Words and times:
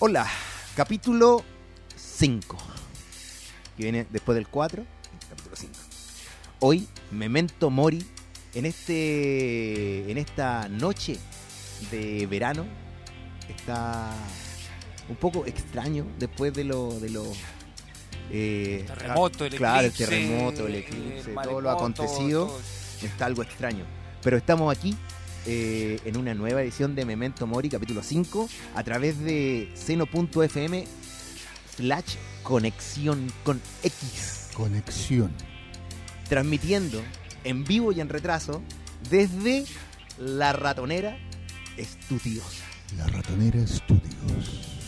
Hola, 0.00 0.28
capítulo 0.76 1.42
5. 1.96 2.56
Que 3.76 3.82
viene 3.82 4.06
después 4.08 4.36
del 4.36 4.46
4, 4.46 4.84
capítulo 5.28 5.56
5. 5.56 5.74
Hoy, 6.60 6.86
Memento 7.10 7.68
Mori, 7.68 8.06
en 8.54 8.64
este. 8.64 10.08
en 10.08 10.16
esta 10.16 10.68
noche 10.68 11.18
de 11.90 12.28
verano. 12.28 12.64
Está 13.48 14.12
un 15.08 15.16
poco 15.16 15.46
extraño 15.46 16.06
después 16.16 16.54
de 16.54 16.62
lo. 16.62 16.92
de 17.00 17.10
lo 17.10 17.24
eh, 18.30 18.84
terremoto, 18.86 19.46
el 19.46 19.56
claro, 19.56 19.88
eclipse, 19.88 20.04
el 20.04 20.10
terremoto, 20.10 20.66
el 20.68 20.74
el 20.74 20.74
eclipse, 20.76 21.34
todo 21.42 21.60
lo 21.60 21.70
acontecido. 21.70 22.46
todo 22.46 22.60
está 23.02 23.26
algo 23.26 23.42
extraño. 23.42 23.84
Pero 24.22 24.36
estamos 24.36 24.72
aquí 24.76 24.96
eh, 25.46 25.98
en 26.04 26.16
una 26.16 26.34
nueva 26.34 26.62
edición 26.62 26.94
de 26.94 27.04
Memento 27.04 27.46
Mori, 27.46 27.68
capítulo 27.68 28.02
5, 28.02 28.48
a 28.74 28.82
través 28.82 29.18
de 29.20 29.70
seno.fm 29.74 30.84
slash 31.76 32.16
conexión 32.42 33.32
con 33.44 33.60
X, 33.82 34.50
Conexión. 34.54 35.32
transmitiendo 36.28 37.00
en 37.44 37.64
vivo 37.64 37.92
y 37.92 38.00
en 38.00 38.08
retraso 38.08 38.62
desde 39.10 39.64
la 40.18 40.52
ratonera 40.52 41.16
estudiosa. 41.76 42.64
La 42.96 43.06
Ratonera 43.06 43.66
Studios. 43.66 44.78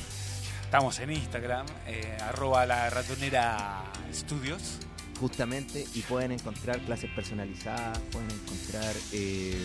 Estamos 0.65 0.99
en 1.01 1.11
Instagram, 1.11 1.67
eh, 1.87 2.17
arroba 2.23 2.65
la 2.65 2.89
ratonera 2.91 3.83
estudios. 4.11 4.79
Justamente, 5.19 5.85
y 5.95 6.01
pueden 6.03 6.33
encontrar 6.33 6.81
clases 6.81 7.11
personalizadas, 7.11 7.99
pueden 8.11 8.31
encontrar 8.31 8.95
eh, 9.13 9.63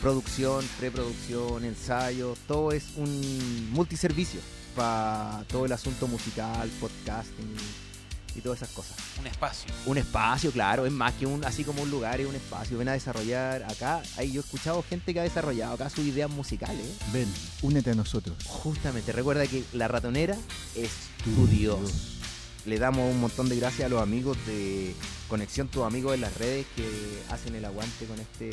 producción, 0.00 0.64
preproducción, 0.78 1.64
ensayo, 1.64 2.34
todo 2.46 2.72
es 2.72 2.84
un 2.96 3.70
multiservicio 3.72 4.40
para 4.74 5.44
todo 5.48 5.66
el 5.66 5.72
asunto 5.72 6.06
musical, 6.06 6.70
podcasting 6.80 7.56
y 8.34 8.40
todas 8.40 8.62
esas 8.62 8.74
cosas. 8.74 8.96
Un 9.18 9.26
espacio. 9.26 9.72
Un 9.86 9.98
espacio, 9.98 10.52
claro, 10.52 10.86
es 10.86 10.92
más 10.92 11.12
que 11.14 11.26
un, 11.26 11.44
así 11.44 11.64
como 11.64 11.82
un 11.82 11.90
lugar, 11.90 12.20
es 12.20 12.28
un 12.28 12.34
espacio. 12.34 12.78
Ven 12.78 12.88
a 12.88 12.92
desarrollar 12.92 13.64
acá. 13.64 14.02
Ahí 14.16 14.32
yo 14.32 14.40
he 14.40 14.44
escuchado 14.44 14.82
gente 14.88 15.12
que 15.12 15.20
ha 15.20 15.24
desarrollado 15.24 15.74
acá 15.74 15.90
sus 15.90 16.06
ideas 16.06 16.30
musicales. 16.30 16.86
Ven, 17.12 17.28
únete 17.62 17.90
a 17.90 17.94
nosotros. 17.94 18.36
Justamente, 18.46 19.12
recuerda 19.12 19.46
que 19.46 19.64
la 19.72 19.88
ratonera 19.88 20.36
es 20.74 20.90
tu 21.24 21.46
Dios. 21.46 22.19
Le 22.66 22.78
damos 22.78 23.10
un 23.10 23.20
montón 23.20 23.48
de 23.48 23.56
gracias 23.56 23.86
a 23.86 23.88
los 23.88 24.02
amigos 24.02 24.36
de 24.46 24.94
Conexión, 25.28 25.68
tus 25.68 25.84
amigos 25.84 26.14
en 26.14 26.20
las 26.20 26.36
redes 26.36 26.66
que 26.76 26.86
hacen 27.30 27.54
el 27.54 27.64
aguante 27.64 28.04
con 28.06 28.18
este 28.20 28.50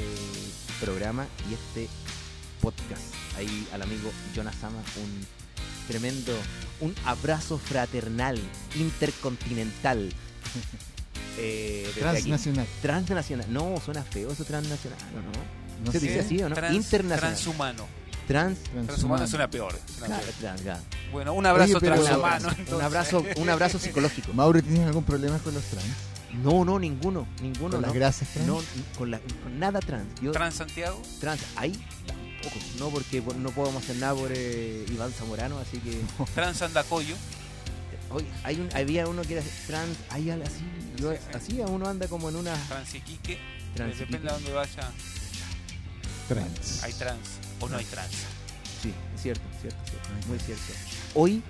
programa 0.79 1.27
y 1.49 1.53
este 1.53 1.89
podcast. 2.61 3.01
Ahí 3.37 3.67
al 3.73 3.81
amigo 3.81 4.09
Jonas 4.35 4.55
Sama, 4.55 4.77
un 4.79 5.25
tremendo, 5.87 6.31
un 6.81 6.95
abrazo 7.05 7.57
fraternal, 7.57 8.39
intercontinental. 8.75 10.09
Eh, 11.39 11.85
aquí. 11.91 11.99
Transnacional. 11.99 12.65
Transnacional. 12.81 13.53
No, 13.53 13.79
suena 13.85 14.01
feo 14.01 14.31
eso 14.31 14.43
transnacional, 14.43 14.97
¿o 15.13 15.21
¿no? 15.21 15.85
No 15.85 15.91
¿Se 15.91 15.99
sé. 15.99 16.07
dice 16.07 16.19
así 16.21 16.41
o 16.41 16.49
no? 16.49 16.55
Trans- 16.55 16.75
Internacional. 16.75 17.19
Transhumano. 17.35 17.87
Trans. 18.27 18.57
Transhumano 18.85 19.25
suena 19.27 19.49
peor. 19.49 19.71
suena 19.87 20.07
Claro, 20.17 20.23
peor. 20.23 20.35
trans, 20.39 20.61
claro. 20.61 20.81
Bueno, 21.11 21.33
un 21.33 21.45
abrazo 21.45 21.77
Oye, 21.77 21.87
transhumano. 21.87 22.47
un 22.49 22.53
entonces. 22.59 22.85
abrazo, 22.85 23.23
un 23.37 23.49
abrazo 23.49 23.79
psicológico. 23.79 24.33
Mauro, 24.33 24.61
¿tienes 24.61 24.85
algún 24.85 25.03
problema 25.05 25.37
con 25.39 25.53
los 25.53 25.63
trans? 25.63 25.85
No, 26.43 26.65
no, 26.65 26.77
ninguno, 26.77 27.25
ninguno. 27.41 27.71
¿Con 27.71 27.81
no. 27.81 27.87
las 27.87 27.93
grasas 27.95 28.27
trans? 28.29 28.45
No, 28.47 28.61
con, 28.97 29.11
la- 29.11 29.19
con 29.19 29.57
nada 29.59 29.79
trans. 29.79 30.07
Yo, 30.21 30.31
Trans 30.33 30.55
Santiago. 30.55 31.01
trans, 31.21 31.39
ahí 31.55 31.71
tampoco. 32.05 32.65
No, 32.79 32.89
porque 32.89 33.21
por- 33.21 33.35
no 33.37 33.49
podemos 33.51 33.81
hacer 33.83 33.95
nada 33.95 34.13
por 34.13 34.29
eh, 34.33 34.85
Iván 34.91 35.11
Zamorano, 35.13 35.57
así 35.59 35.77
que. 35.79 36.01
Trans 36.35 36.61
Andacoyo. 36.61 37.15
Hoy 38.09 38.25
hay 38.43 38.59
un, 38.59 38.69
había 38.75 39.07
uno 39.07 39.21
que 39.23 39.33
era 39.33 39.43
trans, 39.67 39.97
hay 40.09 40.29
algo 40.29 40.45
así. 40.45 40.63
yo- 40.97 41.11
Sí, 41.13 41.17
sí. 41.31 41.37
Así 41.37 41.61
uno 41.61 41.87
anda 41.87 42.07
como 42.07 42.27
en 42.29 42.35
una. 42.35 42.53
Trans 42.67 42.93
Iquique. 42.93 43.37
Trans 43.73 43.97
Depende 43.97 44.27
de 44.27 44.33
dónde 44.33 44.51
vaya. 44.51 44.91
Trans. 46.27 46.83
Hay 46.83 46.93
trans. 46.93 47.19
O 47.59 47.67
no 47.69 47.77
hay 47.77 47.85
trans. 47.85 48.11
Sí, 48.81 48.93
es 49.15 49.21
cierto, 49.21 49.41
cierto, 49.61 49.79
cierto, 49.89 50.09
muy 50.27 50.39
cierto. 50.39 50.63
Hoy 51.15 51.41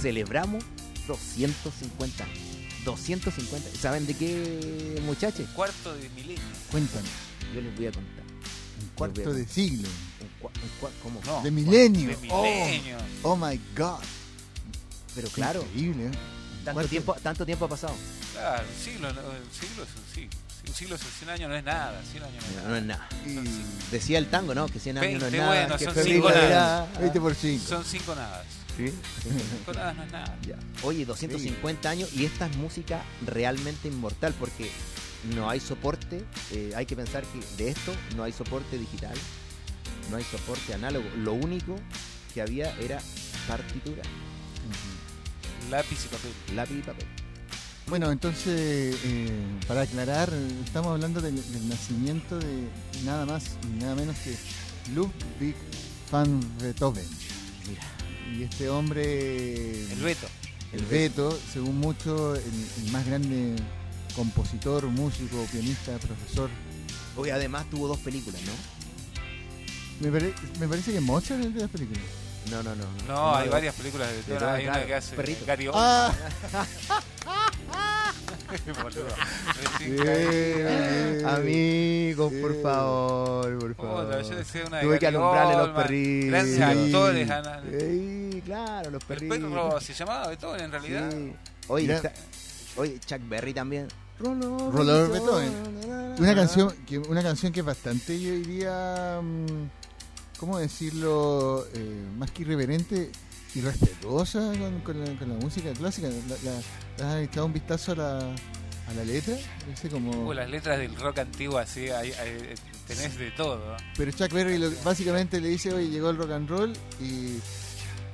celebramos 0.00 0.64
250 1.06 2.24
años. 2.24 2.38
250. 2.84 3.70
¿Saben 3.80 4.06
de 4.06 4.14
qué, 4.14 5.00
muchachos? 5.06 5.48
Cuarto 5.54 5.94
de 5.96 6.08
milenio. 6.10 6.42
Cuéntanos. 6.70 7.08
Yo 7.54 7.60
les 7.60 7.74
voy 7.76 7.86
a 7.86 7.92
contar. 7.92 8.24
Un 8.80 8.88
cuarto 8.94 9.32
de 9.32 9.46
siglo. 9.48 9.88
Un 10.20 10.28
cua- 10.42 10.52
un 10.62 10.70
cua- 10.80 10.90
¿Cómo? 11.02 11.20
No. 11.24 11.42
De 11.42 11.50
milenio. 11.50 12.08
De 12.08 12.28
Oh, 12.30 12.42
milenio. 12.42 12.98
oh 13.22 13.36
my 13.36 13.58
God. 13.76 14.00
Pero 15.14 15.28
claro, 15.30 15.62
Increíble, 15.62 16.06
¿eh? 16.08 16.10
tanto 16.64 16.84
tiempo, 16.88 17.14
tanto 17.22 17.46
tiempo 17.46 17.64
ha 17.64 17.68
pasado. 17.68 17.94
Claro, 18.32 18.66
un 18.68 18.84
siglo, 18.84 19.12
no, 19.12 19.20
un 19.20 19.50
siglo 19.52 19.84
es 19.84 19.88
un 19.96 20.14
siglo. 20.14 20.38
Un 20.66 20.74
siglo 20.74 20.96
es 20.96 21.02
100 21.02 21.30
años 21.30 21.48
no 21.50 21.56
es 21.56 21.64
nada. 21.64 22.00
100 22.10 22.22
años 22.24 22.44
no 22.44 22.48
es 22.50 22.54
No, 22.56 22.62
nada. 22.62 22.68
no 22.70 22.76
es 22.76 22.84
nada. 22.84 23.08
Y 23.26 23.90
Decía 23.92 24.18
el 24.18 24.26
tango, 24.28 24.54
¿no? 24.54 24.66
Que 24.68 24.78
100 24.80 24.98
años 24.98 25.20
no 25.20 25.26
es 25.26 25.32
20, 25.32 25.38
nada. 25.38 25.60
bueno, 25.60 25.78
que 25.78 25.84
son 25.84 25.94
febril 25.94 26.14
cinco 26.14 26.28
no 26.30 26.34
es 26.34 26.42
nadas. 26.42 26.88
nada. 26.88 27.00
20 27.00 27.20
por 27.20 27.34
5. 27.34 27.64
Son 27.66 27.84
cinco 27.84 28.14
nadas. 28.14 28.46
¿Sí? 28.76 28.92
Cinco 29.22 29.72
nadas 29.72 29.96
no 29.96 30.02
es 30.02 30.12
nada. 30.12 30.38
Ya. 30.46 30.56
Oye, 30.82 31.04
250 31.04 31.88
años 31.90 32.12
y 32.14 32.24
esta 32.24 32.46
es 32.46 32.56
música 32.56 33.02
realmente 33.24 33.88
inmortal 33.88 34.34
porque 34.38 34.70
no 35.34 35.48
hay 35.48 35.60
soporte. 35.60 36.24
eh, 36.50 36.72
hay 36.74 36.86
que 36.86 36.96
pensar 36.96 37.22
que 37.24 37.62
de 37.62 37.70
esto 37.70 37.94
no 38.16 38.24
hay 38.24 38.32
soporte 38.32 38.76
digital, 38.78 39.14
no 40.10 40.16
hay 40.16 40.24
soporte 40.24 40.74
análogo. 40.74 41.06
Lo 41.18 41.34
único 41.34 41.76
que 42.34 42.42
había 42.42 42.74
era 42.80 42.98
partitura, 43.46 44.02
Lápiz 45.70 46.04
y 46.04 46.08
papel. 46.08 46.32
lápiz 46.56 46.74
y 46.78 46.82
papel. 46.82 47.06
Bueno, 47.86 48.10
entonces, 48.10 48.96
eh, 49.04 49.30
para 49.68 49.82
aclarar, 49.82 50.32
estamos 50.64 50.92
hablando 50.92 51.20
del, 51.20 51.36
del 51.52 51.68
nacimiento 51.68 52.38
de 52.38 52.66
nada 53.04 53.26
más 53.26 53.44
y 53.62 53.82
nada 53.82 53.94
menos 53.94 54.16
que 54.18 54.34
Ludwig 54.94 55.54
van 56.10 56.40
Beethoven. 56.60 57.04
Mira, 57.68 57.82
Y 58.38 58.42
este 58.44 58.70
hombre, 58.70 59.92
El 59.92 60.00
Beto. 60.00 60.26
el 60.72 60.84
Beto, 60.86 61.38
según 61.52 61.78
muchos, 61.78 62.38
el, 62.38 62.84
el 62.86 62.92
más 62.92 63.04
grande 63.06 63.54
compositor, 64.16 64.86
músico, 64.86 65.44
pianista, 65.52 65.98
profesor. 65.98 66.48
hoy 67.16 67.30
además 67.30 67.68
tuvo 67.70 67.86
dos 67.86 67.98
películas, 67.98 68.40
¿no? 68.46 68.52
Me, 70.00 70.10
pare- 70.10 70.34
me 70.58 70.66
parece 70.68 70.92
que 70.92 71.00
Mozart 71.00 71.40
es 71.40 71.46
el 71.46 71.54
de 71.54 71.60
las 71.60 71.70
películas. 71.70 72.02
No, 72.50 72.62
no, 72.62 72.74
no. 72.74 72.84
No, 73.08 73.34
hay 73.36 73.46
no. 73.46 73.52
varias 73.52 73.74
películas 73.74 74.08
de 74.08 74.14
Beethoven. 74.16 74.38
Beethoven, 74.38 74.54
Hay 74.60 74.66
una 74.68 74.86
que 74.86 74.94
hace 74.94 75.16
perrito. 75.16 75.44
Gary 75.46 75.66
Oldman. 75.68 76.12
Ah, 77.72 78.12
Boludo. 78.82 79.06
bien, 79.80 79.98
Recién 79.98 80.04
caí. 80.04 81.14
bien. 81.14 81.26
Amigos, 81.26 82.32
por 82.40 82.52
Sí. 82.54 82.58
favor, 82.62 83.58
por 83.58 83.74
Puta, 83.74 83.88
favor. 83.88 84.22
yo 84.22 84.36
decía 84.36 84.64
una 84.66 84.76
de 84.78 84.82
Tuve 84.84 84.98
que 84.98 85.06
alumbrarle 85.06 85.56
los 85.56 85.68
perritos. 85.70 86.30
Grandes 86.30 86.56
Sí. 86.56 86.62
actores. 86.62 87.30
Ana. 87.30 87.62
Ey, 87.72 88.42
claro, 88.44 88.90
los 88.90 89.02
El 89.02 89.08
perritos. 89.08 89.38
perro 89.38 89.80
se 89.80 89.94
llamaba 89.94 90.28
Beethoven 90.28 90.60
en 90.60 90.70
realidad. 90.72 91.10
Sí. 91.10 91.32
Oye, 91.68 91.82
Mira. 91.84 91.96
está- 91.96 92.12
oye, 92.76 92.98
Chuck 93.00 93.20
Berry 93.28 93.54
también. 93.54 93.88
Rollo 94.20 94.70
Rollo 94.70 95.08
Una 96.18 96.34
canción, 96.36 96.72
que, 96.86 96.98
una 96.98 97.22
canción 97.22 97.52
que 97.52 97.60
es 97.60 97.66
bastante, 97.66 98.20
yo 98.20 98.30
diría, 98.30 99.18
mm, 99.20 99.68
¿cómo 100.38 100.58
decirlo? 100.58 101.66
Eh, 101.74 102.04
más 102.18 102.30
que 102.30 102.42
irreverente 102.42 103.10
y 103.54 103.60
respetuosa 103.60 104.52
con, 104.58 104.80
con 104.80 105.00
la, 105.04 105.18
con 105.18 105.28
la 105.28 105.34
música 105.36 105.72
clásica. 105.72 106.08
La, 106.08 106.50
la- 106.50 106.60
¿le 106.98 107.04
¿Has 107.04 107.22
echado 107.28 107.46
un 107.46 107.52
vistazo 107.52 107.92
a 107.92 107.96
la, 107.96 108.18
a 108.18 108.94
la 108.96 109.04
letra? 109.04 109.36
Como... 109.90 110.10
Uh, 110.28 110.32
las 110.32 110.48
letras 110.50 110.78
del 110.78 110.94
rock 110.96 111.18
antiguo 111.18 111.58
así, 111.58 111.88
hay- 111.88 112.12
hay- 112.12 112.54
tenés 112.86 113.16
de 113.18 113.30
todo. 113.32 113.76
Pero 113.96 114.10
Chuck 114.12 114.32
Berry 114.32 114.58
lo- 114.58 114.70
básicamente 114.84 115.40
le 115.40 115.48
dice, 115.48 115.72
oye, 115.72 115.88
llegó 115.88 116.10
el 116.10 116.16
rock 116.16 116.30
and 116.32 116.48
roll 116.48 116.72
y 117.00 117.38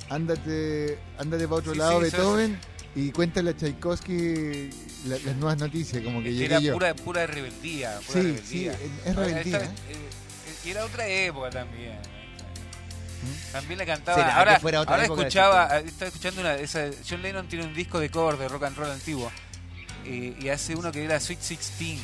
ándate, 0.09 0.99
ándate 1.19 1.45
para 1.45 1.57
otro 1.57 1.73
Sí, 1.73 1.79
lado, 1.79 1.97
sí, 1.99 2.03
Beethoven, 2.11 2.59
y 2.95 3.11
cuéntale 3.13 3.51
a 3.51 3.57
Tchaikowski 3.57 4.71
la- 5.07 5.19
las 5.19 5.37
nuevas 5.37 5.59
noticias, 5.59 6.03
como 6.03 6.23
que 6.23 6.29
Era 6.45 6.59
llegué 6.59 6.67
yo. 6.69 6.73
pura, 6.75 6.95
pura 6.95 7.27
rebeldía. 7.27 7.99
Pura 8.07 8.21
Sí, 8.21 8.27
rebeldía. 8.29 8.75
sí, 8.77 8.81
es- 9.07 9.17
rebeldía, 9.17 9.59
esta- 9.59 9.65
¿eh? 9.65 9.71
Eh, 10.65 10.67
y 10.67 10.71
era 10.71 10.85
otra 10.85 11.07
época 11.07 11.51
también. 11.51 11.99
¿Mm? 13.23 13.53
También 13.53 13.79
le 13.79 13.87
cantaba. 13.87 14.17
¿Será 14.19 14.37
Ahora, 14.37 14.61
fuera 14.61 14.81
otra 14.81 14.95
ahora 14.95 15.05
escuchaba, 15.05 15.79
eh, 15.79 15.85
estaba 15.87 16.09
escuchando 16.09 16.41
una. 16.41 16.55
Esa, 16.55 16.89
John 17.09 17.21
Lennon 17.23 17.47
tiene 17.49 17.67
un 17.67 17.75
disco 17.75 18.01
de 18.01 18.11
cover 18.11 18.37
de 18.39 18.49
rock 18.49 18.65
and 18.65 18.77
roll 18.77 18.91
antiguo. 18.91 19.31
eh, 20.07 20.35
y 20.41 20.49
hace 20.49 20.75
uno 20.75 20.91
que 20.91 21.05
era 21.05 21.21
Sweet 21.21 21.39
16. 21.41 22.01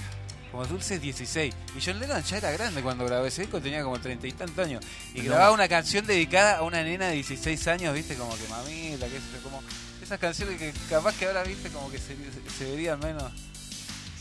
Como 0.53 0.65
Dulces 0.67 1.01
16. 1.01 1.55
Y 1.77 1.81
John 1.85 1.99
Lennon 1.99 2.23
ya 2.23 2.37
era 2.37 2.51
grande 2.53 2.83
cuando 2.83 3.05
grabó 3.07 3.25
ese 3.27 3.43
disco, 3.43 3.61
tenía 3.61 3.83
como 3.83 3.99
treinta 3.99 4.27
y 4.27 4.33
tantos 4.33 4.65
años. 4.67 4.85
Y 5.15 5.21
No. 5.23 5.31
grababa 5.31 5.53
una 5.53 5.69
canción 5.69 6.07
dedicada 6.07 6.59
a 6.59 6.63
una 6.63 6.83
nena 6.83 7.07
de 7.09 7.15
16 7.15 7.67
años, 7.69 7.95
viste, 7.95 8.15
como 8.15 8.37
que 8.37 8.47
mamita, 8.49 9.07
que 9.07 9.19
como. 9.43 9.63
Esas 10.03 10.21
canciones 10.21 10.59
que 10.59 10.73
capaz 10.89 11.15
que 11.17 11.27
ahora, 11.27 11.43
viste, 11.43 11.69
como 11.71 11.91
que 11.91 11.99
se, 11.99 12.15
se 12.57 12.65
verían 12.71 13.01
menos. 13.01 13.33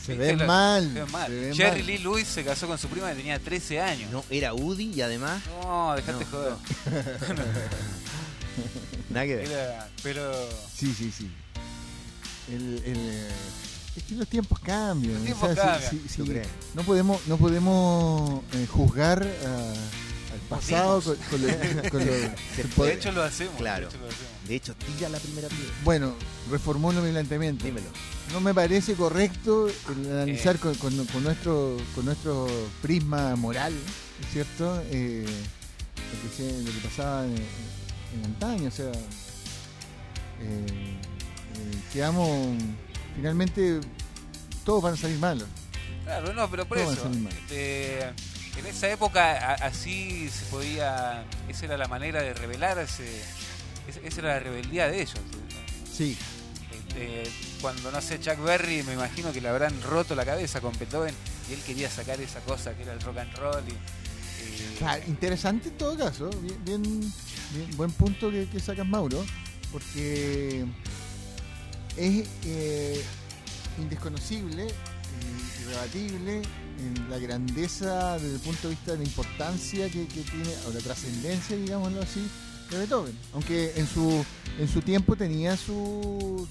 Se 0.06 0.14
Lo- 0.36 0.46
mal. 0.46 0.84
se 0.92 1.00
ven 1.00 1.10
mal. 1.12 1.26
se 1.30 1.54
Jerry 1.54 1.78
mal. 1.78 1.86
Lee 1.86 1.98
Lewis 1.98 2.26
se 2.28 2.44
casó 2.44 2.66
con 2.66 2.78
su 2.78 2.88
prima 2.88 3.08
que 3.10 3.16
tenía 3.16 3.38
13 3.38 3.80
años. 3.80 4.10
No, 4.12 4.24
era 4.30 4.54
Woody 4.54 4.92
y 4.94 5.00
además. 5.02 5.42
No, 5.62 5.94
dejate 5.96 6.24
No, 6.24 6.30
joder. 6.30 6.54
Nada 9.10 9.26
que 9.26 9.36
ver. 9.36 9.50
Era- 9.50 9.88
pero 10.02 10.32
Sí, 10.74 10.92
sí, 10.96 11.10
sí. 11.16 11.30
El, 12.48 12.82
el, 12.84 12.96
eh, 12.96 13.28
es 13.96 14.02
que 14.04 14.14
los 14.14 14.28
tiempos 14.28 14.58
cambian. 14.60 15.14
Los 15.14 15.24
tiempos 15.24 15.48
cambian. 15.54 15.90
sí, 15.90 16.02
sí, 16.08 16.16
¿Tú 16.18 16.24
sí. 16.26 16.30
crees? 16.30 16.48
No 16.74 16.82
podemos, 16.82 17.26
no 17.26 17.36
podemos 17.38 18.42
eh, 18.52 18.66
juzgar 18.70 19.26
ah, 19.46 19.72
al 20.32 20.40
pasado 20.48 21.00
con, 21.02 21.16
con 21.16 21.42
lo- 21.42 21.90
con 21.90 22.04
de 22.86 22.92
hecho 22.94 23.10
lo 23.12 23.22
hacemos. 23.22 23.54
Claro. 23.56 23.88
De 23.88 23.94
hecho 23.94 23.98
lo 23.98 24.08
hacemos. 24.08 24.48
De 24.48 24.54
hecho, 24.54 24.74
tira 24.96 25.08
la 25.08 25.18
primera 25.18 25.48
piedra. 25.48 25.72
Bueno, 25.82 26.14
reformulo 26.50 27.00
mi 27.02 27.10
planteamiento. 27.10 27.64
Dímelo. 27.64 27.88
No 28.32 28.40
me 28.40 28.52
parece 28.52 28.94
correcto 28.94 29.68
el 29.68 30.12
analizar 30.12 30.56
Eh. 30.56 30.58
con, 30.58 30.74
con- 30.74 31.06
con 31.06 31.22
nuestro 31.24 31.76
con 31.94 32.04
nuestro 32.04 32.46
prisma 32.82 33.34
moral, 33.36 33.72
¿es 34.20 34.32
¿cierto? 34.32 34.82
Eh, 34.90 35.24
lo, 35.24 36.30
que 36.30 36.36
se- 36.36 36.62
lo 36.62 36.70
que 36.72 36.78
pasaba 36.88 37.24
en, 37.24 37.34
en 37.36 38.24
antaño, 38.24 38.68
o 38.68 38.70
sea, 38.70 38.90
eh, 40.40 40.66
quedamos 41.92 42.56
finalmente 43.14 43.80
todos 44.64 44.82
van 44.82 44.94
a 44.94 44.96
salir 44.96 45.18
malos. 45.18 45.48
Claro, 46.04 46.32
no, 46.34 46.50
pero 46.50 46.66
por 46.66 46.78
eso. 46.78 47.10
este, 47.30 48.02
en 48.02 48.66
esa 48.66 48.90
época 48.90 49.32
a- 49.52 49.66
así 49.66 50.28
se 50.30 50.44
podía. 50.46 51.24
Esa 51.48 51.64
era 51.66 51.76
la 51.78 51.88
manera 51.88 52.22
de 52.22 52.34
rebelarse. 52.34 53.04
esa- 53.88 54.00
Esa 54.00 54.20
era 54.20 54.28
la 54.34 54.40
rebeldía 54.40 54.88
de 54.88 55.02
ellos. 55.02 55.20
Sí, 55.96 56.16
Este, 56.88 57.22
cuando 57.60 57.90
no 57.90 58.00
sé, 58.00 58.20
Chuck 58.20 58.42
Berry, 58.42 58.82
me 58.82 58.94
imagino 58.94 59.32
que 59.32 59.40
le 59.40 59.48
habrán 59.48 59.80
roto 59.82 60.14
la 60.14 60.24
cabeza 60.24 60.60
con 60.60 60.76
Beethoven 60.78 61.14
y 61.48 61.54
él 61.54 61.60
quería 61.66 61.90
sacar 61.90 62.20
esa 62.20 62.40
cosa 62.40 62.74
que 62.74 62.82
era 62.82 62.92
el 62.92 63.00
rock 63.00 63.18
and 63.18 63.34
roll. 63.36 63.64
Y, 63.68 64.78
sea, 64.78 64.98
interesante 65.06 65.68
en 65.68 65.78
todo 65.78 65.96
caso, 65.96 66.30
bien, 66.64 66.82
buen 67.76 67.90
punto 67.92 68.30
que, 68.30 68.48
que 68.48 68.60
sacas 68.60 68.86
Mauro, 68.86 69.24
porque 69.72 70.64
es 71.96 72.26
eh, 72.44 73.02
indesconocible, 73.78 74.66
eh, 74.66 75.62
irrebatible 75.62 76.42
en 76.78 77.10
la 77.10 77.18
grandeza 77.18 78.14
desde 78.18 78.34
el 78.34 78.40
punto 78.40 78.68
de 78.68 78.74
vista 78.74 78.92
de 78.92 78.98
la 78.98 79.04
importancia 79.04 79.88
que, 79.88 80.04
tiene, 80.04 80.54
o 80.68 80.72
la 80.72 80.80
trascendencia, 80.80 81.56
digámoslo 81.56 82.02
así, 82.02 82.28
de 82.70 82.78
Beethoven. 82.78 83.18
Aunque 83.32 83.72
en 83.76 83.86
su, 83.86 84.24
en 84.58 84.68
su 84.68 84.82
tiempo 84.82 85.16
tenía 85.16 85.56
sus 85.56 86.48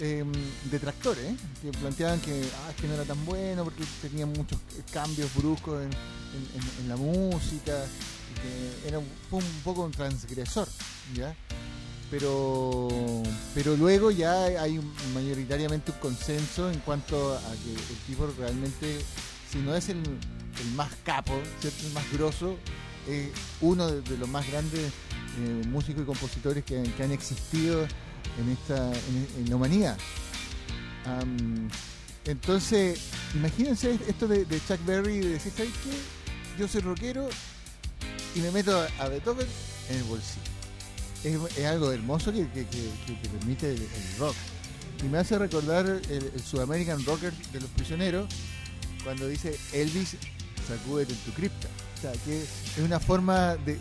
em, 0.00 0.32
detractores, 0.70 1.24
¿eh? 1.24 1.36
que 1.62 1.70
planteaban 1.72 2.20
que, 2.20 2.42
ah, 2.42 2.72
que 2.80 2.86
no 2.88 2.94
era 2.94 3.04
tan 3.04 3.24
bueno 3.24 3.64
porque 3.64 3.84
tenía 4.00 4.26
muchos 4.26 4.58
cambios 4.92 5.34
bruscos 5.34 5.82
en, 5.82 6.88
la 6.88 6.96
música, 6.96 7.84
era 8.86 8.98
un, 8.98 9.06
poco 9.62 9.84
un 9.84 9.90
transgresor, 9.92 10.68
¿ya? 11.14 11.36
Pero, 12.10 12.88
pero 13.54 13.76
luego 13.76 14.10
ya 14.10 14.44
hay 14.44 14.80
mayoritariamente 15.14 15.92
un 15.92 15.98
consenso 15.98 16.70
en 16.70 16.80
cuanto 16.80 17.34
a 17.36 17.52
que 17.62 17.70
el 17.70 17.98
tipo 18.06 18.26
realmente, 18.38 18.98
si 19.50 19.58
no 19.58 19.74
es 19.76 19.88
el, 19.90 20.02
más 20.74 20.90
capo, 21.04 21.38
¿cierto? 21.60 21.86
el 21.86 21.92
más 21.92 22.12
grosso, 22.12 22.56
es 23.06 23.28
uno 23.60 23.88
de, 23.88 24.16
los 24.16 24.28
más 24.28 24.46
grandes 24.50 24.92
eh, 25.38 25.62
músicos 25.68 26.02
y 26.02 26.06
compositores 26.06 26.64
que 26.64 27.02
han 27.02 27.12
existido 27.12 27.86
en 28.38 28.50
esta 28.50 28.90
en, 28.92 29.28
en 29.38 29.50
la 29.50 29.56
humanidad. 29.56 29.96
Entonces, 32.24 33.00
imagínense 33.34 33.98
esto 34.06 34.28
de, 34.28 34.44
Chuck 34.68 34.84
Berry 34.84 35.20
de 35.20 35.28
decir, 35.30 35.52
¿sabes 35.56 35.72
qué? 35.82 36.58
Yo 36.58 36.68
soy 36.68 36.82
rockero 36.82 37.28
y 38.34 38.40
me 38.40 38.50
meto 38.50 38.86
a, 38.98 39.08
Beethoven 39.08 39.46
en 39.88 39.96
el 39.96 40.04
bolsillo. 40.04 40.42
Es, 41.56 41.64
algo 41.64 41.92
hermoso 41.92 42.32
que, 42.32 42.44
permite 42.44 43.72
el, 43.72 43.88
rock. 44.18 44.34
Y 45.02 45.08
me 45.08 45.18
hace 45.18 45.38
recordar 45.38 45.86
el, 45.86 46.30
el 46.34 46.42
Sudamerican 46.42 47.04
Rocker 47.04 47.32
de 47.52 47.60
los 47.60 47.70
prisioneros 47.70 48.28
cuando 49.02 49.26
dice 49.26 49.58
Elvis, 49.72 50.16
sacúdete 50.68 51.14
en 51.14 51.18
tu 51.20 51.32
cripta. 51.32 51.68
O 51.96 52.00
sea, 52.00 52.12
que 52.24 52.42
es 52.42 52.78
una 52.84 53.00
forma 53.00 53.56
de- 53.56 53.78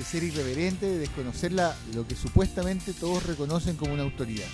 de 0.00 0.06
ser 0.06 0.22
irreverente, 0.24 0.86
de 0.86 0.98
desconocer 0.98 1.52
la- 1.52 1.76
lo 1.94 2.08
que 2.08 2.16
supuestamente 2.16 2.94
todos 2.94 3.22
reconocen 3.26 3.76
como 3.76 3.92
una 3.92 4.02
autoridad. 4.02 4.48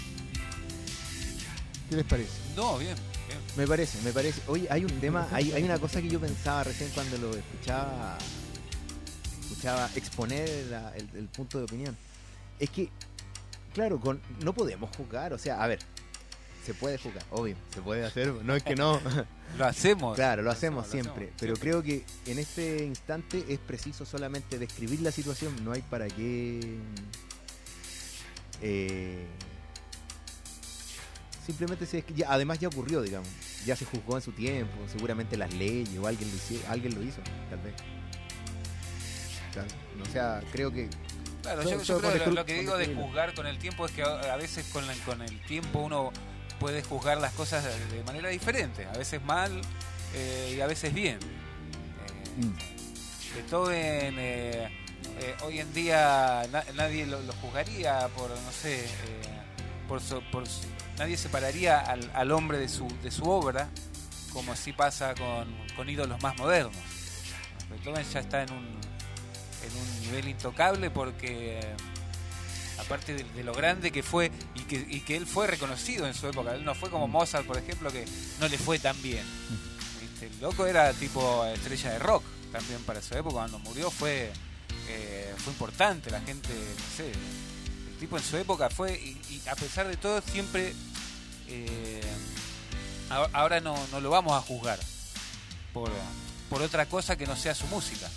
¿Qué 1.88 1.94
les 1.94 2.04
parece? 2.04 2.32
No, 2.56 2.78
bien, 2.78 2.96
bien. 3.28 3.38
Me 3.56 3.64
parece, 3.64 4.02
me 4.02 4.10
parece. 4.12 4.40
Oye, 4.48 4.66
hay 4.68 4.84
un 4.84 4.90
tema, 4.98 5.28
hay, 5.30 5.52
hay 5.52 5.62
una 5.62 5.78
cosa 5.78 6.02
que 6.02 6.08
yo 6.08 6.18
pensaba 6.18 6.64
recién 6.64 6.90
cuando 6.92 7.16
lo 7.18 7.30
escuchaba, 7.36 8.18
escuchaba 9.48 9.88
exponer 9.94 10.48
la- 10.68 10.92
el, 10.96 11.08
el 11.14 11.28
punto 11.28 11.58
de 11.58 11.64
opinión. 11.64 11.96
Es 12.58 12.68
que, 12.70 12.88
claro, 13.72 14.00
con, 14.00 14.20
no 14.42 14.52
podemos 14.52 14.90
jugar, 14.96 15.32
o 15.32 15.38
sea, 15.38 15.62
a 15.62 15.68
ver, 15.68 15.78
se 16.66 16.74
puede 16.74 16.98
jugar, 16.98 17.22
obvio, 17.30 17.54
se 17.72 17.80
puede 17.80 18.04
hacer, 18.04 18.34
no 18.44 18.54
es 18.56 18.62
que 18.64 18.74
no. 18.74 19.00
Lo 19.58 19.64
hacemos. 19.64 20.16
Claro, 20.16 20.42
lo 20.42 20.50
hacemos 20.50 20.84
lo 20.86 20.90
siempre, 20.92 21.12
hacemos 21.26 21.34
pero 21.40 21.54
creo 21.56 21.80
que 21.82 22.04
en 22.26 22.38
este 22.40 22.84
instante 22.84 23.44
es 23.48 23.58
preciso 23.60 24.04
solamente 24.04 24.58
describir 24.58 25.00
la 25.00 25.12
situación, 25.12 25.54
no 25.64 25.70
hay 25.72 25.82
para 25.82 26.08
qué... 26.08 26.78
eh, 28.60 29.24
simplemente 31.46 31.86
se, 31.86 32.04
ya, 32.14 32.26
además 32.32 32.58
ya 32.58 32.66
ocurrió, 32.68 33.00
digamos, 33.02 33.28
ya 33.64 33.76
se 33.76 33.84
juzgó 33.84 34.16
en 34.16 34.22
su 34.22 34.32
tiempo, 34.32 34.74
seguramente 34.92 35.36
las 35.36 35.54
leyes 35.54 35.96
o 35.98 36.06
alguien 36.08 36.28
lo 36.28 36.36
hizo, 36.36 36.68
alguien 36.68 36.94
lo 36.94 37.02
hizo 37.02 37.20
tal 37.48 37.60
vez. 37.60 37.74
O 40.02 40.12
sea, 40.12 40.42
creo 40.52 40.70
que 40.72 40.88
Claro, 41.42 41.62
So- 41.62 41.70
yo, 41.70 41.76
yo 41.78 41.84
so 41.84 41.98
creo 42.00 42.24
que 42.24 42.30
lo, 42.32 42.44
que 42.44 42.60
digo 42.60 42.76
de 42.76 42.92
juzgar 42.94 43.32
con 43.34 43.46
el 43.46 43.58
tiempo 43.58 43.86
es 43.86 43.92
que 43.92 44.02
a, 44.02 44.34
a 44.34 44.36
veces 44.36 44.66
con, 44.72 44.84
la- 44.86 44.94
con 45.06 45.22
el 45.22 45.40
tiempo 45.46 45.78
uno 45.78 46.10
puede 46.58 46.82
juzgar 46.82 47.18
las 47.18 47.32
cosas 47.34 47.64
de, 47.64 48.02
manera 48.04 48.28
diferente. 48.30 48.86
A 48.86 48.92
veces 48.96 49.22
mal 49.22 49.60
eh, 50.14 50.54
y 50.56 50.60
a 50.60 50.66
veces 50.66 50.92
bien. 50.94 51.18
Eh, 51.18 51.32
Mm. 52.38 52.52
Beethoven 53.34 54.14
eh, 54.18 54.68
hoy 55.42 55.58
en 55.60 55.72
día 55.72 56.42
na- 56.52 56.64
nadie 56.74 57.06
lo, 57.06 57.20
lo 57.22 57.32
juzgaría 57.34 58.08
por, 58.16 58.28
no 58.30 58.52
sé, 58.52 58.86
por, 59.88 60.02
su- 60.02 60.22
por 60.30 60.44
nadie 60.98 61.16
separaría 61.16 61.78
al, 61.80 62.10
al 62.14 62.30
hombre 62.32 62.58
de 62.58 62.68
su, 62.68 62.86
de 63.02 63.10
su 63.10 63.24
obra 63.28 63.68
como 64.34 64.52
así 64.52 64.72
pasa 64.74 65.14
con, 65.14 65.46
con 65.76 65.88
ídolos 65.88 66.22
más 66.22 66.36
modernos. 66.36 66.74
Beethoven 67.70 68.04
ya 68.12 68.20
está 68.20 68.42
en 68.42 68.52
un, 68.52 68.66
en 68.66 69.76
un 69.80 70.00
nivel 70.02 70.28
intocable 70.28 70.90
porque 70.90 71.60
aparte 72.86 73.14
de, 73.14 73.44
lo 73.44 73.52
grande 73.52 73.90
que 73.90 74.02
fue 74.02 74.30
y 74.54 75.00
que, 75.00 75.16
él 75.16 75.26
fue 75.26 75.46
reconocido 75.46 76.06
en 76.06 76.14
su 76.14 76.26
época, 76.28 76.54
él 76.54 76.64
no 76.64 76.74
fue 76.74 76.88
como 76.90 77.08
Mozart, 77.08 77.46
por 77.46 77.58
ejemplo, 77.58 77.90
que 77.92 78.04
no 78.40 78.48
le 78.48 78.58
fue 78.58 78.78
tan 78.78 79.00
bien. 79.02 79.24
¿Viste? 80.00 80.26
El 80.26 80.40
loco 80.40 80.66
era 80.66 80.92
tipo 80.92 81.44
estrella 81.46 81.90
de 81.90 81.98
rock 81.98 82.24
también 82.52 82.82
para 82.84 83.02
su 83.02 83.14
época, 83.14 83.34
cuando 83.34 83.58
murió 83.58 83.90
fue, 83.90 84.32
eh, 84.88 85.34
fue 85.36 85.52
importante, 85.52 86.10
la 86.10 86.20
gente, 86.20 86.48
no 86.48 86.96
sé, 86.96 87.10
el 87.10 87.96
tipo 87.98 88.16
en 88.16 88.24
su 88.24 88.36
época 88.36 88.70
fue, 88.70 88.94
y, 88.94 89.42
a 89.48 89.56
pesar 89.56 89.88
de 89.88 89.96
todo 89.96 90.22
siempre, 90.22 90.72
eh, 91.48 92.00
ahora- 93.10 93.60
no 93.60 94.00
lo 94.00 94.10
vamos 94.10 94.32
a 94.32 94.40
juzgar 94.40 94.78
por, 95.72 95.90
por 96.48 96.62
otra 96.62 96.86
cosa 96.86 97.16
que 97.16 97.26
no 97.26 97.36
sea 97.36 97.54
su 97.54 97.66
música, 97.66 98.08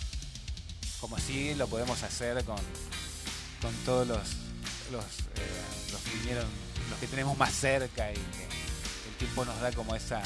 como 1.01 1.17
si 1.17 1.55
lo 1.55 1.67
podemos 1.67 2.03
hacer 2.03 2.43
con, 2.45 2.57
con 3.61 3.73
todos 3.85 4.07
los, 4.07 4.19
los, 4.91 5.03
eh, 5.05 5.91
los 5.91 6.01
que 6.01 6.11
vinieron, 6.19 6.45
los 6.89 6.99
que 6.99 7.07
tenemos 7.07 7.37
más 7.37 7.53
cerca 7.53 8.11
y 8.11 8.15
que 8.15 8.43
el 9.09 9.15
tiempo 9.17 9.45
nos 9.45 9.59
da 9.61 9.71
como 9.71 9.95
esa 9.95 10.21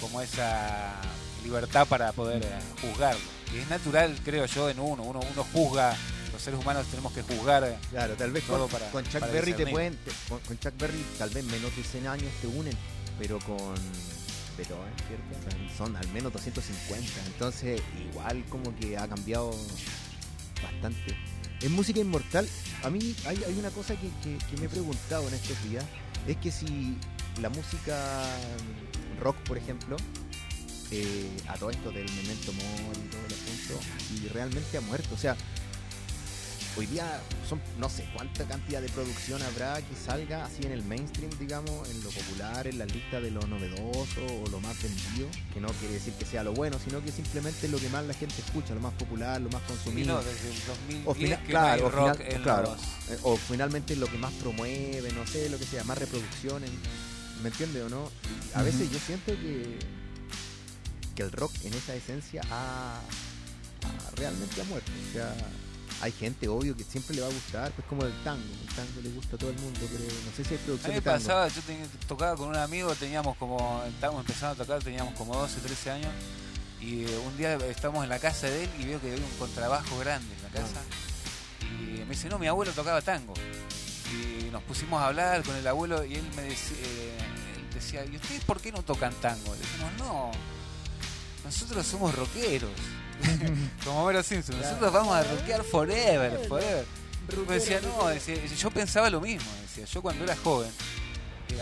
como 0.00 0.20
esa 0.20 0.94
libertad 1.42 1.86
para 1.88 2.12
poder 2.12 2.42
eh, 2.44 2.48
juzgarlo. 2.80 3.20
Y 3.52 3.58
es 3.58 3.68
natural, 3.68 4.16
creo 4.24 4.46
yo, 4.46 4.68
en 4.70 4.78
uno. 4.78 5.02
Uno, 5.02 5.20
uno 5.20 5.44
juzga, 5.52 5.96
los 6.32 6.40
seres 6.42 6.60
humanos 6.60 6.86
tenemos 6.86 7.12
que 7.12 7.22
juzgar. 7.22 7.64
eh, 7.64 7.76
Claro, 7.90 8.14
tal 8.14 8.30
vez 8.30 8.44
Todo 8.44 8.68
con, 8.68 8.70
para- 8.70 8.90
con 8.90 9.04
Chuck 9.04 9.20
para 9.20 9.32
Berry 9.32 9.54
te 9.54 9.66
pueden, 9.66 9.96
te- 9.96 10.12
con, 10.28 10.38
con 10.40 10.58
Chuck 10.58 10.74
Berry 10.78 11.04
tal 11.18 11.30
vez 11.30 11.44
menos 11.44 11.74
de 11.74 11.82
100 11.82 12.06
años 12.06 12.30
te 12.40 12.46
unen, 12.46 12.76
pero 13.18 13.38
con 13.40 13.74
Beethoven, 14.56 14.92
¿cierto? 15.08 15.56
Son 15.76 15.96
al 15.96 16.06
menos 16.08 16.32
250, 16.32 17.12
entonces 17.26 17.80
igual 18.10 18.44
como 18.48 18.74
que 18.76 18.96
ha 18.98 19.08
cambiado 19.08 19.50
bastante. 20.62 21.16
En 21.60 21.72
música 21.72 21.98
inmortal, 21.98 22.48
a 22.84 22.90
mí 22.90 23.16
hay, 23.26 23.56
una 23.58 23.70
cosa 23.70 23.94
que, 23.96 24.56
me 24.58 24.66
he 24.66 24.68
preguntado 24.68 25.26
en 25.26 25.34
estos 25.34 25.60
días, 25.64 25.84
es 26.26 26.36
que 26.36 26.52
si 26.52 26.96
la 27.42 27.48
música 27.48 28.24
rock, 29.20 29.36
por 29.38 29.58
ejemplo, 29.58 29.96
eh, 30.92 31.28
a 31.48 31.54
todo 31.54 31.70
esto 31.70 31.90
del 31.90 32.06
memento 32.12 32.52
mori 32.52 33.00
y 33.04 33.08
todo 33.08 33.20
el 33.26 33.34
asunto, 33.34 33.80
y 34.14 34.28
realmente 34.28 34.78
ha 34.78 34.80
muerto, 34.82 35.14
o 35.14 35.18
sea, 35.18 35.36
hoy 36.78 36.86
día 36.86 37.20
son 37.48 37.60
no 37.78 37.88
sé 37.88 38.08
cuánta 38.14 38.44
cantidad 38.44 38.80
de 38.80 38.88
producción 38.88 39.42
habrá 39.42 39.76
que 39.82 39.96
salga 39.96 40.44
así 40.44 40.62
en 40.64 40.70
el 40.72 40.84
mainstream, 40.84 41.30
digamos, 41.40 41.88
en 41.90 42.02
lo 42.04 42.10
popular, 42.10 42.66
en 42.68 42.78
la 42.78 42.86
lista 42.86 43.20
de 43.20 43.30
lo 43.32 43.40
novedoso 43.46 44.20
o 44.44 44.48
lo 44.48 44.60
más 44.60 44.80
vendido, 44.82 45.28
que 45.52 45.60
no 45.60 45.68
quiere 45.68 45.94
decir 45.94 46.12
que 46.14 46.24
sea 46.24 46.44
lo 46.44 46.52
bueno, 46.52 46.78
sino 46.82 47.02
que 47.02 47.10
simplemente 47.10 47.66
es 47.66 47.72
lo 47.72 47.78
que 47.78 47.88
más 47.88 48.04
la 48.04 48.14
gente 48.14 48.36
escucha, 48.40 48.74
lo 48.74 48.80
más 48.80 48.94
popular, 48.94 49.40
lo 49.40 49.50
más 49.50 49.62
Sí, 49.62 49.68
consumido. 49.68 50.14
no, 50.14 50.22
desde 50.22 50.48
el 50.50 50.66
2010 50.66 51.06
O 51.06 51.14
que 51.14 51.44
claro, 51.50 51.68
no 51.68 51.72
hay 51.74 51.80
o 51.80 51.90
rock 51.90 52.16
final- 52.18 52.32
en 52.36 52.42
claro. 52.42 52.76
los- 53.08 53.18
o 53.24 53.36
finalmente 53.36 53.96
lo 53.96 54.06
que 54.06 54.18
más 54.18 54.32
promueve, 54.34 55.10
no 55.12 55.26
sé, 55.26 55.48
lo 55.50 55.58
que 55.58 55.64
sea, 55.66 55.82
más 55.84 55.98
reproducciones, 55.98 56.70
¿me 57.42 57.48
entiendes 57.48 57.82
o 57.84 57.88
no? 57.88 58.10
Y 58.54 58.58
a 58.58 58.62
veces 58.62 58.90
yo 58.90 58.98
siento 58.98 59.32
que, 59.32 59.78
que 61.16 61.22
el 61.22 61.32
rock 61.32 61.52
en 61.64 61.74
esa 61.74 61.94
esencia 61.96 62.42
ha, 62.50 63.00
ha 63.00 64.10
realmente 64.16 64.60
ha 64.60 64.64
muerto. 64.64 64.92
O 65.08 65.12
sea, 65.12 65.34
hay 66.00 66.12
gente, 66.12 66.46
obvio, 66.48 66.76
que 66.76 66.84
siempre 66.84 67.16
le 67.16 67.22
va 67.22 67.28
a 67.28 67.32
gustar, 67.32 67.72
pues 67.72 67.86
como 67.88 68.04
el 68.04 68.12
tango, 68.22 68.42
el 68.42 68.74
tango 68.74 69.00
le 69.02 69.10
gusta 69.10 69.36
a 69.36 69.38
todo 69.38 69.50
el 69.50 69.58
mundo, 69.58 69.80
pero 69.80 70.04
no 70.04 70.32
sé 70.36 70.44
si 70.44 70.54
hay 70.54 70.60
A 70.60 70.64
producción 70.64 70.92
mí 70.92 70.96
me 70.96 71.02
pasaba, 71.02 71.48
yo 71.48 71.60
tocaba 72.06 72.36
con 72.36 72.48
un 72.48 72.56
amigo, 72.56 72.94
teníamos 72.94 73.36
como, 73.36 73.82
estábamos 73.88 74.20
empezando 74.20 74.62
a 74.62 74.66
tocar, 74.66 74.82
teníamos 74.82 75.14
como 75.14 75.34
12, 75.34 75.60
13 75.60 75.90
años, 75.90 76.12
y 76.80 77.04
eh, 77.04 77.18
un 77.26 77.36
día 77.36 77.56
estamos 77.68 78.04
en 78.04 78.10
la 78.10 78.20
casa 78.20 78.46
de 78.46 78.64
él 78.64 78.70
y 78.78 78.84
veo 78.84 79.00
que 79.00 79.10
había 79.10 79.24
un 79.24 79.38
contrabajo 79.38 79.98
grande 79.98 80.32
en 80.36 80.42
la 80.42 80.48
casa, 80.50 80.80
y 81.60 81.98
me 82.00 82.10
dice, 82.10 82.28
no, 82.28 82.38
mi 82.38 82.46
abuelo 82.46 82.72
tocaba 82.72 83.02
tango. 83.02 83.34
Y 84.10 84.50
nos 84.50 84.62
pusimos 84.62 85.02
a 85.02 85.08
hablar 85.08 85.42
con 85.42 85.54
el 85.56 85.66
abuelo 85.66 86.04
y 86.04 86.14
él 86.14 86.26
me 86.34 86.42
decía, 86.42 86.76
él 87.56 87.74
decía, 87.74 88.04
¿y 88.06 88.16
ustedes 88.16 88.42
por 88.44 88.60
qué 88.60 88.72
no 88.72 88.82
tocan 88.82 89.12
tango? 89.20 89.54
Le 89.54 89.60
dijimos, 89.60 89.92
no, 89.98 90.30
nosotros 91.44 91.86
somos 91.86 92.14
rockeros. 92.14 92.70
Como 93.84 94.04
Homero 94.04 94.22
Simpson, 94.22 94.60
nosotros 94.60 94.92
vamos 94.92 95.14
a 95.16 95.22
rockear 95.24 95.62
forever, 95.64 96.38
forever. 96.48 96.84
Me 97.46 97.54
decía, 97.54 97.80
no, 97.82 98.08
decía, 98.08 98.36
yo 98.46 98.70
pensaba 98.70 99.10
lo 99.10 99.20
mismo, 99.20 99.50
decía, 99.62 99.84
yo 99.84 100.00
cuando 100.00 100.24
era 100.24 100.34
joven, 100.36 100.70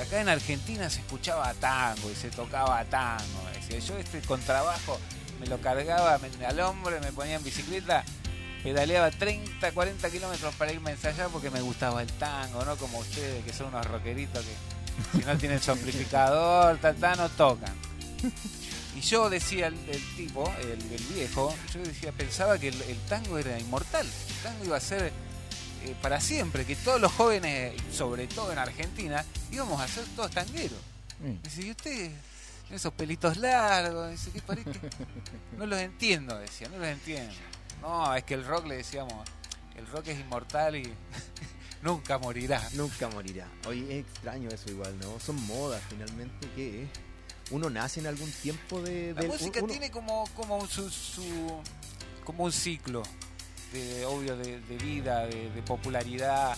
acá 0.00 0.20
en 0.20 0.28
Argentina 0.28 0.88
se 0.90 1.00
escuchaba 1.00 1.52
tango 1.54 2.08
y 2.10 2.14
se 2.14 2.30
tocaba 2.30 2.84
tango, 2.84 3.40
decía, 3.54 3.78
yo 3.80 3.98
este 3.98 4.20
contrabajo 4.20 4.98
me 5.40 5.46
lo 5.46 5.60
cargaba 5.60 6.18
me- 6.18 6.46
al 6.46 6.60
hombro, 6.60 6.98
me 7.00 7.10
ponía 7.12 7.34
en 7.36 7.42
bicicleta, 7.42 8.04
pedaleaba 8.62 9.10
30, 9.10 9.72
40 9.72 10.08
kilómetros 10.10 10.54
para 10.54 10.72
irme 10.72 10.90
a 10.90 10.92
ensayar 10.94 11.28
porque 11.30 11.50
me 11.50 11.60
gustaba 11.60 12.00
el 12.02 12.12
tango, 12.12 12.64
no 12.64 12.76
como 12.76 12.98
ustedes 12.98 13.44
que 13.44 13.52
son 13.52 13.66
unos 13.66 13.86
rockeritos 13.86 14.44
que 14.44 15.18
si 15.18 15.24
no 15.26 15.36
tienen 15.36 15.60
su 15.60 15.72
amplificador, 15.72 16.78
ta, 16.78 16.94
ta, 16.94 17.16
no 17.16 17.28
tocan. 17.30 17.74
Y 18.96 19.00
yo 19.00 19.28
decía, 19.28 19.66
el, 19.66 19.74
el 19.90 20.16
tipo, 20.16 20.50
el, 20.58 20.70
el 20.70 21.04
viejo, 21.14 21.54
yo 21.74 21.80
decía, 21.80 22.12
pensaba 22.12 22.58
que 22.58 22.68
el, 22.68 22.82
el 22.82 22.98
tango 23.08 23.36
era 23.38 23.58
inmortal, 23.58 24.06
el 24.06 24.34
tango 24.42 24.64
iba 24.64 24.76
a 24.78 24.80
ser 24.80 25.12
eh, 25.84 25.94
para 26.00 26.20
siempre, 26.20 26.64
que 26.64 26.74
todos 26.76 27.00
los 27.00 27.12
jóvenes, 27.12 27.74
sobre 27.92 28.26
todo 28.26 28.50
en 28.52 28.58
Argentina, 28.58 29.24
íbamos 29.52 29.80
a 29.80 29.86
ser 29.86 30.04
todos 30.16 30.30
tangueros. 30.30 30.78
Sí. 31.22 31.38
Dice, 31.42 31.62
¿y 31.62 31.70
ustedes? 31.70 32.12
Esos 32.70 32.92
pelitos 32.94 33.36
largos, 33.36 34.10
dice, 34.10 34.30
¿qué 34.32 34.42
parece? 34.42 34.72
No 35.56 35.66
los 35.66 35.78
entiendo, 35.78 36.36
decía, 36.38 36.68
no 36.68 36.78
los 36.78 36.88
entiendo. 36.88 37.34
No, 37.80 38.14
es 38.14 38.24
que 38.24 38.34
el 38.34 38.44
rock 38.44 38.66
le 38.66 38.78
decíamos, 38.78 39.28
el 39.76 39.86
rock 39.86 40.08
es 40.08 40.18
inmortal 40.18 40.74
y 40.74 40.92
nunca 41.82 42.18
morirá. 42.18 42.66
Nunca 42.72 43.08
morirá. 43.08 43.46
Oye, 43.68 43.82
es 44.00 44.06
extraño 44.06 44.48
eso 44.48 44.70
igual, 44.70 44.98
¿no? 44.98 45.20
Son 45.20 45.36
modas 45.46 45.82
finalmente, 45.88 46.48
¿qué 46.56 46.84
es? 46.84 46.88
Uno 47.50 47.70
nace 47.70 48.00
en 48.00 48.06
algún 48.08 48.30
tiempo 48.30 48.80
de... 48.82 49.12
La 49.14 49.20
del- 49.22 49.30
música 49.30 49.60
uno- 49.60 49.68
tiene 49.70 49.90
como, 49.90 50.28
como 50.34 50.56
un- 50.58 50.68
su, 50.68 50.90
su- 50.90 51.60
como 52.24 52.44
un 52.44 52.52
ciclo, 52.52 53.02
de, 53.72 54.04
obvio, 54.06 54.36
de, 54.36 54.60
de 54.60 54.76
vida, 54.78 55.26
de, 55.26 55.50
de 55.50 55.62
popularidad. 55.62 56.56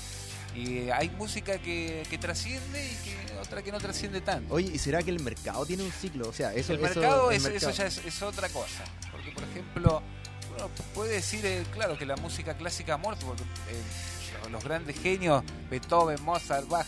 Y 0.54 0.88
hay 0.88 1.11
música 1.11 1.59
que, 1.59 2.04
que 2.09 2.16
trasciende 2.16 2.85
y 2.90 2.95
que 3.04 3.38
otra 3.38 3.62
que 3.62 3.71
no 3.71 3.78
trasciende 3.78 4.23
tanto. 4.23 4.54
Oye, 4.54 4.71
¿y 4.75 4.78
será 4.78 5.02
que 5.02 5.11
el 5.11 5.21
mercado 5.21 5.66
tiene 5.66 5.83
un 5.83 5.92
ciclo? 5.92 6.28
O 6.28 6.33
sea, 6.33 6.54
eso... 6.54 6.73
el 6.73 6.83
eso- 6.85 7.00
mercado, 7.00 7.30
el 7.30 7.37
es, 7.37 7.42
mercado. 7.42 7.71
eso 7.71 7.83
ya 7.83 7.87
es, 7.87 7.99
es 7.99 8.23
otra 8.23 8.49
cosa. 8.49 8.85
Porque, 9.12 9.30
por 9.33 9.45
ejemplo, 9.45 10.02
uno 10.57 10.68
puede 10.95 11.12
decir, 11.16 11.45
eh, 11.45 11.64
claro, 11.75 11.99
que 11.99 12.07
la 12.07 12.16
música 12.16 12.57
clásica 12.57 12.95
ha 12.95 12.97
muerto, 12.97 13.26
porque 13.26 13.42
eh, 13.42 13.83
los, 14.42 14.50
los 14.52 14.64
grandes 14.64 14.99
genios, 14.99 15.45
Beethoven, 15.71 16.23
Mozart, 16.25 16.66
Bach, 16.66 16.87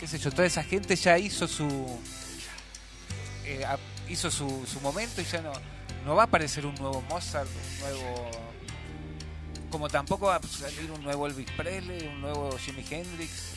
qué 0.00 0.08
sé 0.08 0.18
yo, 0.18 0.30
toda 0.30 0.46
esa 0.46 0.62
gente 0.64 0.96
ya 0.96 1.18
hizo 1.18 1.46
su 1.46 1.68
eh, 3.44 3.64
hizo 4.08 4.30
su, 4.30 4.66
su 4.66 4.80
momento 4.80 5.20
y 5.20 5.24
ya 5.24 5.40
no, 5.40 5.52
no 6.04 6.14
va 6.14 6.22
a 6.22 6.26
aparecer 6.26 6.66
un 6.66 6.74
nuevo 6.76 7.02
Mozart, 7.02 7.48
un 7.48 7.80
nuevo... 7.80 8.30
Como 9.70 9.88
tampoco 9.88 10.26
va 10.26 10.36
a 10.36 10.42
salir 10.42 10.90
un 10.90 11.02
nuevo 11.02 11.26
Elvis 11.26 11.50
Presley, 11.56 12.06
un 12.06 12.20
nuevo 12.20 12.56
Jimi 12.58 12.84
Hendrix. 12.88 13.54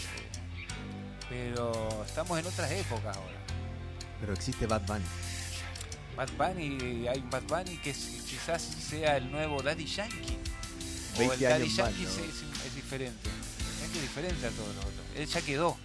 Pero 1.30 2.04
estamos 2.06 2.40
en 2.40 2.46
otras 2.48 2.72
épocas 2.72 3.16
ahora. 3.16 3.38
Pero 4.20 4.34
existe 4.34 4.66
Bad 4.66 4.82
Bunny. 4.88 5.06
Bad 6.16 6.30
Bunny, 6.32 7.08
hay 7.08 7.20
un 7.20 7.30
Bad 7.30 7.44
Bunny 7.44 7.78
que 7.78 7.92
quizás 7.92 8.62
sea 8.62 9.18
el 9.18 9.32
nuevo 9.32 9.62
Daddy 9.62 9.86
Yankee. 9.86 10.38
O 11.18 11.22
el 11.22 11.28
20 11.30 11.46
Daddy 11.46 11.64
años 11.64 11.78
más, 11.78 11.78
Yankee 11.78 12.04
¿no? 12.04 12.10
es, 12.66 12.76
diferente. 12.76 13.30
Es 13.84 14.02
diferente 14.02 14.48
a 14.48 14.50
todos 14.50 14.76
los 14.76 14.86
otros. 14.86 15.06
Él 15.16 15.28
ya 15.28 15.42
quedó. 15.42 15.78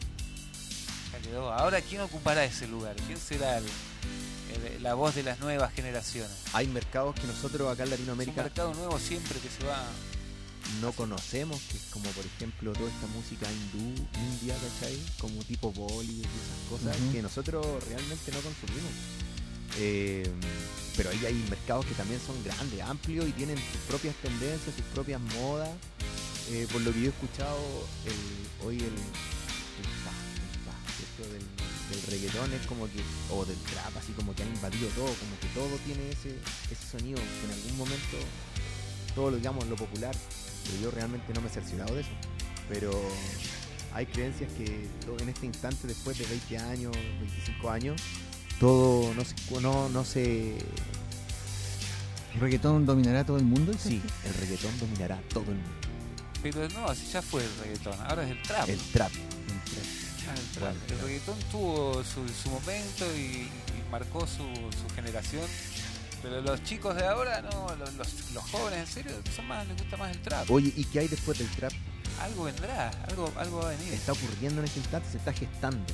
Ya 1.13 1.19
quedó. 1.19 1.53
Ahora, 1.53 1.81
¿quién 1.83 2.01
ocupará 2.01 2.45
ese 2.45 2.67
lugar? 2.69 2.97
¿Quién 3.07 3.19
será 3.19 3.59
el- 3.59 3.65
la 4.81 4.95
voz 4.95 5.15
de 5.15 5.23
las 5.23 5.41
nuevas 5.41 5.73
generaciones? 5.73 6.31
Hay 6.53 6.67
mercados 6.69 7.15
que 7.15 7.27
nosotros 7.27 7.73
acá 7.73 7.85
en 7.85 7.89
Es 7.89 7.93
un 7.93 8.07
Latinoamérica 8.07 8.43
mercado 8.43 8.75
nuevo 8.75 8.99
siempre 8.99 9.39
que 9.41 9.49
se 9.49 9.65
va. 9.65 9.85
no 10.81 10.93
conocemos, 10.93 11.61
que 11.71 11.77
es 11.77 11.85
como 11.91 12.09
por 12.11 12.25
ejemplo 12.25 12.73
toda 12.73 12.89
esta 12.89 13.07
música 13.09 13.47
hindú, 13.51 14.09
india, 14.17 14.55
¿cachai? 14.55 14.99
Como 15.19 15.43
tipo 15.45 15.73
Bollywood 15.73 16.05
y 16.05 16.21
esas 16.21 16.69
cosas 16.71 16.97
que 17.13 17.23
nosotros 17.23 17.67
realmente 17.89 18.33
no 18.33 18.41
consumimos. 18.41 18.93
Eh, 19.79 20.31
pero 20.97 21.11
ahí 21.11 21.25
hay 21.27 21.35
mercados 21.49 21.87
que 21.87 21.95
también 21.95 22.21
son 22.21 22.43
grandes, 22.45 22.81
amplios 22.83 23.27
y 23.29 23.33
tienen 23.33 23.57
sus 23.57 23.81
propias 23.89 24.15
tendencias, 24.17 24.75
sus 24.75 24.85
propias 24.95 25.21
modas. 25.21 25.71
Eh, 26.51 26.67
por 26.73 26.83
lo 26.83 26.93
que 26.93 27.01
yo 27.01 27.07
he 27.07 27.09
escuchado 27.09 27.59
el, 28.05 28.67
hoy 28.67 28.77
el, 28.77 28.85
el 28.85 29.89
pa, 30.05 30.13
el 30.13 30.59
pa, 30.67 30.75
¿cierto? 30.97 31.33
Del, 31.33 31.62
del 31.93 32.03
reggaetón 32.03 32.53
es 32.53 32.67
como 32.67 32.87
que, 32.87 33.03
o 33.31 33.45
del 33.45 33.57
trap, 33.59 33.97
así 33.97 34.13
como 34.13 34.35
que 34.35 34.43
han 34.43 34.49
invadido 34.49 34.89
todo, 34.91 35.07
como 35.07 35.39
que 35.41 35.49
todo 35.55 35.77
tiene 35.85 36.11
ese, 36.11 36.37
ese 36.71 36.85
sonido 36.91 37.19
que 37.19 37.45
en 37.47 37.53
algún 37.53 37.77
momento 37.79 38.17
todo 39.15 39.31
lo 39.31 39.37
digamos 39.37 39.67
lo 39.67 39.77
popular, 39.77 40.15
pero 40.65 40.83
yo 40.83 40.91
realmente 40.91 41.33
no 41.35 41.41
me 41.41 41.49
he 41.49 41.51
cerciorado 41.51 41.95
de 41.95 42.01
eso. 42.03 42.11
Pero 42.69 42.91
hay 43.93 44.07
creencias 44.07 44.51
que 44.53 44.89
todo 45.05 45.19
en 45.19 45.29
este 45.29 45.47
instante, 45.47 45.87
después 45.87 46.19
de 46.19 46.27
20 46.27 46.59
años, 46.59 46.93
25 47.21 47.71
años, 47.71 48.01
todo 48.59 49.13
no 49.15 49.25
se, 49.25 49.35
no, 49.61 49.89
no 49.89 50.05
se 50.05 50.57
¿El 52.35 52.41
reggaetón 52.41 52.87
dominará 52.87 53.25
todo 53.25 53.37
el 53.37 53.45
mundo? 53.45 53.73
sí, 53.79 54.01
el 54.25 54.35
reggaetón 54.35 54.79
dominará 54.81 55.21
todo 55.29 55.45
el 55.45 55.57
mundo. 55.57 55.71
Pero 56.43 56.69
no, 56.71 56.87
así 56.87 57.07
ya 57.13 57.23
fue 57.23 57.43
el 57.45 57.51
reggaetón. 57.63 57.95
Ahora 58.01 58.25
es 58.25 58.31
el 58.31 58.43
trap. 58.43 58.69
El 58.69 58.79
trap. 58.79 59.13
Bueno, 60.61 60.75
El 60.89 60.99
reggaetón 61.01 61.39
tuvo 61.51 62.03
su, 62.05 62.29
su 62.29 62.51
momento 62.51 63.05
y, 63.17 63.49
y 63.49 63.51
marcó 63.91 64.27
su, 64.27 64.45
su 64.45 64.95
generación. 64.95 65.45
Pero 66.23 66.41
los 66.41 66.63
chicos 66.63 66.95
de 66.95 67.05
ahora, 67.05 67.43
no, 67.43 67.75
los, 67.77 67.95
los, 67.95 68.31
los 68.33 68.45
jóvenes, 68.45 68.81
en 68.81 68.87
serio, 68.87 69.13
son 69.35 69.47
más, 69.49 69.67
les 69.67 69.77
gusta 69.77 69.97
más 69.97 70.13
el 70.13 70.23
trap. 70.23 70.49
Oye, 70.51 70.73
¿y 70.77 70.85
qué 70.85 71.01
hay 71.01 71.09
después 71.09 71.39
del 71.39 71.49
trap? 71.49 71.73
Algo 72.21 72.45
vendrá, 72.45 72.91
algo, 73.09 73.33
algo 73.37 73.59
va 73.59 73.71
a 73.71 73.71
venir. 73.71 73.93
Está 73.93 74.13
ocurriendo 74.13 74.61
en 74.61 74.67
este 74.67 74.79
instante, 74.79 75.11
se 75.11 75.19
está 75.19 75.33
gestando. 75.33 75.85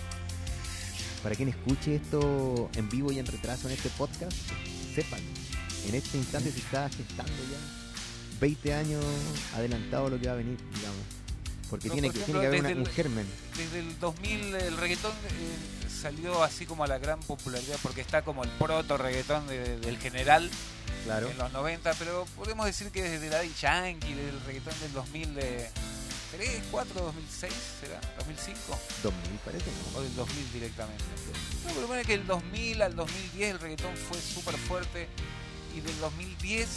Para 1.23 1.35
quien 1.35 1.49
escuche 1.49 1.97
esto 1.97 2.71
en 2.75 2.89
vivo 2.91 3.11
y 3.11 3.19
en 3.19 3.27
retraso 3.27 3.69
en 3.69 3.75
este 3.75 3.89
podcast, 3.91 4.37
sepan, 4.95 5.21
en 5.89 5.95
este 5.95 6.19
instante 6.19 6.53
se 6.53 6.59
está 6.59 6.89
gestando 6.91 7.33
ya 7.51 7.89
20 8.41 8.75
años 8.75 9.05
adelantado 9.55 10.11
lo 10.11 10.21
que 10.21 10.27
va 10.27 10.35
a 10.35 10.37
venir, 10.37 10.59
digamos. 10.75 11.18
Porque 11.71 11.89
No, 11.89 11.95
tiene, 11.95 12.09
por 12.09 12.15
que, 12.17 12.21
ejemplo, 12.23 12.41
tiene 12.41 12.51
que 12.53 12.59
haber 12.59 12.61
una- 12.61 12.83
el- 12.83 12.89
un 12.89 12.95
germen. 12.95 13.27
Desde 13.57 13.79
el 13.81 13.99
2000 14.01 14.55
el 14.55 14.77
reggaetón 14.77 15.13
eh, 15.13 15.89
salió 16.03 16.43
así 16.43 16.65
como 16.67 16.85
a 16.85 16.87
la 16.87 16.99
gran 16.99 17.21
popularidad 17.21 17.77
porque 17.83 18.01
está 18.01 18.23
como 18.23 18.45
el 18.45 18.51
proto 18.51 18.97
reggaetón 18.97 19.47
de- 19.49 19.79
del 19.79 19.99
general 19.99 20.51
Claro. 21.05 21.29
en 21.31 21.39
los 21.39 21.53
90, 21.53 21.93
pero 21.95 22.27
podemos 22.37 22.65
decir 22.67 22.91
que 22.91 23.03
desde 23.03 23.29
Daddy 23.29 23.53
Yankee, 23.61 24.15
del 24.15 24.41
reggaetón 24.47 24.75
del 24.81 24.93
2003, 24.95 26.63
4, 26.71 27.01
2006, 27.03 27.53
¿será? 27.81 28.01
¿2005? 28.19 28.79
2000 29.03 29.39
parece, 29.45 29.67
¿no? 29.93 29.99
O 29.99 30.03
del 30.03 30.15
2000 30.17 30.53
directamente. 30.53 31.05
No, 31.67 31.73
pero 31.75 31.87
bueno, 31.87 32.01
es 32.01 32.07
que 32.07 32.15
el 32.15 32.27
2000 32.27 32.81
al 32.83 32.95
2010 32.97 33.51
el 33.53 33.59
reggaetón 33.59 33.97
fue 33.97 34.19
súper 34.21 34.57
fuerte 34.57 35.09
y 35.77 35.81
del 35.81 35.99
2010 36.01 36.69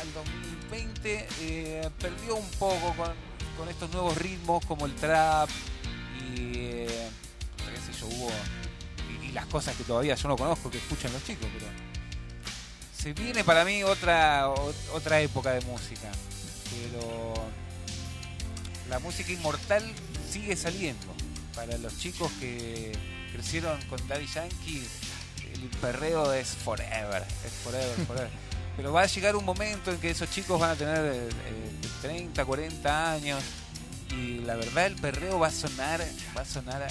al 0.00 0.12
2020 0.14 1.28
eh, 1.40 1.90
perdió 1.98 2.36
un 2.36 2.48
poco 2.52 2.94
con, 2.96 3.12
con 3.62 3.68
estos 3.68 3.92
nuevos 3.92 4.16
ritmos 4.16 4.66
como 4.66 4.86
el 4.86 4.94
trap 4.96 5.48
y 6.34 6.52
eh, 6.56 7.08
qué 7.58 7.92
sé 7.92 7.96
yo, 7.96 8.08
hubo 8.08 8.28
y, 9.22 9.30
las 9.30 9.46
cosas 9.46 9.76
que 9.76 9.84
todavía 9.84 10.16
yo 10.16 10.26
no 10.26 10.36
conozco 10.36 10.68
que 10.68 10.78
escuchan 10.78 11.12
los 11.12 11.24
chicos, 11.24 11.46
pero 11.52 11.66
se 12.92 13.12
viene 13.12 13.44
para 13.44 13.64
mí 13.64 13.84
otra 13.84 14.48
otra 14.92 15.20
época 15.20 15.52
de 15.52 15.60
música, 15.60 16.10
pero 16.72 17.34
la 18.90 18.98
música 18.98 19.30
inmortal 19.30 19.84
sigue 20.28 20.56
saliendo. 20.56 21.06
Para 21.54 21.78
los 21.78 21.96
chicos 21.98 22.32
que 22.40 22.90
crecieron 23.32 23.80
con 23.82 24.08
Daddy 24.08 24.26
Yankee, 24.26 24.84
el 25.54 25.60
perreo 25.80 26.32
es 26.32 26.48
forever, 26.48 27.24
es 27.46 27.52
forever, 27.62 28.06
forever. 28.08 28.41
Pero 28.76 28.92
va 28.92 29.02
a 29.02 29.06
llegar 29.06 29.36
un 29.36 29.44
momento 29.44 29.90
en 29.92 29.98
que 29.98 30.10
esos 30.10 30.30
chicos 30.30 30.58
van 30.58 30.70
a 30.70 30.74
tener 30.76 31.04
eh, 31.04 31.28
30, 32.00 32.44
40 32.44 33.12
años 33.12 33.42
y 34.16 34.38
la 34.40 34.56
verdad 34.56 34.86
el 34.86 34.96
perreo 34.96 35.38
va 35.38 35.48
a 35.48 35.50
sonar, 35.50 36.00
va 36.36 36.42
a 36.42 36.44
sonar 36.44 36.82
a, 36.82 36.86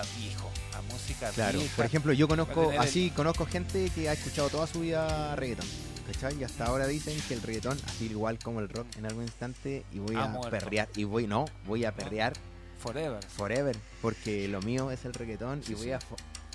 a 0.00 0.02
viejo, 0.18 0.50
a 0.76 0.82
música 0.92 1.30
Claro, 1.30 1.58
vieja. 1.58 1.76
por 1.76 1.86
ejemplo, 1.86 2.12
yo 2.12 2.26
conozco, 2.28 2.72
el- 2.72 2.78
así, 2.78 3.10
conozco 3.10 3.46
gente 3.46 3.90
que 3.94 4.08
ha 4.08 4.12
escuchado 4.12 4.48
toda 4.48 4.66
su 4.66 4.80
vida 4.80 5.34
reggaetón. 5.36 5.66
¿Cachai? 6.06 6.38
Y 6.38 6.44
hasta 6.44 6.66
ahora 6.66 6.86
dicen 6.86 7.18
que 7.28 7.32
el 7.34 7.40
reggaetón, 7.42 7.78
así 7.86 8.06
igual 8.06 8.38
como 8.38 8.60
el 8.60 8.68
rock 8.68 8.86
en 8.98 9.06
algún 9.06 9.22
instante, 9.24 9.84
y 9.90 9.98
voy 10.00 10.16
a 10.16 10.26
muerto. 10.26 10.50
perrear, 10.50 10.88
y 10.96 11.04
voy, 11.04 11.26
no, 11.26 11.46
voy 11.66 11.84
a 11.86 11.92
perrear 11.94 12.34
forever. 12.78 13.24
forever, 13.24 13.76
porque 14.02 14.46
lo 14.48 14.60
mío 14.60 14.90
es 14.90 15.04
el 15.06 15.14
reggaetón 15.14 15.62
Sí, 15.64 15.72
y 15.72 15.74
voy 15.76 15.84
sí. 15.86 15.92
a 15.92 15.98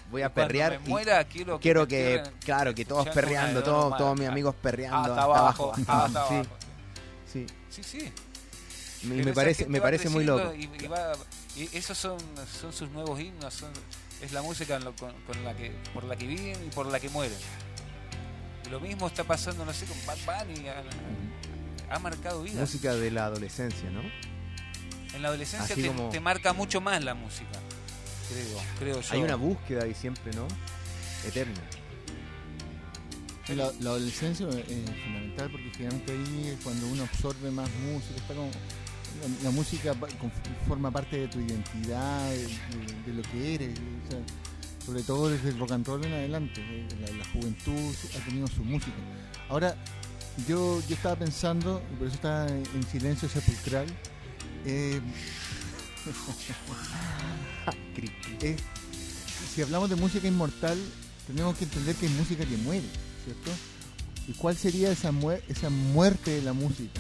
voy 0.10 0.22
a 0.24 0.34
perrear 0.34 0.80
me 0.80 0.86
y 0.86 0.90
muera, 0.90 1.24
quiero, 1.26 1.60
que, 1.88 2.24
claro, 2.44 2.74
que 2.76 2.86
todos 2.86 3.08
perreando, 3.10 3.64
todos, 3.64 3.98
todos 3.98 4.18
mis 4.20 4.28
amigos 4.28 4.56
perreando 4.62 4.98
hasta 5.14 5.22
abajo, 5.24 5.74
abajo, 5.74 5.92
hasta. 5.92 6.44
Sí, 7.32 7.46
Sí, 7.70 8.12
me 9.04 9.34
parece, 9.34 9.68
me 9.68 9.80
parece 9.80 10.10
muy 10.10 10.24
loco. 10.26 10.54
Y, 10.56 10.64
y 10.84 10.88
va- 10.88 11.14
y 11.56 11.70
esos 11.78 11.98
son, 11.98 12.18
son 12.60 12.74
sus 12.74 12.90
nuevos 12.90 13.20
himnos, 13.20 13.54
son, 13.54 13.72
es 14.22 14.32
la 14.34 14.42
música 14.42 14.76
en 14.76 14.84
lo- 14.84 14.96
con, 14.96 15.14
con 15.24 15.44
la 15.46 15.56
que, 15.56 15.72
por 15.94 16.04
la 16.04 16.16
que 16.16 16.26
viven 16.28 16.58
y 16.66 16.70
por 16.70 16.88
la 16.88 17.00
que 17.00 17.08
mueren. 17.10 17.38
Y 18.66 18.70
lo 18.70 18.80
mismo 18.80 19.08
está 19.08 19.24
pasando, 19.24 19.64
no 19.64 19.74
sé, 19.74 19.86
con 19.86 19.98
Bad 20.06 20.18
Bunny. 20.48 20.68
Ha, 20.68 21.96
ha 21.96 22.00
marcado 22.00 22.42
vidas. 22.44 22.60
Música 22.60 22.94
de 22.96 23.12
la 23.12 23.26
adolescencia, 23.26 23.90
¿no? 23.90 24.02
En 25.16 25.22
la 25.22 25.30
adolescencia 25.30 25.74
Así 25.74 25.82
te, 25.84 25.88
como- 25.88 26.10
te 26.10 26.20
marca 26.20 26.52
mucho 26.54 26.82
más 26.82 27.02
la 27.04 27.14
música. 27.14 27.58
Creo, 28.30 28.60
creo 28.80 29.02
yo. 29.02 29.08
Hay 29.14 29.22
una 29.22 29.36
búsqueda 29.36 29.84
ahí 29.84 29.94
siempre, 29.94 30.32
¿no? 30.34 30.48
Eterna. 31.28 31.54
La, 33.50 33.72
la 33.80 33.90
adolescencia 33.90 34.48
es 34.48 35.02
fundamental 35.04 35.50
porque 35.52 35.72
finalmente 35.76 36.12
ahí 36.12 36.48
es 36.56 36.64
cuando 36.64 36.86
uno 36.88 37.02
absorbe 37.04 37.50
más 37.50 37.68
música, 37.84 38.16
está 38.18 38.36
como 38.36 38.52
la, 38.52 39.44
la 39.46 39.50
música 39.52 39.96
forma 40.68 40.92
parte 40.92 41.18
de 41.22 41.28
tu 41.28 41.40
identidad, 41.40 42.30
de, 42.30 42.38
de- 42.44 43.04
de 43.08 43.14
lo 43.14 43.24
que 43.24 43.56
eres, 43.56 43.70
o 44.08 44.12
sea, 44.12 44.20
sobre 44.86 45.02
todo 45.02 45.30
desde 45.30 45.50
el 45.50 45.58
rock 45.58 45.72
and 45.72 45.88
roll 45.88 46.06
en 46.06 46.14
adelante, 46.14 46.62
eh, 46.62 46.88
la, 47.02 47.08
la 47.18 47.26
juventud 47.34 47.96
ha 48.16 48.26
tenido 48.26 48.46
su 48.48 48.64
música. 48.64 48.96
Ahora, 49.50 49.76
yo, 50.48 50.80
yo 50.88 50.96
estaba 50.96 51.16
pensando, 51.16 51.82
y 51.92 51.96
por 51.96 52.06
eso 52.08 52.16
estaba 52.18 52.48
en, 52.48 52.64
en 52.76 52.84
silencio 52.88 53.28
sepulcral, 53.28 53.88
eh, 54.66 55.02
Cri- 57.96 58.12
es- 58.42 58.62
si 59.56 59.62
hablamos 59.62 59.90
de 59.90 59.96
música 59.96 60.28
inmortal, 60.28 60.78
tenemos 61.28 61.58
que 61.58 61.66
entender 61.66 61.96
que 61.96 62.08
hay 62.08 62.14
música 62.14 62.46
que 62.46 62.58
muere, 62.58 62.88
¿cierto? 63.24 63.52
¿Y 64.28 64.34
cuál 64.34 64.56
sería 64.58 64.92
esa, 64.92 65.12
mue- 65.12 65.42
esa 65.48 65.70
muerte 65.70 66.32
de 66.32 66.42
la 66.44 66.54
música? 66.54 67.00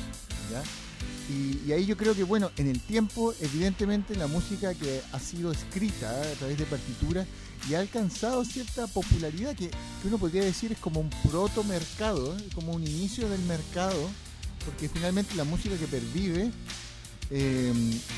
Y, 1.30 1.72
ahí 1.72 1.86
yo 1.86 1.96
creo 1.96 2.16
que, 2.16 2.24
bueno, 2.24 2.50
en 2.58 2.68
el 2.68 2.80
tiempo, 2.82 3.36
evidentemente, 3.40 4.16
la 4.16 4.26
música 4.26 4.74
que 4.74 5.02
ha 5.12 5.20
sido 5.20 5.52
escrita 5.52 6.10
a 6.10 6.34
través 6.40 6.58
de 6.58 6.66
partituras 6.66 7.28
y 7.70 7.76
ha 7.76 7.80
alcanzado 7.82 8.44
cierta 8.46 8.88
popularidad 8.88 9.56
que, 9.56 9.70
que 9.70 10.08
uno 10.08 10.18
podría 10.18 10.44
decir 10.44 10.72
es 10.72 10.80
como 10.80 11.00
un 11.02 11.10
proto 11.30 11.64
mercado, 11.64 12.36
¿eh? 12.36 12.44
como 12.56 12.72
un 12.74 12.82
inicio 12.82 13.30
del 13.30 13.42
mercado, 13.42 14.10
porque 14.66 14.90
finalmente 14.90 15.36
la 15.36 15.44
música 15.44 15.78
que 15.78 15.86
pervive 15.86 16.52
eh, 17.32 17.74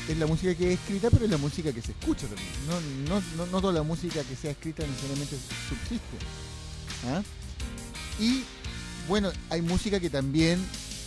es 0.08 0.16
la 0.16 0.26
música 0.26 0.54
que 0.54 0.72
es 0.72 0.80
escrita, 0.80 1.10
pero 1.10 1.24
es 1.24 1.30
la 1.30 1.38
música 1.38 1.72
que 1.72 1.82
se 1.82 1.92
escucha 1.92 2.26
también. 2.26 2.48
No, 3.06 3.14
no, 3.14 3.22
no, 3.36 3.46
no 3.46 3.60
toda 3.60 3.72
la 3.72 3.82
música 3.82 4.22
que 4.24 4.36
sea 4.36 4.52
escrita 4.52 4.86
necesariamente 4.86 5.36
subsiste. 5.68 6.16
¿ah? 7.08 7.22
Y 8.18 8.42
bueno, 9.08 9.30
hay 9.50 9.60
música 9.60 10.00
que 10.00 10.08
también 10.08 10.64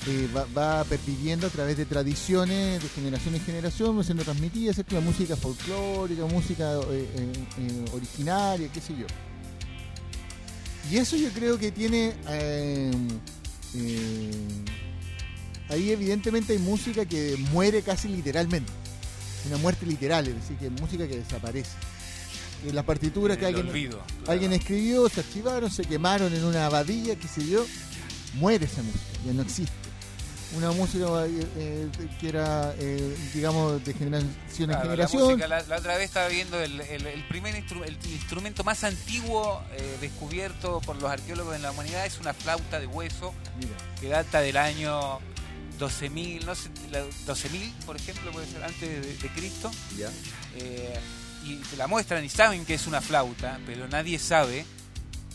eh, 0.08 0.30
va, 0.36 0.46
va 0.56 0.84
perviviendo 0.84 1.48
a 1.48 1.50
través 1.50 1.78
de 1.78 1.86
tradiciones 1.86 2.84
de 2.84 2.90
generación 2.90 3.36
en 3.36 3.42
generación, 3.42 4.04
siendo 4.04 4.24
transmitida, 4.24 4.74
¿cierto? 4.74 4.96
La 4.96 5.02
música 5.02 5.36
folclórica, 5.36 6.26
música 6.26 6.74
eh, 6.92 7.86
originaria, 7.92 8.70
qué 8.72 8.82
sé 8.82 8.96
yo. 8.96 9.08
Y 10.92 10.98
eso 10.98 11.16
yo 11.16 11.30
creo 11.30 11.58
que 11.58 11.72
tiene... 11.72 12.14
eh, 15.70 15.72
eh, 15.72 15.74
ahí 15.74 15.92
evidentemente 15.92 16.54
hay 16.54 16.60
música 16.60 17.06
que 17.06 17.36
muere 17.52 17.82
casi 17.82 18.08
literalmente. 18.08 18.72
Una 19.48 19.58
muerte 19.58 19.86
literal, 19.86 20.28
es 20.28 20.36
decir, 20.36 20.58
que 20.58 20.70
música 20.70 21.08
que 21.08 21.18
desaparece. 21.20 21.70
En 22.66 22.74
las 22.74 22.84
partituras 22.86 23.38
que 23.38 23.46
alguien, 23.46 23.68
olvido, 23.70 24.02
claro. 24.18 24.32
alguien 24.32 24.54
escribió, 24.54 25.08
se 25.08 25.20
archivaron, 25.20 25.70
se 25.70 25.84
quemaron 25.84 26.34
en 26.34 26.44
una 26.46 26.66
abadía, 26.66 27.16
qué 27.16 27.28
sé 27.28 27.46
yo, 27.48 27.64
muere 28.36 28.66
esa 28.66 28.82
música, 28.82 29.04
ya 29.26 29.34
no 29.34 29.42
existe. 29.44 29.74
Una 30.56 30.72
música 30.72 31.06
eh, 31.28 31.46
eh, 31.58 31.88
que 32.20 32.30
era, 32.30 32.74
eh, 32.80 33.16
digamos, 33.34 33.84
de 33.84 33.94
generación 33.94 34.32
en 34.58 34.66
Claro, 34.68 34.84
la, 34.86 34.92
generación. 34.92 35.24
música, 35.24 35.48
la, 35.48 35.62
la 35.64 35.78
otra 35.78 35.98
vez 35.98 36.06
estaba 36.06 36.28
viendo 36.30 36.60
el, 36.62 36.80
el- 36.82 37.06
el 37.08 37.24
primer 37.28 37.54
instru- 37.56 37.84
el 37.86 37.98
instrumento 38.12 38.64
más 38.64 38.84
antiguo 38.84 39.62
eh, 39.78 39.98
descubierto 40.02 40.82
por 40.82 40.96
los 40.96 41.12
arqueólogos 41.12 41.56
en 41.56 41.62
la 41.62 41.72
humanidad 41.72 42.06
es 42.06 42.20
una 42.20 42.34
flauta 42.34 42.80
de 42.80 42.88
hueso 42.88 43.34
Mira, 43.60 43.76
que 44.00 44.08
data 44.08 44.40
del 44.40 44.56
año 44.58 45.20
12.000, 45.80 46.46
no 46.46 46.56
sé, 46.56 46.70
la- 46.92 47.04
12.000 47.26 47.72
por 47.86 47.96
ejemplo, 47.96 48.32
puede 48.32 48.48
ser 48.48 48.64
antes 48.64 48.82
de, 48.82 49.18
de 49.18 49.30
Cristo. 49.30 49.72
Eh, 50.58 51.00
y 51.44 51.56
te 51.58 51.78
la 51.78 51.88
muestran 51.88 52.24
y 52.26 52.30
saben 52.30 52.66
que 52.66 52.74
es 52.74 52.88
una 52.88 53.02
flauta, 53.02 53.60
pero 53.66 53.88
nadie 53.88 54.18
sabe 54.18 54.66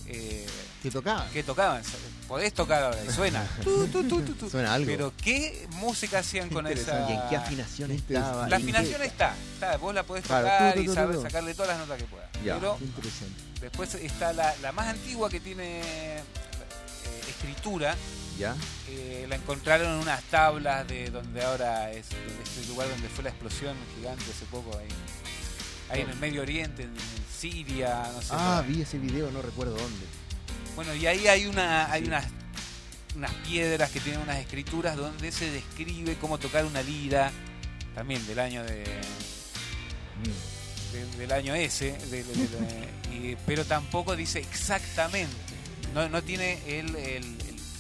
eh, 0.07 0.46
que 0.83 0.90
tocaba. 0.90 1.29
qué 1.33 1.42
tocaban. 1.42 1.83
Podés 2.26 2.55
tocar 2.55 2.83
ahora 2.85 2.98
y 3.05 3.12
suena. 3.12 3.44
Suena 4.50 4.74
algo. 4.74 4.87
Pero 4.87 5.12
qué 5.20 5.66
música 5.72 6.20
hacían 6.20 6.48
con 6.48 6.64
esa. 6.68 7.09
¿Y 7.11 7.12
en 7.14 7.20
qué 7.29 7.37
afinación 7.37 7.88
Qué 7.90 7.96
estaba? 7.96 8.48
La 8.48 8.57
¿En 8.57 8.62
qué- 8.62 8.68
afinación 8.70 9.03
está, 9.03 9.35
está, 9.55 9.76
vos 9.79 9.92
la 9.94 10.03
podés 10.05 10.22
tocar 10.24 10.79
y 10.79 10.87
sabes 10.88 11.22
sacarle 11.22 11.55
todas 11.55 11.70
las 11.70 11.79
notas 11.81 11.98
que 11.98 12.05
puedas. 12.09 12.29
Ya. 12.44 12.55
Pero 12.55 12.79
interesante. 12.81 13.35
después 13.61 13.94
está 13.96 14.33
la, 14.33 14.55
la 14.62 14.70
más 14.72 14.87
antigua 14.88 15.29
que 15.29 15.40
tiene 15.40 15.81
eh, 15.83 16.22
escritura, 17.29 17.94
¿Ya? 18.40 18.57
eh, 18.88 19.26
la 19.29 19.37
encontraron 19.37 19.87
en 19.92 19.98
unas 20.00 20.22
tablas 20.24 20.88
de 20.88 21.11
donde 21.11 21.42
ahora 21.44 21.92
es 21.92 22.07
este 22.42 22.66
lugar 22.68 22.88
donde 22.88 23.09
fue 23.09 23.22
la 23.24 23.31
explosión 23.31 23.76
gigante 23.96 24.24
hace 24.31 24.44
poco 24.46 24.76
ahí. 24.79 24.88
Ahí 25.90 26.00
en 26.03 26.11
el 26.11 26.16
Medio 26.16 26.42
Oriente, 26.42 26.85
en, 26.85 26.94
Siria, 27.31 28.03
no 28.14 28.20
sé. 28.22 28.29
Ah, 28.33 28.62
vi 28.66 28.83
ese 28.83 28.98
video, 28.98 29.31
no 29.31 29.42
recuerdo 29.42 29.72
dónde. 29.76 30.07
Bueno, 30.76 30.94
y 30.94 31.07
ahí 31.07 31.26
hay 31.26 31.46
una, 31.46 31.90
hay 31.92 32.03
Sí. 32.03 32.09
unas 32.09 32.26
unas 33.16 33.33
piedras 33.46 33.90
que 33.90 33.98
tienen 34.00 34.20
unas 34.20 34.38
escrituras 34.38 34.96
donde 34.96 35.33
se 35.33 35.50
describe 35.50 36.14
cómo 36.20 36.38
tocar 36.38 36.64
una 36.64 36.81
lira, 36.81 37.33
también 37.94 38.24
del 38.26 38.38
año 38.38 38.62
de, 38.62 38.85
de- 40.92 41.16
del 41.18 41.33
año 41.33 41.55
ese, 41.55 41.92
de- 41.92 42.22
de- 42.22 42.35
de- 42.35 42.48
de- 42.48 42.88
y- 43.33 43.37
pero 43.46 43.64
tampoco 43.64 44.14
dice 44.16 44.38
exactamente, 44.38 45.35
no, 45.94 46.09
no 46.09 46.22
tiene 46.22 46.61
el, 46.79 46.94
el, 46.94 47.37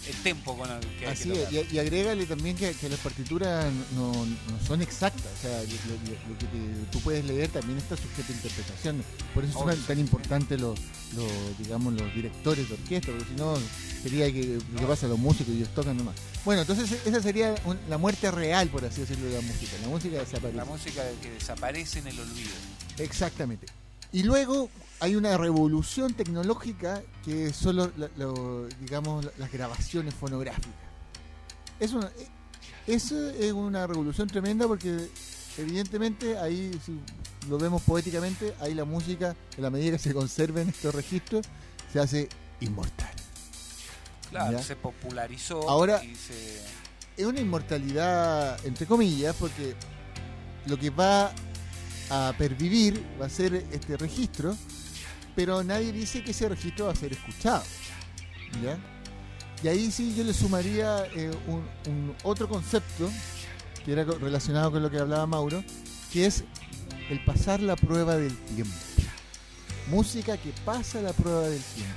el- 0.08 0.14
tempo 0.22 0.56
con 0.56 0.70
el 0.70 0.80
que 0.98 1.06
hay 1.06 1.12
Así 1.12 1.30
que 1.30 1.42
es, 1.42 1.48
tocar. 1.48 1.64
y, 1.72 1.76
y 1.76 1.78
agrégale 1.78 2.26
también 2.26 2.56
que, 2.56 2.72
que 2.74 2.88
las 2.88 2.98
partituras 3.00 3.72
no, 3.94 4.12
no 4.12 4.66
son 4.66 4.82
exactas, 4.82 5.26
o 5.38 5.42
sea, 5.42 5.62
lo, 5.62 5.68
lo- 5.68 6.32
lo 6.32 6.38
que 6.38 6.46
te- 6.46 6.86
tú 6.92 7.00
puedes 7.00 7.24
leer 7.24 7.48
también 7.50 7.78
está 7.78 7.96
sujeto 7.96 8.32
a 8.32 8.36
interpretación. 8.36 9.04
Por 9.34 9.44
eso 9.44 9.58
Obvio, 9.60 9.76
son 9.76 9.84
tan 9.86 9.98
importantes 9.98 10.60
los, 10.60 10.78
los, 11.14 11.58
digamos, 11.58 11.94
los 11.94 12.14
directores 12.14 12.68
de 12.68 12.74
orquesta, 12.74 13.12
porque 13.12 13.24
si 13.30 13.34
no 13.36 13.56
sería 14.02 14.32
que 14.32 14.58
lo 14.72 14.80
que 14.80 14.86
pasa 14.86 15.06
a 15.06 15.08
los 15.10 15.18
músicos 15.18 15.52
y 15.54 15.58
ellos 15.58 15.68
tocan 15.74 15.96
nomás. 15.96 16.14
Bueno, 16.44 16.62
entonces 16.62 16.90
esa 17.04 17.20
sería 17.22 17.54
un- 17.66 17.78
la 17.88 17.98
muerte 17.98 18.30
real, 18.30 18.68
por 18.68 18.84
así 18.84 19.02
decirlo, 19.02 19.26
de 19.26 19.34
la 19.34 19.40
música. 19.42 19.72
La 19.82 19.88
música 19.88 20.18
desaparece. 20.18 20.56
La 20.56 20.64
música 20.64 21.02
que 21.22 21.30
desaparece 21.30 21.98
en 21.98 22.06
el 22.06 22.18
olvido. 22.20 22.50
Exactamente. 22.98 23.66
Y 24.12 24.22
luego 24.22 24.70
hay 25.00 25.16
una 25.16 25.36
revolución 25.36 26.12
tecnológica 26.14 27.02
que 27.24 27.52
son 27.52 27.76
lo- 27.76 28.66
digamos, 28.80 29.24
la- 29.24 29.32
las 29.38 29.52
grabaciones 29.52 30.14
fonográficas. 30.14 30.74
Es 31.78 31.92
una, 31.92 32.06
eh, 32.06 32.28
eso 32.86 33.30
es 33.30 33.52
una 33.52 33.86
revolución 33.86 34.28
tremenda 34.28 34.66
porque 34.66 35.08
evidentemente 35.58 36.36
ahí, 36.38 36.78
si 36.84 36.98
lo 37.48 37.58
vemos 37.58 37.82
poéticamente, 37.82 38.54
ahí 38.60 38.74
la 38.74 38.84
música, 38.84 39.34
en 39.56 39.62
la 39.62 39.70
medida 39.70 39.92
que 39.92 39.98
se 40.02 40.12
conserven 40.14 40.68
estos 40.68 40.94
registros, 40.94 41.46
se 41.92 41.98
hace 42.00 42.28
inmortal. 42.60 43.10
Claro, 44.30 44.58
Ya. 44.58 44.62
se 44.62 44.76
popularizó 44.76 45.68
Ahora- 45.68 46.04
y 46.04 46.14
se... 46.14 46.60
es 47.16 47.26
una 47.26 47.40
inmortalidad 47.40 48.64
entre 48.66 48.86
comillas 48.86 49.34
porque 49.36 49.74
lo 50.66 50.78
que 50.78 50.90
va 50.90 51.32
a 52.10 52.34
pervivir 52.36 53.02
va 53.20 53.26
a 53.26 53.30
ser 53.30 53.54
este 53.72 53.96
registro 53.96 54.56
pero 55.34 55.62
nadie 55.62 55.92
dice 55.92 56.22
que 56.22 56.32
ese 56.32 56.48
registro 56.48 56.86
va 56.86 56.92
a 56.92 56.96
ser 56.96 57.12
escuchado 57.12 57.62
¿ya? 58.62 58.78
y 59.62 59.68
ahí 59.68 59.90
sí 59.90 60.14
yo 60.16 60.24
le 60.24 60.32
sumaría 60.32 61.04
eh, 61.14 61.30
un, 61.46 62.14
otro 62.22 62.48
concepto 62.48 63.10
que 63.84 63.92
era 63.92 64.04
relacionado 64.04 64.72
con 64.72 64.82
lo 64.82 64.90
que 64.90 64.98
hablaba 64.98 65.26
Mauro, 65.26 65.62
que 66.12 66.26
es 66.26 66.44
el 67.10 67.22
pasar 67.24 67.60
la 67.60 67.76
prueba 67.76 68.16
del 68.16 68.36
tiempo. 68.36 68.74
Música 69.88 70.36
que 70.36 70.52
pasa 70.64 71.00
la 71.00 71.12
prueba 71.12 71.42
del 71.42 71.60
tiempo. 71.60 71.94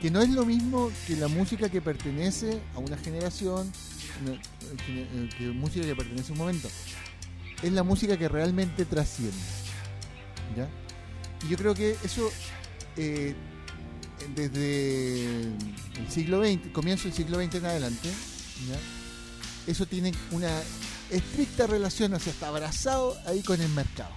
Que 0.00 0.10
no 0.10 0.20
es 0.20 0.30
lo 0.30 0.44
mismo 0.44 0.90
que 1.06 1.16
la 1.16 1.28
música 1.28 1.68
que 1.68 1.80
pertenece 1.80 2.60
a 2.74 2.78
una 2.78 2.96
generación, 2.96 3.70
que, 4.86 5.02
eh, 5.02 5.28
que 5.36 5.46
música 5.48 5.84
que 5.84 5.94
pertenece 5.94 6.30
a 6.30 6.32
un 6.32 6.38
momento. 6.38 6.68
Es 7.62 7.72
la 7.72 7.82
música 7.82 8.16
que 8.16 8.28
realmente 8.28 8.84
trasciende. 8.84 9.36
¿Ya? 10.56 10.68
Y 11.46 11.50
yo 11.50 11.56
creo 11.56 11.74
que 11.74 11.96
eso 12.04 12.30
eh, 12.96 13.34
desde 14.34 15.24
el 15.42 16.10
siglo 16.10 16.44
XX, 16.44 16.72
comienzo 16.72 17.04
del 17.04 17.14
siglo 17.14 17.42
XX 17.42 17.56
en 17.56 17.66
adelante, 17.66 18.10
eso 19.66 19.86
tiene 19.86 20.12
una 20.30 20.50
estricta 21.10 21.66
relación, 21.66 22.14
o 22.14 22.18
sea, 22.18 22.32
está 22.32 22.48
abrazado 22.48 23.16
ahí 23.26 23.42
con 23.42 23.60
el 23.60 23.68
mercado, 23.70 24.14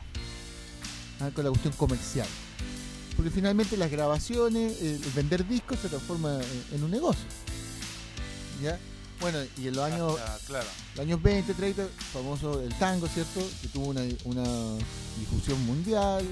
¿ah? 1.19 1.29
con 1.33 1.43
la 1.43 1.49
cuestión 1.49 1.73
comercial. 1.73 2.27
Porque 3.15 3.31
finalmente 3.31 3.77
las 3.77 3.89
grabaciones, 3.89 4.81
el 4.81 5.03
el 5.03 5.11
vender 5.15 5.47
discos 5.47 5.79
se 5.79 5.89
transforma 5.89 6.35
en, 6.35 6.77
en 6.77 6.83
un 6.83 6.91
negocio. 6.91 7.25
¿ya? 8.61 8.77
Bueno, 9.21 9.39
y 9.57 9.67
en 9.67 9.75
los 9.75 9.83
años, 9.85 10.19
Hasta- 10.19 10.45
claro. 10.47 10.67
los 10.95 10.99
años 11.05 11.21
20, 11.21 11.53
30, 11.53 11.87
famoso 12.13 12.61
el 12.61 12.73
tango, 12.77 13.07
¿cierto? 13.07 13.41
Que 13.61 13.67
tuvo 13.69 13.87
una, 13.87 14.01
una 14.25 14.43
difusión 15.17 15.63
mundial, 15.65 16.25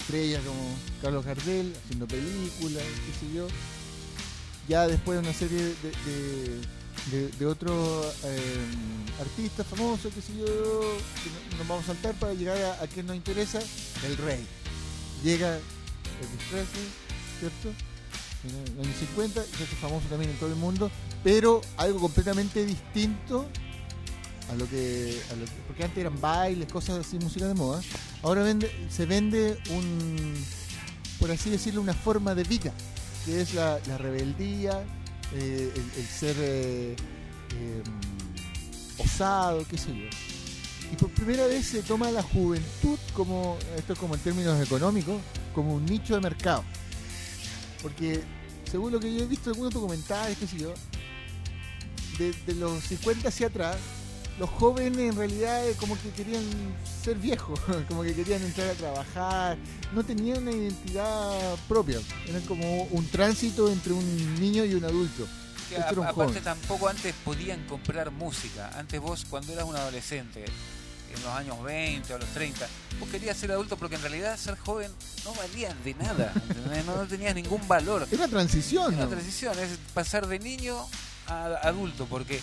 estrellas 0.00 0.42
como 0.44 0.60
Carlos 1.00 1.24
Gardel 1.24 1.72
haciendo 1.84 2.06
películas, 2.06 2.82
qué 2.82 3.26
sé 3.26 3.32
yo. 3.34 3.46
Ya 4.68 4.86
después 4.88 5.18
una 5.20 5.32
serie 5.32 5.56
de, 5.62 5.74
de, 6.04 6.60
de- 7.12 7.28
de 7.38 7.46
otros 7.46 8.14
eh, 8.24 8.66
artistas 9.20 9.64
famosos, 9.68 10.12
qué 10.12 10.20
sé 10.20 10.36
yo, 10.36 10.44
que 10.44 11.30
no- 11.30 11.58
nos 11.58 11.68
vamos 11.68 11.84
a 11.84 11.86
saltar 11.86 12.14
para 12.16 12.34
llegar 12.34 12.60
a, 12.60 12.82
a 12.82 12.86
quien 12.88 13.06
nos 13.06 13.14
interesa, 13.16 13.60
el 14.04 14.16
rey. 14.16 14.44
Llega 15.22 15.56
Elvis 15.56 16.42
Presley, 16.50 16.88
¿cierto? 17.38 17.72
En 18.46 18.76
los 18.76 18.86
años 18.86 18.98
50, 18.98 19.40
y 19.40 19.56
se 19.56 19.64
hace 19.64 19.76
famoso 19.76 20.06
también 20.08 20.30
en 20.30 20.36
todo 20.38 20.50
el 20.50 20.56
mundo, 20.56 20.90
pero 21.24 21.60
algo 21.76 22.00
completamente 22.00 22.64
distinto 22.64 23.46
a 24.50 24.54
lo 24.54 24.68
que, 24.68 25.20
porque 25.66 25.84
antes 25.84 25.98
eran 25.98 26.20
bailes, 26.20 26.70
cosas 26.72 26.98
así, 26.98 27.18
música 27.18 27.46
de 27.46 27.54
moda. 27.54 27.80
Ahora 28.22 28.42
vende, 28.42 28.70
se 28.90 29.06
vende 29.06 29.58
un, 29.70 30.34
por 31.18 31.30
así 31.30 31.50
decirlo, 31.50 31.80
una 31.80 31.94
forma 31.94 32.34
de 32.34 32.44
vida, 32.44 32.72
que 33.24 33.40
es 33.40 33.54
la, 33.54 33.78
rebeldía, 33.98 34.84
eh, 35.32 35.72
el, 35.96 36.06
ser 36.06 36.36
eh, 36.38 36.96
eh, 37.54 37.82
osado, 38.98 39.64
qué 39.68 39.76
sé 39.76 39.88
yo. 39.88 40.06
Y 40.92 40.96
por 40.96 41.10
primera 41.10 41.46
vez 41.46 41.66
se 41.66 41.82
toma 41.82 42.10
la 42.12 42.22
juventud 42.22 42.98
como, 43.12 43.58
esto 43.76 43.94
es 43.94 43.98
como 43.98 44.14
en 44.14 44.20
términos 44.20 44.64
económicos, 44.64 45.20
como 45.54 45.74
un 45.74 45.84
nicho 45.84 46.14
de 46.14 46.20
mercado. 46.20 46.62
Porque 47.82 48.22
según 48.76 48.92
lo 48.92 49.00
que 49.00 49.10
yo 49.14 49.22
he 49.22 49.26
visto 49.26 49.48
en 49.48 49.54
algunos 49.54 49.72
documentales, 49.72 50.36
qué 50.36 50.46
sé 50.46 50.58
yo, 50.58 50.74
de, 52.18 52.30
de 52.46 52.54
los 52.56 52.84
50 52.84 53.26
hacia 53.28 53.46
atrás, 53.46 53.78
los 54.38 54.50
jóvenes 54.50 54.98
en 54.98 55.16
realidad 55.16 55.66
eh, 55.66 55.74
como 55.80 55.98
que 55.98 56.10
querían 56.10 56.42
ser 57.02 57.16
viejos, 57.16 57.58
como 57.88 58.02
que 58.02 58.12
querían 58.12 58.42
entrar 58.42 58.68
a 58.68 58.74
trabajar, 58.74 59.56
no 59.94 60.04
tenían 60.04 60.42
una 60.42 60.52
identidad 60.52 61.56
propia, 61.66 62.00
eran 62.28 62.42
como 62.42 62.82
un 62.90 63.06
tránsito 63.08 63.72
entre 63.72 63.94
un 63.94 64.40
niño 64.40 64.62
y 64.66 64.74
un 64.74 64.84
adulto. 64.84 65.26
Que 65.70 65.76
Este 65.76 65.86
a- 65.86 65.90
era 65.92 66.00
un 66.02 66.06
aparte 66.06 66.32
joven. 66.32 66.44
tampoco 66.44 66.88
antes 66.88 67.14
podían 67.24 67.64
comprar 67.66 68.10
música. 68.10 68.70
Antes 68.78 69.00
vos 69.00 69.24
cuando 69.30 69.54
eras 69.54 69.64
un 69.64 69.74
adolescente, 69.74 70.44
en 71.16 71.22
los 71.24 71.32
años 71.32 71.62
20 71.62 72.14
o 72.14 72.18
los 72.18 72.28
30, 72.30 72.66
vos 73.00 73.08
querías 73.08 73.36
ser 73.36 73.52
adulto 73.52 73.76
porque 73.76 73.96
en 73.96 74.02
realidad 74.02 74.36
ser 74.36 74.56
joven 74.58 74.90
no 75.24 75.32
valía 75.34 75.74
de 75.84 75.94
nada, 75.94 76.32
no, 76.86 76.96
no 76.96 77.06
tenía 77.06 77.32
ningún 77.34 77.66
valor. 77.68 78.06
Era 78.10 78.16
una 78.24 78.28
transición, 78.28 78.92
Era 78.94 79.02
¿no? 79.02 79.08
una 79.08 79.16
transición, 79.16 79.58
es 79.58 79.70
pasar 79.94 80.26
de 80.26 80.38
niño 80.38 80.76
a 81.26 81.46
adulto, 81.62 82.06
porque 82.06 82.40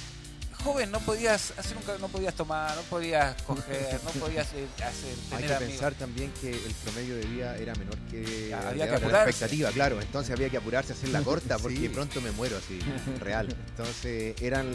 joven 0.64 0.92
no 0.92 1.00
podías 1.02 1.52
hacer 1.58 1.76
un 1.76 1.84
no 2.02 2.08
podías 2.08 2.34
tomar, 2.36 2.74
no 2.76 2.82
podías 2.84 3.36
coger, 3.42 4.00
no 4.06 4.12
podías 4.12 4.48
eh, 4.54 4.66
hacer 4.78 5.14
Hay 5.32 5.38
tener 5.44 5.48
que 5.48 5.54
amigos. 5.56 5.72
pensar 5.72 5.94
también 5.96 6.32
que 6.40 6.52
el 6.52 6.74
promedio 6.86 7.16
de 7.18 7.26
vida 7.26 7.58
era 7.58 7.76
menor 7.76 7.98
que 8.10 8.54
había 8.54 8.86
que 8.98 9.06
la 9.08 9.24
expectativa, 9.24 9.70
claro. 9.72 10.00
Entonces 10.00 10.34
había 10.34 10.50
que 10.50 10.56
apurarse 10.58 10.94
a 10.94 10.96
hacer 10.96 11.10
la 11.10 11.22
corta 11.22 11.58
porque 11.60 11.78
Sí. 11.82 11.90
pronto 11.90 12.22
me 12.22 12.32
muero 12.32 12.56
así, 12.58 12.80
real. 13.20 13.54
Entonces 13.72 14.36
eran, 14.42 14.74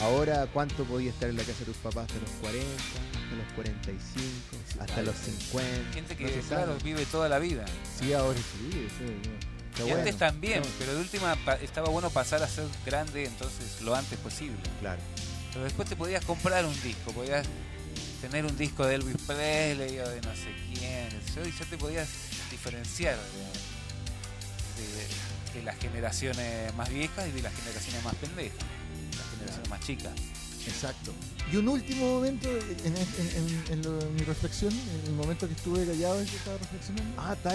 ahora 0.00 0.46
cuánto 0.52 0.84
podía 0.84 1.10
estar 1.10 1.28
en 1.28 1.36
la 1.36 1.42
casa 1.42 1.58
de 1.60 1.64
tus 1.66 1.76
papás 1.76 2.08
de 2.08 2.20
los 2.20 2.30
40, 2.40 2.66
de 2.66 3.36
los 3.36 3.52
45, 3.54 4.22
hasta 4.80 5.02
los 5.02 5.16
50. 5.16 5.92
Gente 5.94 6.16
que 6.16 6.24
no 6.24 6.30
se 6.30 6.40
claro, 6.48 6.72
sabe. 6.78 6.84
vive 6.84 7.06
toda 7.06 7.28
la 7.28 7.38
vida. 7.38 7.64
Sí, 7.98 8.12
ahora 8.12 8.38
sí, 8.38 8.70
sí, 8.98 9.04
está 9.70 9.82
y 9.82 9.82
bueno. 9.84 9.98
antes 9.98 10.16
también, 10.16 10.60
No, 10.62 10.68
pero 10.78 10.94
de 10.94 11.00
última 11.00 11.36
estaba 11.62 11.88
bueno 11.88 12.10
pasar 12.10 12.42
a 12.42 12.48
ser 12.48 12.66
grande 12.86 13.24
entonces 13.26 13.80
lo 13.82 13.94
antes 13.94 14.18
posible. 14.18 14.56
Claro. 14.80 15.00
Pero 15.52 15.64
después 15.64 15.88
te 15.88 15.96
podías 15.96 16.24
comprar 16.24 16.64
un 16.64 16.82
disco, 16.82 17.12
podías 17.12 17.46
tener 18.20 18.44
un 18.44 18.56
disco 18.56 18.84
de 18.86 18.96
Elvis 18.96 19.16
Presley 19.26 19.98
o 20.00 20.08
de 20.08 20.20
no 20.20 20.34
sé 20.34 20.52
quién, 20.74 21.08
y 21.46 21.50
ya 21.58 21.64
te 21.70 21.76
podías 21.78 22.08
diferenciar 22.50 23.16
de, 24.76 24.82
de- 24.82 25.58
de 25.58 25.62
las 25.64 25.76
generaciones 25.78 26.74
más 26.74 26.88
viejas 26.90 27.26
y 27.28 27.30
de 27.32 27.42
las 27.42 27.54
generaciones 27.54 28.04
más 28.04 28.14
pendejas, 28.16 28.58
generaciones 29.48 29.70
más 29.70 29.80
chicas. 29.80 30.12
Exacto. 30.66 31.12
Y 31.52 31.56
un 31.56 31.68
último 31.68 32.04
momento 32.14 32.48
en, 32.50 32.94
en- 32.96 32.96
en- 32.96 33.72
en 33.72 33.82
lo- 33.82 34.00
en 34.00 34.14
mi 34.14 34.20
reflexión, 34.20 34.72
en 34.72 35.06
el 35.06 35.12
momento 35.14 35.46
que 35.48 35.54
estuve 35.54 35.86
callado 35.86 36.20
estaba 36.20 36.58
reflexionando. 36.58 37.14
Ah, 37.22 37.32
está, 37.32 37.54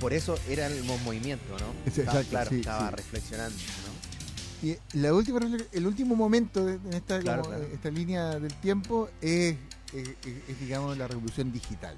por 0.00 0.12
eso 0.12 0.36
era 0.48 0.66
el 0.66 0.82
mo- 0.84 0.98
movimiento, 0.98 1.52
¿no? 1.58 1.66
Sí, 1.92 2.00
Estaba- 2.00 2.20
exacto, 2.20 2.30
claro, 2.30 2.50
sí, 2.50 2.56
estaba 2.60 2.88
sí. 2.90 2.96
reflexionando, 2.96 3.56
¿no? 3.56 4.68
Y 4.68 4.76
la 4.98 5.14
última, 5.14 5.38
el 5.72 5.86
último 5.86 6.16
momento 6.16 6.68
en 6.68 6.92
esta, 6.92 7.20
Claro, 7.20 7.42
como, 7.42 7.54
claro. 7.56 7.72
esta 7.72 7.90
línea 7.90 8.30
del 8.38 8.52
tiempo 8.54 9.08
es, 9.22 9.54
es- 9.94 10.08
es- 10.08 10.48
es, 10.48 10.60
digamos, 10.60 10.98
la 10.98 11.06
revolución 11.08 11.52
digital. 11.52 11.96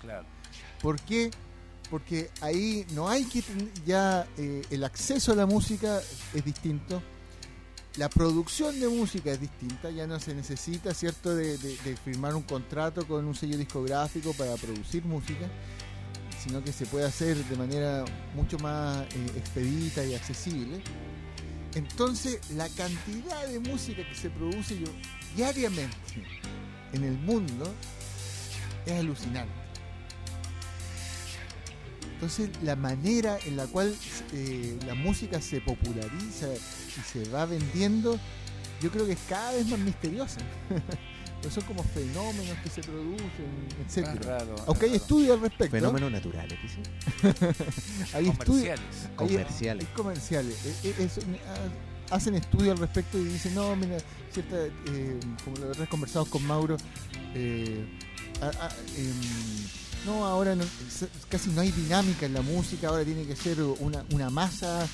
Claro. 0.00 0.26
¿Por 0.82 1.00
qué? 1.00 1.30
Porque 1.90 2.30
ahí 2.40 2.86
no 2.92 3.08
hay 3.08 3.24
que 3.24 3.42
ya 3.86 4.26
eh, 4.38 4.62
el 4.70 4.84
acceso 4.84 5.32
a 5.32 5.34
la 5.34 5.46
música 5.46 6.00
es 6.34 6.44
distinto, 6.44 7.02
la 7.96 8.08
producción 8.08 8.78
de 8.78 8.88
música 8.88 9.32
es 9.32 9.40
distinta, 9.40 9.90
ya 9.90 10.06
no 10.06 10.20
se 10.20 10.34
necesita, 10.34 10.94
¿cierto?, 10.94 11.34
de, 11.34 11.56
firmar 12.04 12.34
un 12.34 12.42
contrato 12.42 13.06
con 13.06 13.24
un 13.24 13.34
sello 13.34 13.58
discográfico 13.58 14.32
para 14.34 14.54
producir 14.56 15.04
música, 15.04 15.48
sino 16.42 16.62
que 16.62 16.72
se 16.72 16.86
puede 16.86 17.06
hacer 17.06 17.36
de 17.36 17.56
manera 17.56 18.04
mucho 18.34 18.58
más 18.58 19.02
eh, 19.02 19.26
expedita 19.36 20.04
y 20.04 20.14
accesible. 20.14 20.82
Entonces, 21.74 22.40
la 22.52 22.68
cantidad 22.68 23.46
de 23.46 23.58
música 23.60 24.08
que 24.08 24.14
se 24.14 24.30
produce 24.30 24.76
diariamente 25.36 25.96
en 26.92 27.04
el 27.04 27.18
mundo 27.18 27.72
es 28.86 28.92
alucinante. 28.92 29.52
Entonces, 32.14 32.50
la 32.62 32.76
manera 32.76 33.38
en 33.46 33.56
la 33.56 33.66
cual 33.66 33.94
eh, 34.32 34.78
la 34.86 34.94
música 34.94 35.40
se 35.40 35.60
populariza 35.60 36.48
y 36.98 37.00
se 37.24 37.28
va 37.30 37.46
vendiendo, 37.46 38.18
yo 38.80 38.90
creo 38.90 39.06
que 39.06 39.12
es 39.12 39.18
cada 39.28 39.52
vez 39.52 39.66
más 39.68 39.78
misteriosa. 39.78 40.40
Son 41.50 41.64
como 41.64 41.82
fenómenos 41.82 42.58
que 42.62 42.68
se 42.68 42.82
producen, 42.82 43.26
Es 43.88 43.96
etcétera. 43.96 44.38
raro. 44.40 44.56
Aunque 44.66 44.84
hay 44.84 44.90
es 44.92 44.96
raro. 44.98 45.02
estudios 45.04 45.30
al 45.36 45.40
respecto. 45.40 45.70
Fenómenos 45.76 46.12
naturales, 46.12 46.58
dice. 46.62 46.82
hay 48.14 48.28
estudios, 48.28 48.78
comerciales. 48.78 48.80
hay- 49.08 49.16
Comerciales. 49.16 49.86
hay 49.88 49.94
comerciales. 49.94 50.66
Eh, 50.66 50.74
eh, 50.84 50.94
eso, 50.98 51.20
ah, 51.48 52.14
hacen 52.14 52.34
estudios 52.34 52.72
al 52.72 52.78
respecto 52.78 53.18
y 53.18 53.24
dicen, 53.24 53.54
no, 53.54 53.74
mira, 53.74 53.96
cierta, 54.30 54.56
eh, 54.66 55.18
como 55.44 55.56
lo 55.56 55.66
habrás 55.72 55.88
conversado 55.88 56.26
con 56.26 56.44
Mauro, 56.46 56.76
eh, 57.34 57.86
ah, 58.42 58.50
ah, 58.60 58.68
em, 58.98 59.14
no, 60.04 60.26
ahora 60.26 60.54
no- 60.54 60.64
casi 61.30 61.48
no 61.50 61.62
hay 61.62 61.70
dinámica 61.72 62.26
en 62.26 62.34
la 62.34 62.42
música, 62.42 62.88
ahora 62.88 63.02
tiene 63.04 63.24
que 63.24 63.34
ser 63.36 63.62
una, 63.62 64.04
una 64.12 64.28
masa 64.28 64.86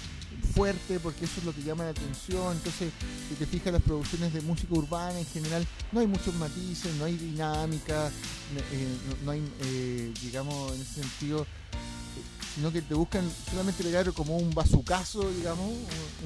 fuerte 0.55 0.99
porque 1.01 1.25
eso 1.25 1.35
es 1.41 1.45
lo 1.45 1.55
que 1.55 1.63
llama 1.63 1.85
la 1.85 1.91
atención. 1.91 2.57
Entonces, 2.57 2.93
si 3.29 3.35
te 3.35 3.47
fijas 3.47 3.73
las 3.73 3.83
producciones 3.83 4.33
de 4.33 4.41
música 4.43 4.75
urbana 4.75 5.19
en 5.19 5.27
general, 5.27 5.67
no 5.93 6.01
hay 6.01 6.07
muchos 6.07 6.35
matices, 6.35 6.95
no 6.97 7.05
hay 7.05 7.17
dinámica, 7.17 8.09
eh, 8.73 8.89
no, 9.09 9.25
no 9.27 9.31
hay, 9.33 9.43
eh, 9.65 10.13
digamos, 10.23 10.75
en 10.75 10.81
ese 10.81 11.03
sentido, 11.03 11.43
eh, 11.43 11.47
sino 12.55 12.73
que 12.73 12.81
te 12.83 12.95
buscan 12.95 13.29
solamente 13.51 13.83
pegar 13.85 14.11
como 14.13 14.37
un 14.39 14.55
bazucazo, 14.55 15.29
digamos, 15.33 15.67
un- 15.67 15.77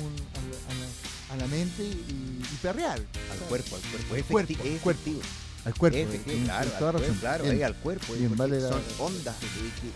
un- 0.05 0.15
a, 0.15 0.41
la, 0.51 0.75
a 0.75 0.79
la- 0.79 1.35
a 1.35 1.37
la 1.37 1.47
mente 1.47 1.83
y, 1.85 2.41
y 2.43 2.59
perrear. 2.63 2.99
Al 3.33 3.39
cuerpo, 3.49 3.77
al 3.77 3.83
cuerpo. 3.83 4.15
Es 4.17 4.25
cuerpo, 4.25 4.53
efecti- 4.55 4.61
al 4.61 4.67
es 4.67 4.81
cuerpo. 4.81 5.01
efectivo. 5.03 5.21
Al 5.65 5.75
cuerpo. 5.75 5.99
Es 5.99 6.09
efectivo, 6.09 6.37
eh, 6.39 6.45
claro, 6.45 6.71
al 6.71 6.79
cuerpo, 7.05 7.21
claro, 7.21 7.45
Bien. 7.45 7.57
ahí 7.57 7.63
al 7.63 7.77
cuerpo. 7.77 8.13
Bien, 8.15 8.35
la- 8.37 8.69
son 8.69 8.83
ondas 8.99 9.37
que, 9.37 9.47
que- 9.47 9.91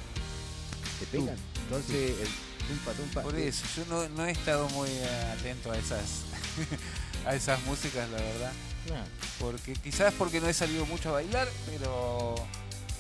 que 0.99 1.07
te 1.07 1.19
pegan. 1.19 1.37
Entonces, 1.65 2.11
el 2.21 2.29
tumpa, 2.69 2.93
tumpa. 2.93 3.23
Por 3.23 3.37
eh, 3.37 3.49
eso, 3.49 3.65
yo 3.77 3.85
no, 3.87 4.09
no 4.11 4.27
he 4.27 4.31
estado 4.33 4.69
muy 4.71 4.89
atento 5.39 5.71
a 5.73 5.77
esas 5.79 6.23
a 7.27 7.35
esas 7.35 7.61
músicas, 7.65 8.09
la 8.11 8.19
verdad. 8.19 8.53
Claro. 8.87 9.05
porque 9.41 9.73
quizás 9.73 10.13
porque 10.13 10.43
no 10.43 10.49
he 10.49 10.53
salido 10.53 10.85
mucho 10.85 11.09
a 11.09 11.13
bailar, 11.13 11.49
pero 11.65 12.35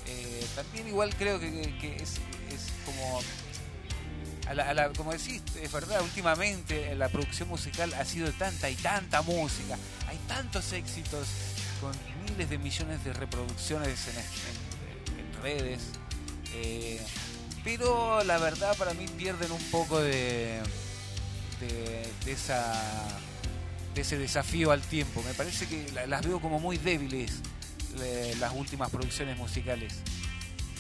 eh, 0.07 0.46
también 0.57 0.88
igual 0.88 1.14
creo 1.14 1.38
que, 1.38 1.50
que- 1.53 1.77
que 1.79 1.96
es, 1.96 2.12
es 2.50 2.72
como, 2.87 3.20
a 4.48 4.55
la- 4.55 4.70
a 4.70 4.72
la- 4.74 4.88
como 4.94 5.12
decís, 5.12 5.42
es 5.61 5.70
verdad, 5.70 6.00
últimamente 6.03 6.94
la 6.94 7.11
producción 7.11 7.50
musical 7.50 7.92
ha 7.92 8.05
sido 8.07 8.33
tanta 8.33 8.70
y 8.70 8.77
tanta 8.77 9.20
música, 9.20 9.77
hay 10.09 10.16
tantos 10.27 10.72
éxitos 10.72 11.27
con 11.83 11.92
miles 12.24 12.48
de 12.48 12.57
millones 12.57 13.05
de 13.05 13.12
reproducciones 13.12 13.98
en, 14.09 15.18
en- 15.18 15.27
en 15.37 15.42
redes, 15.42 15.81
eh, 16.55 17.05
pero 17.64 18.22
la 18.24 18.38
verdad 18.38 18.77
para 18.77 18.92
mí 18.94 19.07
pierden 19.16 19.50
un 19.50 19.62
poco 19.70 19.98
de, 20.00 20.61
de, 21.61 22.07
de 22.24 22.33
esa 22.33 22.72
de 23.94 24.00
ese 24.00 24.18
desafío 24.18 24.72
al 24.72 24.81
tiempo. 24.83 25.22
Me 25.27 25.35
parece 25.35 25.66
que 25.66 25.90
la- 25.92 26.07
las 26.07 26.27
veo 26.27 26.40
como 26.40 26.59
muy 26.61 26.77
débiles 26.79 27.31
le- 27.98 28.35
las 28.37 28.53
últimas 28.53 28.90
producciones 28.90 29.38
musicales 29.38 29.94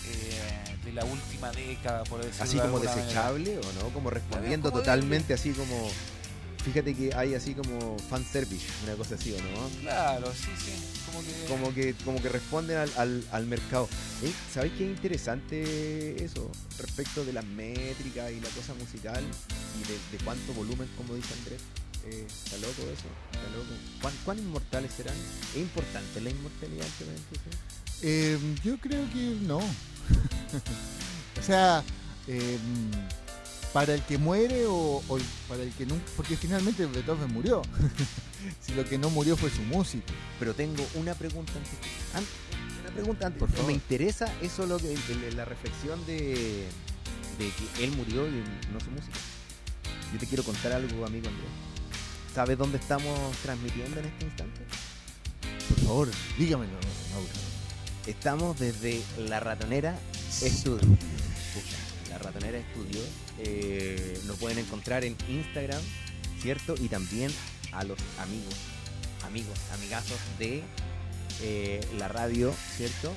eh, 0.06 0.76
de 0.84 0.92
la 0.92 1.04
última 1.04 1.50
década, 1.52 2.02
por 2.04 2.24
decirlo 2.24 2.44
Así 2.44 2.58
como 2.58 2.78
manera. 2.78 2.94
desechable 2.94 3.58
o 3.58 3.72
no, 3.82 3.88
como 3.90 4.10
respondiendo 4.10 4.70
como 4.70 4.80
totalmente 4.82 5.32
así 5.32 5.52
como... 5.52 5.90
Fíjate 6.64 6.94
que 6.94 7.14
hay 7.14 7.34
así 7.34 7.54
como 7.54 7.98
fanservice, 7.98 8.66
una 8.84 8.94
cosa 8.94 9.16
así, 9.16 9.32
¿o 9.32 9.36
no? 9.36 9.68
Claro, 9.82 10.32
sí, 10.32 10.48
sí. 10.64 10.72
Como 11.06 11.20
que. 11.20 11.44
como 11.46 11.74
que 11.74 11.94
como 12.04 12.22
que 12.22 12.28
responden 12.30 12.78
al, 12.78 12.90
al, 12.96 13.24
al 13.32 13.46
mercado. 13.46 13.88
¿Eh? 14.22 14.32
¿Sabéis 14.52 14.72
qué 14.78 14.84
interesante 14.84 16.24
eso? 16.24 16.50
Respecto 16.78 17.24
de 17.24 17.34
las 17.34 17.44
métricas 17.44 18.32
y 18.32 18.40
la 18.40 18.48
cosa 18.48 18.72
musical 18.74 19.22
y 19.22 19.86
de, 19.86 19.94
de 20.16 20.24
cuánto 20.24 20.54
volumen, 20.54 20.88
como 20.96 21.14
dice 21.14 21.34
Andrés. 21.34 21.60
Eh, 22.06 22.26
está 22.26 22.56
loco 22.58 22.82
eso, 22.82 23.08
está 23.32 23.48
loco. 23.56 23.72
¿Cuán, 24.00 24.14
cuán 24.24 24.38
inmortales 24.38 24.92
serán? 24.92 25.16
¿Es 25.54 25.60
importante 25.60 26.20
la 26.20 26.30
inmortalidad 26.30 26.86
sí? 26.98 27.04
Eh, 28.02 28.38
yo 28.62 28.76
creo 28.78 29.10
que 29.10 29.38
no. 29.42 29.58
o 31.40 31.42
sea, 31.42 31.82
eh, 32.26 32.58
para 33.74 33.92
el 33.92 34.02
que 34.02 34.18
muere 34.18 34.66
o, 34.66 35.02
o 35.08 35.18
para 35.48 35.64
el 35.64 35.72
que 35.72 35.84
nunca. 35.84 36.04
Porque 36.16 36.36
finalmente 36.36 36.86
Beethoven 36.86 37.30
murió. 37.32 37.60
si 38.60 38.72
lo 38.72 38.84
que 38.84 38.96
no 38.96 39.10
murió 39.10 39.36
fue 39.36 39.50
su 39.50 39.62
música. 39.62 40.12
Pero 40.38 40.54
tengo 40.54 40.86
una 40.94 41.12
pregunta 41.14 41.52
antes. 42.14 42.32
una 42.80 42.90
pregunta 42.94 43.26
antes. 43.26 43.40
Por 43.40 43.50
favor. 43.50 43.66
Me 43.66 43.72
interesa 43.72 44.32
eso 44.40 44.64
lo 44.64 44.78
que 44.78 44.96
la 45.34 45.44
reflexión 45.44 46.06
de, 46.06 46.68
de 47.38 47.50
que 47.50 47.84
él 47.84 47.90
murió 47.96 48.28
y 48.28 48.44
no 48.72 48.78
su 48.78 48.92
música. 48.92 49.18
Yo 50.12 50.20
te 50.20 50.26
quiero 50.28 50.44
contar 50.44 50.72
algo, 50.72 51.04
amigo 51.04 51.26
Andrés. 51.26 51.50
¿Sabes 52.32 52.56
dónde 52.56 52.78
estamos 52.78 53.18
transmitiendo 53.42 53.98
en 53.98 54.06
este 54.06 54.24
instante? 54.24 54.60
Por 55.68 55.84
favor, 55.84 56.08
dígamelo, 56.38 56.72
Mauro. 57.12 57.28
Estamos 58.06 58.58
desde 58.58 59.02
La 59.18 59.40
Ratonera 59.40 59.98
Estudio. 60.42 60.96
La 62.14 62.18
Ratonera 62.20 62.58
Estudio. 62.58 63.00
Eh, 63.38 64.20
nos 64.26 64.36
pueden 64.38 64.58
encontrar 64.58 65.04
en 65.04 65.16
Instagram, 65.28 65.82
¿cierto? 66.40 66.74
Y 66.80 66.88
también 66.88 67.32
a 67.72 67.82
los 67.84 67.98
amigos, 68.20 68.54
amigos, 69.26 69.58
amigazos 69.72 70.18
de 70.38 70.62
eh, 71.42 71.80
la 71.98 72.06
radio, 72.08 72.54
¿cierto? 72.76 73.12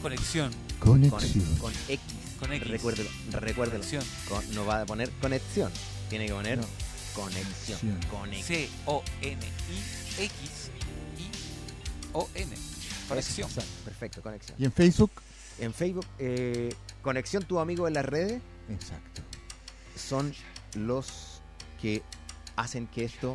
Conexión. 0.00 0.52
Con, 0.78 1.08
Conexión. 1.08 1.56
con 1.56 1.72
X. 1.88 2.00
Con 2.38 2.52
X. 2.52 2.68
Recuérdelo, 2.68 3.10
recuérdelo. 3.32 3.80
Conexión. 3.80 4.04
Con- 4.28 4.54
no 4.54 4.64
va 4.66 4.82
a 4.82 4.86
poner 4.86 5.10
conexión. 5.20 5.70
Tiene 6.08 6.26
que 6.26 6.32
poner 6.32 6.58
No. 6.58 6.66
conexión. 7.14 7.78
Conexión. 8.10 8.68
C-O-N-I-X-I-O-N. 11.22 12.56
Conexión. 13.08 13.48
Exacto, 13.48 13.70
Perfecto, 13.84 14.22
conexión. 14.22 14.56
¿Y 14.60 14.64
en 14.64 14.72
Facebook? 14.72 15.10
En 15.58 15.74
Facebook, 15.74 16.06
eh, 16.18 16.72
Conexión 17.02 17.42
Tu 17.44 17.58
Amigo 17.58 17.86
en 17.88 17.94
las 17.94 18.04
redes. 18.06 18.40
Exacto. 18.68 19.22
son 19.96 20.32
los 20.76 21.40
que 21.80 22.02
hacen 22.56 22.86
que 22.86 23.04
esto 23.04 23.34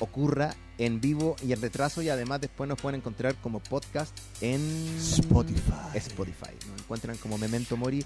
ocurra 0.00 0.54
en 0.78 1.00
vivo 1.00 1.36
y 1.42 1.52
en 1.52 1.62
retraso 1.62 2.02
y 2.02 2.08
además 2.08 2.40
después 2.40 2.68
nos 2.68 2.80
pueden 2.80 3.00
encontrar 3.00 3.36
como 3.36 3.60
podcast 3.60 4.16
en 4.40 4.60
Spotify. 4.98 5.94
Spotify. 5.94 6.50
Nos 6.68 6.80
encuentran 6.80 7.16
como 7.18 7.38
Memento 7.38 7.76
Mori 7.76 8.04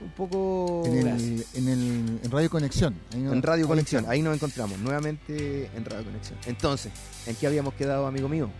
un 0.00 0.10
poco 0.10 0.82
En, 0.86 1.06
el, 1.06 1.44
en, 1.54 1.68
el, 1.68 2.20
en 2.22 2.30
Radio 2.30 2.50
Conexión. 2.50 2.94
Ahí 3.12 3.20
no- 3.20 3.32
en 3.32 3.42
Radio 3.42 3.64
ahí 3.64 3.68
Conexión. 3.68 4.04
Ahí 4.08 4.22
nos 4.22 4.34
encontramos 4.34 4.78
nuevamente 4.80 5.70
en 5.74 5.84
Radio 5.84 6.04
Conexión. 6.04 6.38
Entonces, 6.46 6.92
¿en 7.26 7.36
qué 7.36 7.46
habíamos 7.46 7.74
quedado, 7.74 8.06
amigo 8.06 8.28
mío? 8.28 8.50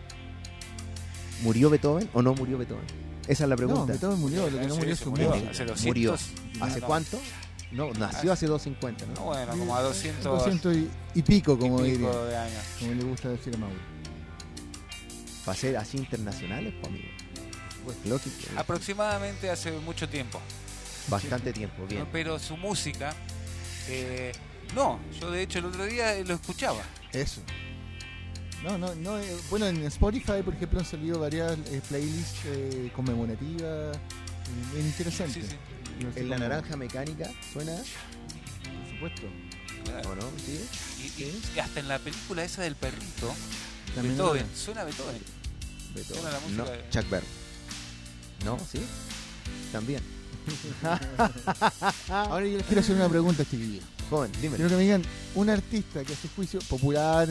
¿Murió 1.43 1.71
Beethoven 1.71 2.09
o 2.15 2.23
no 2.23 2.35
murió 2.35 2.59
Beethoven? 2.59 2.85
Esa 3.29 3.45
es 3.45 3.49
la 3.51 3.55
No, 3.55 3.57
pregunta. 3.57 3.93
Beethoven 3.93 4.19
murió, 4.21 4.51
lo 4.51 4.59
que 4.59 4.67
no 4.67 4.75
murió 4.77 4.89
se 4.89 4.93
es 4.93 4.99
su 5.01 5.11
murió 5.11 5.33
hace 5.35 5.65
200. 5.65 5.85
Murió. 5.85 6.15
y- 6.55 6.61
¿Hace 6.63 6.81
no, 6.81 6.87
cuánto? 6.87 7.21
No, 7.71 7.93
nació 7.93 8.33
hace 8.33 8.47
250, 8.47 9.05
No, 9.07 9.15
¿no? 9.15 9.21
bueno, 9.27 9.51
como 9.51 9.77
a 9.77 9.83
200, 9.83 10.25
200 10.25 10.75
y, 10.77 10.91
y 11.15 11.23
pico, 11.23 11.59
como 11.59 11.85
y 11.85 11.91
pico 11.93 12.09
diría. 12.09 12.25
de 12.25 12.37
años. 12.39 12.63
Como 12.81 12.93
le 12.95 13.05
gusta 13.05 13.29
decir 13.29 13.55
a 13.55 13.59
Mauro. 13.59 13.77
Para 15.45 15.59
ser 15.59 15.77
así 15.77 15.99
internacionales, 15.99 16.73
pues, 16.81 16.87
amigo. 16.93 17.09
Pues 17.85 17.97
lógico. 18.07 18.37
Aproximadamente 18.57 19.51
hace 19.51 19.73
mucho 19.73 20.09
tiempo. 20.09 20.41
Bastante 21.09 21.53
tiempo, 21.53 21.87
bien. 21.87 22.01
¿no? 22.05 22.09
Pero 22.11 22.39
su 22.39 22.57
música, 22.57 23.15
eh, 23.89 24.33
no, 24.75 24.99
yo 25.21 25.31
de 25.31 25.43
hecho 25.43 25.59
el 25.59 25.67
otro 25.67 25.85
día 25.87 26.15
lo 26.25 26.35
escuchaba. 26.35 26.81
Eso. 27.13 27.41
No, 28.65 28.77
no, 28.77 28.95
no. 28.97 29.19
eh, 29.19 29.37
bueno, 29.51 29.67
en 29.67 29.83
Spotify, 29.85 30.43
por 30.45 30.55
ejemplo, 30.55 30.81
han 30.81 30.85
salido 30.87 31.21
varias 31.21 31.53
eh, 31.71 31.81
playlists 31.89 32.39
eh, 32.47 32.91
conmemorativas. 32.95 33.97
eh. 33.97 34.93
Sí, 34.95 35.13
sí. 35.29 35.43
No 36.03 36.13
sé 36.13 36.21
En 36.21 36.29
la 36.31 36.37
cómo- 36.37 36.49
naranja 36.49 36.77
mecánica 36.77 37.31
suena, 37.53 37.73
Por 37.77 38.91
supuesto. 38.93 39.23
Claro. 39.85 40.11
¿o 40.11 40.15
no? 40.17 40.23
¿Sí? 40.45 40.61
Y, 41.19 41.23
y- 41.23 41.43
y 41.55 41.59
hasta 41.59 41.81
en 41.81 41.89
la 41.89 41.99
película 41.99 42.45
esa 42.45 42.63
del 42.63 42.75
perrito, 42.77 43.35
También 43.95 44.17
Beethoven, 44.17 44.47
suena 44.55 44.85
Beethoven. 44.85 45.21
Beethoven. 45.95 46.21
Suena 46.23 46.31
la 46.31 46.41
música 46.41 46.65
No, 46.65 46.71
de- 46.71 46.85
Chuck 46.91 47.11
Berry. 47.11 47.27
¿No? 48.45 48.59
¿Sí? 48.71 48.81
También. 49.73 50.03
Ahora 52.09 52.47
yo 52.47 52.57
les 52.57 52.67
quiero 52.67 52.81
hacer 52.81 52.97
una 52.97 53.09
pregunta, 53.09 53.45
chiquillos. 53.45 53.85
Joven, 54.11 54.33
dímelo. 54.41 54.57
Quiero 54.57 54.71
que 54.71 54.77
me 54.77 54.83
digan 54.83 55.03
un 55.35 55.51
artista 55.51 56.03
que 56.05 56.13
a 56.15 56.17
su 56.17 56.29
juicio 56.35 56.61
popular. 56.61 57.29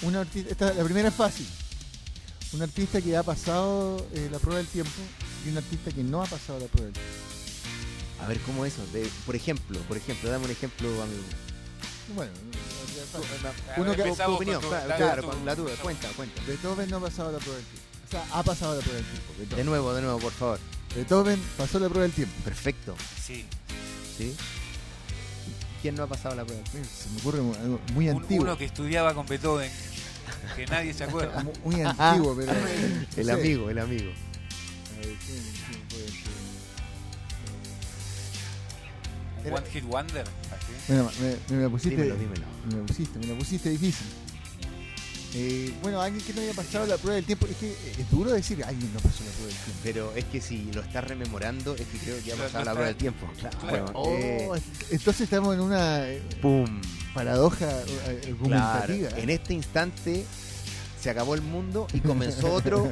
que- 0.00 0.06
Un 0.06 0.16
artista, 0.16 0.50
esta, 0.50 0.72
la 0.74 0.84
primera 0.84 1.08
es 1.08 1.14
fácil. 1.14 1.46
Un 2.52 2.62
artista 2.62 3.00
que 3.02 3.16
ha 3.16 3.22
pasado 3.22 4.06
eh, 4.14 4.28
la 4.32 4.38
prueba 4.38 4.58
del 4.58 4.66
tiempo 4.68 4.90
y 5.44 5.50
un 5.50 5.58
artista 5.58 5.90
que 5.90 6.02
no 6.02 6.22
ha 6.22 6.26
pasado 6.26 6.58
la 6.60 6.66
prueba 6.66 6.86
del 6.86 6.94
tiempo. 6.94 7.12
A 8.22 8.26
ver, 8.26 8.40
¿cómo 8.40 8.64
eso? 8.64 8.84
De- 8.92 9.08
por 9.26 9.36
ejemplo, 9.36 9.78
por 9.82 9.96
ejemplo, 9.96 10.30
dame 10.30 10.46
un 10.46 10.50
ejemplo, 10.50 10.88
amigo. 11.02 11.22
Bueno, 12.14 12.32
A 13.76 13.80
Uno 13.80 13.94
que- 13.94 14.02
Tu, 14.02 14.22
opinión, 14.32 14.60
tu- 14.62 14.68
claro, 14.68 14.88
la- 14.88 14.96
claro, 14.96 15.22
tu- 15.30 15.44
la 15.44 15.54
duda. 15.54 15.72
Cuenta, 15.82 16.08
cuenta. 16.16 16.42
Beethoven 16.46 16.90
no 16.90 16.96
ha 16.96 17.00
pasado 17.00 17.32
la 17.32 17.38
prueba 17.38 17.56
del 17.58 17.66
tiempo. 17.66 17.88
O 18.06 18.10
sea, 18.10 18.26
ha 18.32 18.42
pasado 18.42 18.74
la 18.76 18.80
prueba 18.80 18.96
del 19.02 19.06
tiempo. 19.10 19.56
De 19.56 19.64
nuevo, 19.64 19.94
de 19.94 20.02
nuevo, 20.02 20.18
por 20.18 20.32
favor. 20.32 20.58
Beethoven 20.94 21.38
pasó 21.58 21.78
la 21.78 21.88
prueba 21.88 22.04
del 22.04 22.12
tiempo. 22.12 22.34
Perfecto. 22.44 22.96
Sí. 23.24 23.44
¿Sí? 24.16 24.34
¿Quién 25.82 25.94
no 25.94 26.02
ha 26.02 26.06
pasado 26.08 26.34
la 26.34 26.44
prueba? 26.44 26.62
Se 26.66 27.08
me 27.10 27.18
ocurre 27.20 27.38
algo 27.38 27.80
muy 27.94 28.08
Un- 28.08 28.16
antiguo. 28.22 28.44
uno 28.44 28.58
que 28.58 28.64
estudiaba 28.64 29.14
con 29.14 29.26
Beethoven, 29.26 29.70
que 30.56 30.66
nadie 30.66 30.92
se 30.92 31.04
acuerda. 31.04 31.42
Mu- 31.44 31.52
Muy 31.64 31.82
antiguo, 31.82 32.34
pero. 32.36 32.52
no 32.52 32.58
El 33.16 33.24
sé. 33.26 33.32
amigo, 33.32 33.70
el 33.70 33.78
amigo. 33.78 34.10
A 34.10 35.06
ver, 35.06 35.16
¿quién- 35.24 35.42
quién 35.70 35.80
puede 35.88 36.08
ser? 36.08 36.28
One 39.52 39.66
Hit 39.72 39.84
Wonder. 39.84 40.22
así. 40.22 40.72
Bueno, 40.88 41.10
me, 41.48 41.56
me 41.56 41.62
la 41.62 41.68
pusiste. 41.70 41.96
Dímelo, 41.96 42.16
dímelo. 42.16 42.44
Me 42.66 42.74
la 42.80 42.82
pusiste, 42.86 43.18
me 43.20 43.26
la 43.26 43.34
pusiste 43.38 43.70
difícil. 43.70 44.06
Eh, 45.40 45.72
bueno, 45.82 46.00
alguien 46.02 46.24
que 46.24 46.32
no 46.34 46.40
haya 46.40 46.52
pasado 46.52 46.84
la 46.86 46.96
prueba 46.96 47.14
del 47.14 47.24
tiempo. 47.24 47.46
Es 47.46 47.56
que 47.56 47.70
es 47.70 48.10
duro 48.10 48.30
decir 48.32 48.64
alguien 48.64 48.92
no 48.92 48.98
pasó 48.98 49.22
la 49.24 49.30
prueba 49.30 49.46
del 49.46 49.56
tiempo. 49.56 49.80
Pero 49.84 50.12
es 50.16 50.24
que 50.24 50.40
si 50.40 50.64
lo 50.72 50.80
estás 50.80 51.04
rememorando, 51.04 51.74
es 51.76 51.82
que 51.86 51.98
creo 51.98 52.22
que 52.24 52.32
ha 52.32 52.36
Lo- 52.36 52.42
pasado 52.44 52.64
la 52.64 52.70
está- 52.70 52.72
prueba 52.72 52.86
del 52.88 52.96
tiempo. 52.96 53.30
Claro. 53.38 53.58
Claro. 53.60 53.90
Oh, 53.94 54.08
eh, 54.56 54.62
entonces 54.90 55.20
estamos 55.22 55.54
en 55.54 55.60
una 55.60 56.08
eh, 56.08 56.22
¡Pum! 56.42 56.66
paradoja 57.14 57.68
eh, 57.88 58.34
Claro. 58.44 58.92
En 59.16 59.30
este 59.30 59.54
instante 59.54 60.24
se 61.00 61.10
acabó 61.10 61.34
el 61.36 61.42
mundo 61.42 61.86
y 61.92 62.00
comenzó 62.00 62.52
otro 62.52 62.90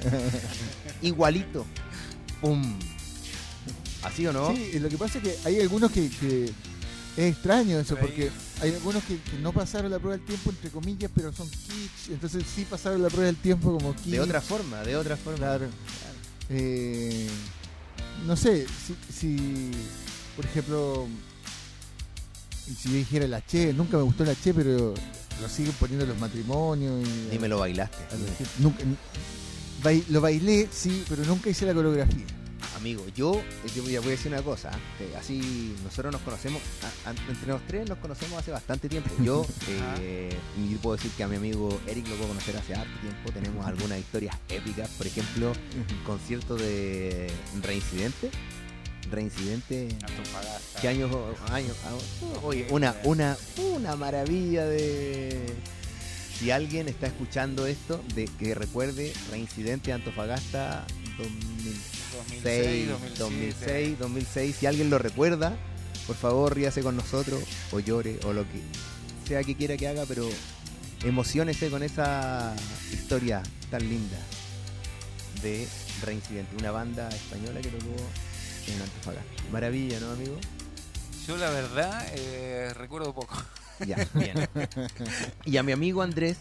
igualito. 1.03 1.67
¡Pum! 2.41 2.63
¿Así 4.03 4.25
o 4.27 4.33
no? 4.33 4.55
Sí, 4.55 4.79
lo 4.79 4.89
que 4.89 4.97
pasa 4.99 5.19
es 5.19 5.25
que 5.25 5.37
hay 5.49 5.61
algunos 5.61 5.91
que, 5.91 6.09
que 6.11 6.45
es 7.17 7.33
extraño 7.33 7.81
eso, 7.81 7.97
porque 7.97 8.31
hay 8.61 8.73
algunos 8.75 9.03
que, 9.05 9.21
que 9.21 9.38
no 9.38 9.53
pasaron 9.53 9.90
la 9.90 9.99
prueba 9.99 10.16
del 10.16 10.27
tiempo, 10.27 10.51
entre 10.51 10.71
comillas, 10.71 11.11
pero 11.14 11.33
son 11.33 11.49
kitsch, 11.49 12.11
entonces 12.11 12.45
sí 12.55 12.66
pasaron 12.69 13.03
la 13.03 13.09
prueba 13.09 13.27
del 13.27 13.37
tiempo 13.37 13.73
como 13.77 13.95
kitsch. 13.95 14.07
De 14.12 14.21
otra 14.21 14.40
forma, 14.40 14.81
de 14.83 14.97
otra 14.97 15.16
forma. 15.16 15.38
Claro. 15.38 15.66
Eh, 16.49 17.29
no 18.27 18.37
sé, 18.37 18.66
si, 18.66 18.97
si, 19.12 19.71
por 20.35 20.45
ejemplo, 20.45 21.07
si 22.64 22.88
yo 22.90 22.95
dijera 22.95 23.27
la 23.27 23.45
Che, 23.45 23.73
nunca 23.73 23.97
me 23.97 24.03
gustó 24.05 24.25
la 24.25 24.35
Che, 24.35 24.55
pero 24.55 24.95
lo 25.40 25.49
siguen 25.49 25.73
poniendo 25.79 26.05
en 26.05 26.11
los 26.11 26.19
matrimonios. 26.19 27.07
Y, 27.07 27.31
Dime 27.31 27.49
lo 27.49 27.59
bailaste. 27.59 27.97
a. 27.97 28.62
Nunca- 28.62 28.85
lo 30.09 30.21
bailé, 30.21 30.69
sí, 30.73 31.05
pero 31.09 31.25
nunca 31.25 31.49
hice 31.51 31.66
la 31.66 31.75
coreografía. 31.75 32.25
Amigo, 32.77 33.05
yo, 33.15 33.43
yo 33.75 33.89
ya 33.89 34.01
voy 34.01 34.09
a 34.09 34.11
decir 34.13 34.33
una 34.33 34.43
cosa. 34.43 34.71
que 34.99 35.17
Así, 35.17 35.75
nosotros 35.85 36.13
nos 36.13 36.21
conocemos, 36.23 36.61
a- 37.05 37.11
a- 37.11 37.15
entre 37.31 37.47
los 37.49 37.61
tres 37.67 37.89
nos 37.89 37.99
conocemos 37.99 38.39
hace 38.39 38.51
bastante 38.51 38.89
tiempo. 38.89 39.11
Yo, 39.23 39.47
eh, 40.01 40.37
y 40.59 40.75
puedo 40.77 40.97
decir 40.97 41.11
que 41.13 41.23
a 41.23 41.29
mi 41.29 41.37
amigo 41.37 41.81
Eric 41.87 42.07
lo 42.09 42.17
puedo 42.17 42.29
conocer 42.29 42.57
hace 42.57 42.75
harto 42.75 42.99
tiempo. 43.01 43.31
Tenemos 43.33 43.67
algunas 43.67 43.99
historias 43.99 44.37
épicas. 44.49 44.89
Por 44.91 45.07
ejemplo, 45.07 45.53
concierto 46.05 46.57
de 46.57 47.31
Reincidente. 47.63 48.31
Reincidente. 49.11 49.89
Antofagasta. 50.03 50.81
¿Qué 50.81 50.89
años? 50.89 51.11
años 51.51 51.77
ah, 51.85 51.95
oye, 52.43 52.67
una, 52.71 52.95
una, 53.05 53.37
una 53.75 53.97
maravilla 53.97 54.67
de. 54.67 55.55
Si 56.39 56.51
alguien 56.51 56.87
está 56.89 57.07
escuchando 57.07 57.67
esto, 57.67 58.03
de 58.15 58.27
que 58.39 58.55
recuerde 58.55 59.13
Reincidente 59.31 59.93
Antofagasta 59.93 60.85
2006, 62.17 62.89
2006, 62.89 63.19
2006, 63.19 63.99
2006. 63.99 64.57
Si 64.57 64.67
alguien 64.67 64.91
lo 64.91 64.99
recuerda, 64.99 65.57
por 66.07 66.17
favor 66.17 66.55
ríase 66.55 66.83
con 66.83 66.97
nosotros 66.97 67.43
o 67.73 67.81
llore 67.81 68.19
o 68.25 68.33
lo 68.33 68.43
que 68.43 68.61
sea 69.27 69.43
que 69.43 69.57
quiera 69.57 69.77
que 69.77 69.89
haga, 69.89 70.05
pero 70.07 70.29
emocionese 71.05 71.71
con 71.71 71.83
esa 71.83 72.55
historia 72.93 73.43
tan 73.71 73.89
linda 73.89 74.19
de 75.43 75.67
Reincidente, 76.03 76.57
una 76.57 76.71
banda 76.71 77.09
española 77.09 77.61
que 77.61 77.69
tocó 77.69 77.95
en 78.69 78.83
Antofagasta. 78.83 79.43
Maravilla, 79.51 79.99
¿no, 80.01 80.11
amigo? 80.11 80.37
Yo 81.27 81.37
la 81.37 81.51
verdad 81.51 82.07
eh, 82.15 82.73
recuerdo 82.75 83.15
poco. 83.15 83.37
Ya, 83.87 83.97
bien. 84.15 84.49
Y 85.45 85.57
a 85.57 85.63
mi 85.63 85.73
amigo 85.73 86.03
Andrés, 86.03 86.39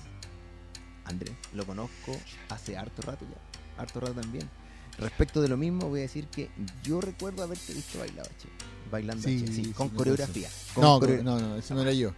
Andrés, 1.06 1.36
lo 1.54 1.66
conozco 1.66 2.18
hace 2.50 2.78
harto 2.78 3.02
rato 3.02 3.26
ya, 3.26 3.82
harto 3.82 4.00
rato 4.00 4.14
también. 4.14 4.50
Respecto 4.98 5.42
de 5.42 5.50
lo 5.50 5.58
mismo, 5.58 5.90
voy 5.90 6.00
a 6.00 6.04
decir 6.04 6.28
que 6.28 6.50
yo 6.84 7.02
recuerdo 7.02 7.44
haberte 7.44 7.74
visto 7.74 8.00
bailar, 8.00 8.28
che, 8.28 8.48
bailando, 8.90 9.28
Sí, 9.28 9.42
che, 9.42 9.48
sí, 9.52 9.66
sí, 9.66 9.72
con 9.74 9.90
coreografía. 9.90 10.48
con 10.74 10.84
No, 10.84 11.00
no, 11.00 11.40
no, 11.40 11.58
ese 11.58 11.74
no 11.74 11.82
era 11.82 11.92
yo. 11.92 12.14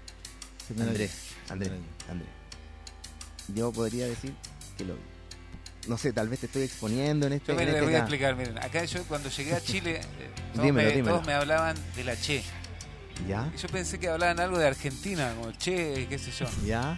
Ese 0.64 0.74
no 0.76 0.82
era 0.84 0.92
Andrés, 0.92 1.12
yo. 1.48 1.54
Andrés, 1.54 1.72
No 1.72 1.76
era 1.78 2.12
Andrés. 2.12 2.30
Yo 3.56 3.72
podría 3.72 4.06
decir 4.08 4.34
que 4.78 4.86
lo 4.86 4.94
vi. 4.96 5.02
No 5.88 5.98
sé, 5.98 6.12
tal 6.12 6.28
vez 6.28 6.42
te 6.42 6.48
estoy 6.48 6.64
exponiendo 6.64 7.28
en 7.28 7.34
este, 7.34 7.54
Yo 7.54 7.56
me 7.56 7.62
en 7.64 7.68
les 7.70 7.76
este 7.76 7.86
voy 7.86 7.94
a 7.96 7.98
ca- 8.00 8.04
explicar, 8.04 8.36
miren, 8.36 8.58
acá 8.58 8.84
yo 8.84 9.04
cuando 9.06 9.30
llegué 9.30 9.54
a 9.54 9.62
Chile, 9.62 10.02
eh, 10.02 10.30
todos, 10.54 10.66
Dímelo, 10.66 10.90
me, 10.90 10.96
dímelo. 10.96 11.14
todos 11.16 11.26
me 11.28 11.34
hablaban 11.34 11.76
de 11.96 12.04
la 12.04 12.20
Che. 12.20 12.44
¿Ya? 13.28 13.50
Yo 13.58 13.68
pensé 13.70 14.00
que 14.00 14.10
hablaban 14.10 14.40
algo 14.40 14.58
de 14.60 14.68
Argentina, 14.68 15.34
como 15.38 15.52
Che, 15.54 16.06
qué 16.08 16.20
sé 16.20 16.32
yo. 16.32 16.46
¿Ya? 16.66 16.98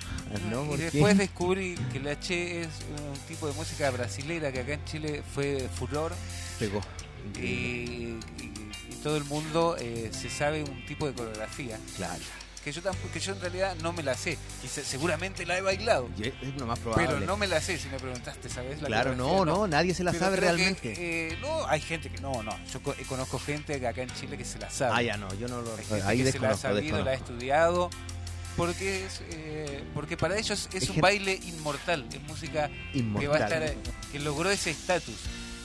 No, 0.51 0.73
y 0.73 0.77
después 0.77 1.17
descubrí 1.17 1.75
que 1.93 1.99
la 1.99 2.19
Che 2.19 2.62
es 2.62 2.67
un 2.89 3.17
tipo 3.27 3.47
de 3.47 3.53
música 3.53 3.89
brasilera 3.91 4.51
que 4.51 4.60
acá 4.62 4.73
en 4.73 4.86
Chile 4.86 5.23
fue 5.34 5.69
furor 5.73 6.12
Pegó. 6.60 6.82
y, 7.23 7.27
Increíble. 7.29 8.19
y- 8.41 8.93
y 8.93 8.95
todo 9.01 9.15
el 9.17 9.23
mundo 9.25 9.75
eh, 9.79 10.10
se 10.12 10.29
sabe 10.29 10.63
un 10.63 10.86
tipo 10.86 11.08
de 11.08 11.13
coreografía 11.13 11.77
Claro. 11.95 12.21
Que 12.63 12.72
yo 12.72 12.82
tampoco, 12.82 13.12
que 13.13 13.19
yo 13.19 13.34
en 13.34 13.41
realidad 13.41 13.76
no 13.82 13.93
me 13.93 14.04
la 14.04 14.15
sé 14.15 14.38
y 14.63 14.67
se- 14.67 14.84
seguramente 14.84 15.45
la 15.45 15.58
he 15.58 15.62
bailado 15.62 16.10
Y 16.17 16.28
es 16.28 16.34
lo 16.58 16.65
más 16.67 16.78
probable. 16.80 17.08
pero 17.08 17.19
no 17.26 17.38
me 17.38 17.48
la 17.48 17.62
sé 17.62 17.78
si 17.78 17.88
me 17.89 17.98
preguntaste 18.00 18.50
sabes 18.50 18.82
la 18.82 18.88
Claro, 18.88 19.15
no, 19.15 19.24
coreografía? 19.24 19.54
no, 19.54 19.67
nadie 19.67 19.93
se 19.93 20.04
la 20.04 20.12
Pero 20.12 20.26
sabe 20.26 20.36
que, 20.36 20.41
realmente. 20.41 20.93
eh, 20.98 21.38
no 21.41 21.65
hay 21.67 21.82
gente 21.82 22.10
que 22.10 22.19
no 22.22 22.43
no 22.43 22.52
yo 22.72 22.82
co- 22.84 22.95
conozco 23.08 23.39
gente 23.39 23.80
que 23.80 23.88
acá 23.88 24.02
en 24.02 24.10
Chile 24.13 24.38
que 24.38 24.45
se 24.45 24.60
la 24.60 24.69
sabe 24.69 24.93
Ah, 24.95 25.02
ya 25.02 25.17
no, 25.17 25.34
yo 25.36 25.48
no 25.48 25.62
lo 25.62 25.72
hay 25.76 25.86
gente 25.86 26.04
Ahí 26.06 26.17
que 26.24 26.32
se 26.32 26.39
la 26.39 26.48
ha 26.48 26.52
desconozco, 26.52 26.62
sabido 26.80 27.04
la 27.06 27.12
ha 27.12 27.15
estudiado 27.15 27.89
porque 28.58 29.06
es 29.06 29.22
eh, 29.30 29.84
porque 29.93 30.17
para 30.17 30.38
ellos 30.38 30.67
es, 30.74 30.84
Es 30.84 30.89
un 30.89 31.00
baile 31.00 31.39
inmortal 31.43 32.06
es 32.12 32.22
música 32.24 32.67
que 32.67 33.02
va 33.28 33.38
a 33.38 33.39
Inmortal. 33.39 33.63
estar 33.63 33.76
que 34.12 34.19
logró 34.19 34.50
ese 34.50 34.72
estatus 34.72 35.15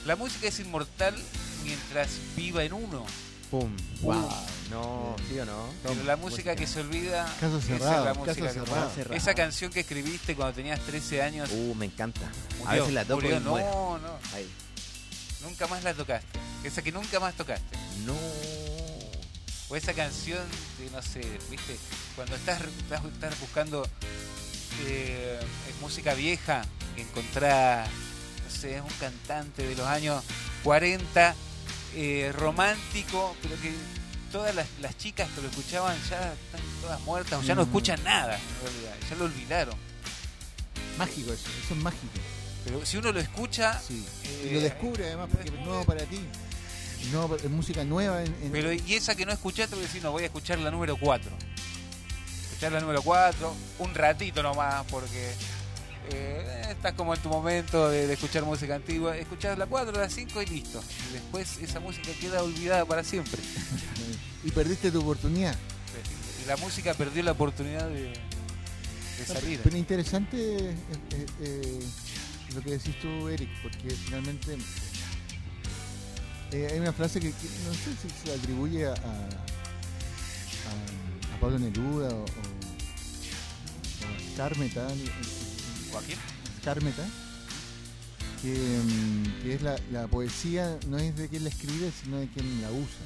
la 0.07 0.15
música 0.17 0.47
es 0.49 0.61
inmortal 0.61 1.15
mientras 1.65 2.11
viva 2.37 2.63
en 2.63 2.73
uno 2.75 3.05
Pum. 3.61 3.77
Wow. 4.03 4.29
No, 4.71 5.15
¿sí 5.29 5.39
o 5.39 5.45
no? 5.45 5.67
pero 5.83 6.03
la 6.05 6.17
música 6.17 6.57
que 6.57 6.67
se 6.67 6.81
olvida 6.81 7.25
Caso 7.39 7.59
esa 7.59 7.59
es 7.59 7.65
cerrado, 7.67 8.05
la 8.05 8.11
caso 8.15 8.21
música 8.25 8.47
que 8.49 8.53
cerrado. 8.55 8.91
muere. 8.97 9.17
esa 9.17 9.35
canción 9.35 9.71
que 9.71 9.81
escribiste 9.81 10.35
cuando 10.35 10.55
tenías 10.55 10.81
13 10.81 11.23
años 11.23 11.51
Uh, 11.53 11.75
me 11.77 11.87
encanta. 11.87 12.21
murió, 12.59 12.69
a 12.71 12.75
veces 12.75 12.93
la 12.95 13.05
toco 13.05 13.21
murió. 13.21 13.37
y 13.37 13.41
muero. 13.41 13.71
no 13.71 13.99
no 13.99 14.19
Ahí. 14.35 14.51
nunca 15.43 15.67
más 15.69 15.85
la 15.85 15.95
tocaste 15.95 16.39
esa 16.65 16.83
que 16.83 16.91
nunca 16.93 17.21
más 17.21 17.35
tocaste 17.35 17.77
No. 18.07 18.15
O 19.69 19.77
esa 19.77 19.93
canción 19.95 20.43
de, 20.79 20.91
no 20.91 21.01
sé, 21.01 21.21
viste, 21.51 21.77
cuando 22.17 22.35
estás, 22.37 22.61
estás, 22.63 23.03
estás 23.05 23.41
buscando 23.41 23.87
eh, 24.87 25.39
en 25.71 25.81
música 25.81 26.13
vieja, 26.15 26.63
encontrás, 26.97 27.89
no 28.45 28.51
sé, 28.61 28.77
es 28.77 28.83
un 28.83 28.91
cantante 29.01 29.67
de 29.67 29.75
los 29.75 29.87
años 29.87 30.23
40, 30.65 31.35
eh, 31.95 32.33
romántico, 32.37 33.37
pero 33.43 33.55
que 33.61 33.73
todas 34.33 34.55
las, 34.55 34.67
las 34.81 34.97
chicas 34.99 35.29
que 35.35 35.43
lo 35.43 35.49
escuchaban 35.49 35.97
ya 36.11 36.33
están 36.33 36.61
todas 36.83 37.01
muertas 37.03 37.41
o 37.41 37.43
ya 37.43 37.55
no 37.55 37.63
Mm. 37.63 37.69
escuchan 37.69 38.03
nada, 38.05 38.37
en 38.37 38.67
realidad, 38.67 38.95
ya 39.11 39.17
lo 39.17 39.25
olvidaron. 39.27 39.75
Mágico 40.99 41.33
eso, 41.33 41.49
eso 41.65 41.75
es 41.75 41.81
mágico. 41.81 42.13
Pero 42.65 42.85
si 42.87 42.97
uno 42.97 43.13
lo 43.13 43.21
escucha, 43.21 43.79
Sí. 43.81 44.05
eh, 44.25 44.49
y 44.51 44.55
lo 44.55 44.61
descubre 44.61 45.07
además 45.07 45.29
porque 45.31 45.49
es 45.49 45.55
nuevo 45.67 45.85
para 45.85 46.05
ti. 46.05 46.21
Es 47.45 47.51
música 47.51 47.85
nueva 47.85 48.23
en, 48.23 48.35
en- 48.43 48.51
Pero 48.51 48.73
y 48.73 48.95
esa 48.95 49.15
que 49.15 49.27
no 49.27 49.33
escuchaste, 49.33 49.75
voy 49.75 49.85
a 49.85 49.87
decir, 49.87 50.03
no, 50.03 50.11
voy 50.13 50.23
a 50.23 50.27
escuchar 50.27 50.59
la 50.61 50.71
número 50.71 50.97
4. 50.97 51.31
Escuchar 52.45 52.73
la 52.73 52.81
número 52.81 53.03
4, 53.03 53.55
un 53.81 53.95
ratito 53.95 54.43
nomás, 54.43 54.85
porque 54.91 55.35
eh, 56.13 56.67
estás 56.71 56.93
como 56.95 57.15
en 57.15 57.21
tu 57.23 57.29
momento 57.29 57.89
de, 57.89 58.07
de 58.07 58.15
escuchar 58.15 58.45
música 58.45 58.75
antigua. 58.75 59.17
Escuchás 59.17 59.57
la 59.59 59.67
4, 59.67 59.93
la 59.93 60.09
5 60.09 60.43
y 60.43 60.47
listo. 60.47 60.83
Y 61.11 61.15
después 61.15 61.59
esa 61.63 61.81
música 61.81 62.09
queda 62.21 62.43
olvidada 62.43 62.85
para 62.85 63.03
siempre. 63.05 63.41
y 64.45 64.51
perdiste 64.51 64.91
tu 64.91 65.01
oportunidad. 65.01 65.57
Y 66.45 66.49
la 66.49 66.57
música 66.59 66.93
perdió 66.95 67.23
la 67.23 67.33
oportunidad 67.33 67.89
de, 67.89 68.13
de 69.19 69.27
salir. 69.27 69.61
Pero 69.63 69.77
interesante 69.77 70.71
eh, 70.71 70.75
eh, 71.41 71.79
lo 72.55 72.61
que 72.61 72.71
decís 72.73 72.99
tú, 73.01 73.29
Eric, 73.29 73.49
porque 73.63 73.91
finalmente 73.91 74.57
hay 76.53 76.79
una 76.79 76.93
frase 76.93 77.19
que, 77.19 77.31
que 77.31 77.49
no 77.67 77.73
sé 77.75 77.91
si 78.01 78.09
se 78.29 78.33
atribuye 78.35 78.87
a, 78.87 78.91
a, 78.91 78.93
a- 78.93 79.45
a 81.37 81.41
Pablo 81.41 81.59
Neruda 81.59 82.09
o, 82.11 82.21
o, 82.21 82.23
o 82.23 82.27
a 84.07 84.35
Skármeta, 84.35 84.87
eh, 84.93 85.11
Que, 88.43 88.53
mm, 88.53 89.43
que 89.43 89.55
es 89.55 89.63
la, 89.63 90.07
poesía 90.09 90.79
no 90.89 90.99
es 90.99 91.17
de 91.17 91.29
quien 91.29 91.45
la 91.45 91.51
escribe, 91.51 91.91
sino 92.03 92.19
de 92.19 92.29
quien 92.29 92.63
la 92.63 92.71
usa. 92.71 93.05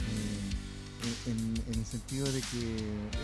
Eh, 0.00 1.30
en, 1.30 1.54
el 1.78 1.86
sentido 1.86 2.30
de 2.30 2.40
que 2.40 2.76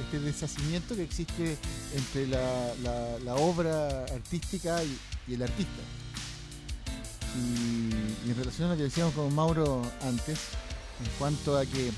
este 0.05 0.21
deshacimiento 0.21 0.95
que 0.95 1.03
existe 1.03 1.57
entre 1.95 2.27
la, 2.29 3.35
obra 3.37 4.05
artística 4.05 4.83
y, 4.85 5.35
el 5.35 5.43
artista. 5.43 5.83
Y, 7.37 8.31
en 8.31 8.37
relación 8.37 8.69
a 8.69 8.73
lo 8.73 8.77
que 8.77 8.85
decíamos 8.85 9.15
con 9.15 9.35
Mauro 9.35 9.83
antes, 10.03 10.39
en 11.05 11.11
cuanto 11.19 11.57
a 11.59 11.65
que, 11.67 11.91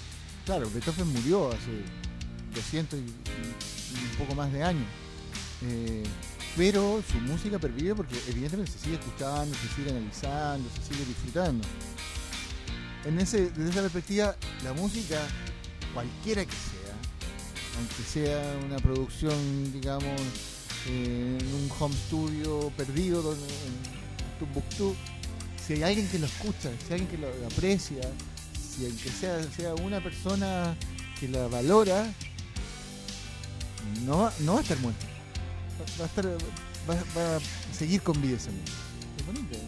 claro, 0.44 0.70
Beethoven 0.70 1.08
murió 1.12 1.48
hace 1.48 1.82
200 2.54 2.98
y, 2.98 3.02
y- 3.02 3.06
y 3.06 4.10
un 4.12 4.16
poco 4.18 4.34
más 4.34 4.52
de 4.52 4.62
años, 4.62 4.86
eh, 5.62 6.04
pero 6.56 7.02
su 7.10 7.18
música 7.20 7.58
pervive 7.58 7.94
porque 7.94 8.16
evidentemente 8.28 8.72
se 8.72 8.78
sigue 8.78 8.96
escuchando, 8.96 9.56
se 9.56 9.74
sigue 9.76 9.90
analizando, 9.90 10.68
se 10.70 10.92
sigue 10.92 11.04
disfrutando. 11.06 11.66
En 13.04 13.18
ese, 13.20 13.50
desde 13.50 13.70
esa 13.70 13.80
perspectiva, 13.82 14.36
la 14.64 14.72
música, 14.72 15.20
cualquiera 15.94 16.44
que 16.44 16.52
sea, 16.52 16.94
aunque 17.78 18.02
sea 18.02 18.66
una 18.66 18.76
producción, 18.78 19.72
digamos, 19.72 20.20
eh, 20.88 21.38
en 21.40 21.46
un 21.54 21.70
home 21.78 21.94
studio 21.94 22.72
perdido 22.76 23.22
donde- 23.22 23.44
en 23.44 24.38
Tumbuktu, 24.38 24.94
si 25.64 25.74
hay 25.74 25.82
alguien 25.82 26.08
que 26.08 26.18
lo 26.18 26.26
escucha, 26.26 26.70
si 26.86 26.92
hay 26.92 27.00
alguien 27.00 27.08
que 27.08 27.18
lo 27.18 27.28
aprecia, 27.46 28.02
si 28.76 28.86
aunque 28.86 29.10
sea, 29.10 29.42
sea 29.56 29.74
una 29.74 30.02
persona 30.02 30.76
que 31.20 31.28
la 31.28 31.46
valora, 31.48 32.12
no, 34.04 34.30
no 34.40 34.52
va 34.54 34.58
a 34.58 34.62
estar 34.62 34.78
muerta. 34.78 35.06
Va, 36.00 36.04
a 36.04 36.06
estar, 36.06 36.26
va, 36.26 36.94
va 37.16 37.36
a 37.36 37.40
seguir 37.76 38.00
con 38.02 38.20
vida 38.20 38.36
esa 38.36 38.50
música. 38.50 38.72
Es 39.18 39.26
bonito. 39.26 39.58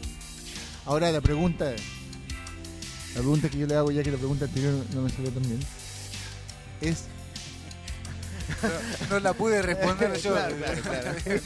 Ahora 0.87 1.11
la 1.12 1.21
pregunta, 1.21 1.66
la 3.14 3.21
pregunta 3.21 3.49
que 3.49 3.59
yo 3.59 3.66
le 3.66 3.75
hago 3.75 3.91
ya 3.91 4.03
que 4.03 4.11
la 4.11 4.16
pregunta 4.18 4.45
anterior 4.47 4.75
no 4.95 5.03
me 5.03 5.11
salió 5.11 5.31
tan 5.31 5.43
bien, 5.43 5.61
es 6.81 7.05
No, 8.62 9.09
no 9.11 9.21
la 9.21 9.33
pude 9.33 9.62
responder 9.62 10.16
yo. 10.21 10.33
Claro, 10.33 10.57
claro, 10.57 10.83
claro. 10.83 11.18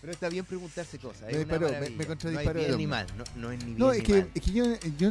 Pero 0.00 0.12
está 0.14 0.28
bien 0.30 0.46
preguntarse 0.46 0.98
cosas. 0.98 1.22
Me 1.22 1.28
es 1.28 1.44
una 1.44 1.58
disparó, 1.58 1.80
me- 1.80 1.90
me 1.90 2.06
contradisparó 2.06 2.60
No 2.60 2.66
el 2.66 2.76
ni 2.78 2.86
mal. 2.86 3.06
No, 3.18 3.24
no 3.36 3.52
es 3.52 3.58
ni 3.58 3.64
bien 3.66 3.78
No, 3.78 3.92
ni 3.92 3.98
es 3.98 4.04
que, 4.04 4.12
mal. 4.12 4.30
es 4.34 4.42
que 4.42 4.50
yo, 4.52 4.64
yo 4.98 5.10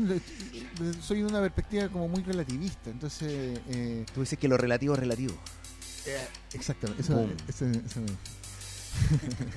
soy 1.02 1.20
de 1.20 1.26
una 1.26 1.42
perspectiva 1.42 1.90
como 1.90 2.08
muy 2.08 2.24
relativista, 2.24 2.90
entonces 2.90 3.60
eh, 3.70 4.04
Tú 4.16 4.22
dices 4.22 4.40
que 4.40 4.48
lo 4.48 4.58
relativo 4.58 4.96
es 4.96 5.00
relativo. 5.00 5.36
Exactamente, 6.54 7.02
eso, 7.02 7.16
Boom. 7.16 7.34
eso, 7.48 7.66
eso 7.66 8.02
me 8.02 8.08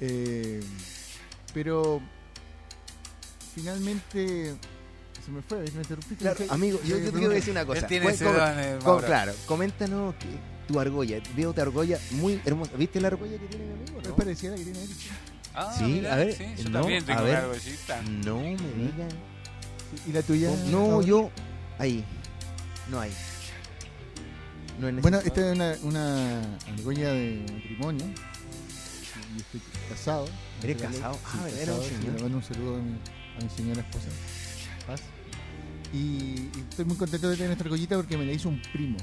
Eh, 0.00 0.62
pero 1.52 2.00
finalmente 3.54 4.54
se 5.24 5.30
me 5.30 5.42
fue, 5.42 5.58
me 5.60 5.66
interrumpiste. 5.66 6.16
Claro, 6.16 6.38
Dije- 6.38 6.52
amigo, 6.54 6.78
yo, 6.84 6.98
yo 6.98 7.10
te 7.10 7.18
quiero 7.18 7.32
decir 7.34 7.50
una 7.50 7.66
cosa. 7.66 7.80
Él 7.80 7.86
tiene 7.86 8.06
Cu- 8.06 8.10
ese 8.12 8.24
com- 8.24 8.34
don, 8.36 8.58
eh, 8.60 8.78
com- 8.84 9.02
claro, 9.02 9.32
coméntanos 9.46 10.14
que 10.16 10.26
tu 10.68 10.78
argolla. 10.78 11.20
Veo 11.36 11.52
tu 11.52 11.60
argolla 11.60 11.98
muy 12.12 12.40
hermosa. 12.44 12.72
¿Viste 12.76 13.00
la 13.00 13.08
argolla 13.08 13.38
que 13.38 13.46
tiene 13.46 13.64
mi 13.66 13.72
amigo? 13.72 14.00
No, 14.08 14.16
parecida 14.16 14.50
a 14.50 14.52
la 14.52 14.58
que 14.58 14.64
tiene 14.64 14.82
Eric. 14.84 14.96
Ah, 15.54 15.74
Sí, 15.76 15.84
mira, 15.84 16.14
a 16.14 16.16
ver, 16.16 16.32
sí, 16.34 16.44
yo 16.58 16.70
no, 16.70 16.80
también 16.80 17.04
tengo 17.04 17.18
a 17.18 17.22
una 17.22 17.30
ver. 17.32 17.38
argollita. 17.44 18.02
no 18.02 18.36
me 18.38 18.50
digan. 18.50 19.08
¿Y 20.06 20.12
la 20.12 20.22
tuya? 20.22 20.50
No, 20.66 21.02
yo. 21.02 21.30
Ahí. 21.78 22.04
No 22.90 23.00
hay. 23.00 23.10
No 24.78 24.88
es 24.88 25.02
Bueno, 25.02 25.18
esta 25.18 25.40
es 25.50 25.56
una, 25.56 25.76
una 25.82 26.40
argolla 26.76 27.12
de 27.12 27.44
matrimonio. 27.52 28.06
Y 29.36 29.40
estoy 29.40 29.60
casado. 29.88 30.26
¿Eres 30.62 30.80
casado? 30.80 31.14
Sí, 31.14 31.20
Ah, 31.24 31.42
¿verdad? 31.44 31.50
casado, 31.50 31.62
Era 31.62 31.74
un 31.74 31.82
sí, 31.82 31.88
señor. 31.88 32.14
Le 32.14 32.22
mando 32.22 32.36
un 32.38 32.44
saludo 32.44 32.76
a 32.76 32.78
mi, 32.78 32.92
a 32.92 33.44
mi 33.44 33.50
señora 33.56 33.80
esposa. 33.80 34.08
Paz. 34.86 35.00
Y, 35.92 35.96
y 35.96 36.50
estoy 36.70 36.84
muy 36.84 36.96
contento 36.96 37.28
de 37.28 37.36
tener 37.36 37.52
esta 37.52 37.64
argollita 37.64 37.96
porque 37.96 38.16
me 38.16 38.24
la 38.26 38.32
hizo 38.32 38.48
un 38.48 38.60
primo. 38.72 38.98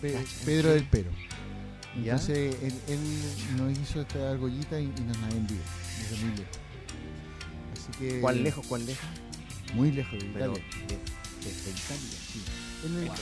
Pe- 0.00 0.12
Cacha, 0.12 0.26
Pedro 0.44 0.68
sí. 0.68 0.74
del 0.74 0.88
Pero. 0.90 1.10
¿Ya? 2.04 2.12
Entonces 2.12 2.56
él, 2.62 2.74
él 2.88 3.00
nos 3.56 3.78
hizo 3.78 4.00
esta 4.02 4.30
argollita 4.30 4.78
y, 4.80 4.84
y 4.84 5.00
nos 5.00 5.18
la 5.18 5.28
envió 5.30 5.56
desde 5.98 6.24
muy 6.24 6.36
lejos. 6.36 6.58
Así 7.72 7.98
que. 7.98 8.20
¿Cuán 8.20 8.42
lejos, 8.44 8.66
cuán 8.66 8.86
lejos? 8.86 9.04
Muy 9.74 9.90
lejos 9.92 10.12
de 10.12 10.26
Pero 10.32 10.52
Italia. 10.52 10.64
de- 10.88 11.44
desde 11.48 11.70
Italia. 11.70 12.18
Sí. 12.32 12.42
Él 12.84 12.90
me- 12.92 13.00
Wow. 13.06 13.14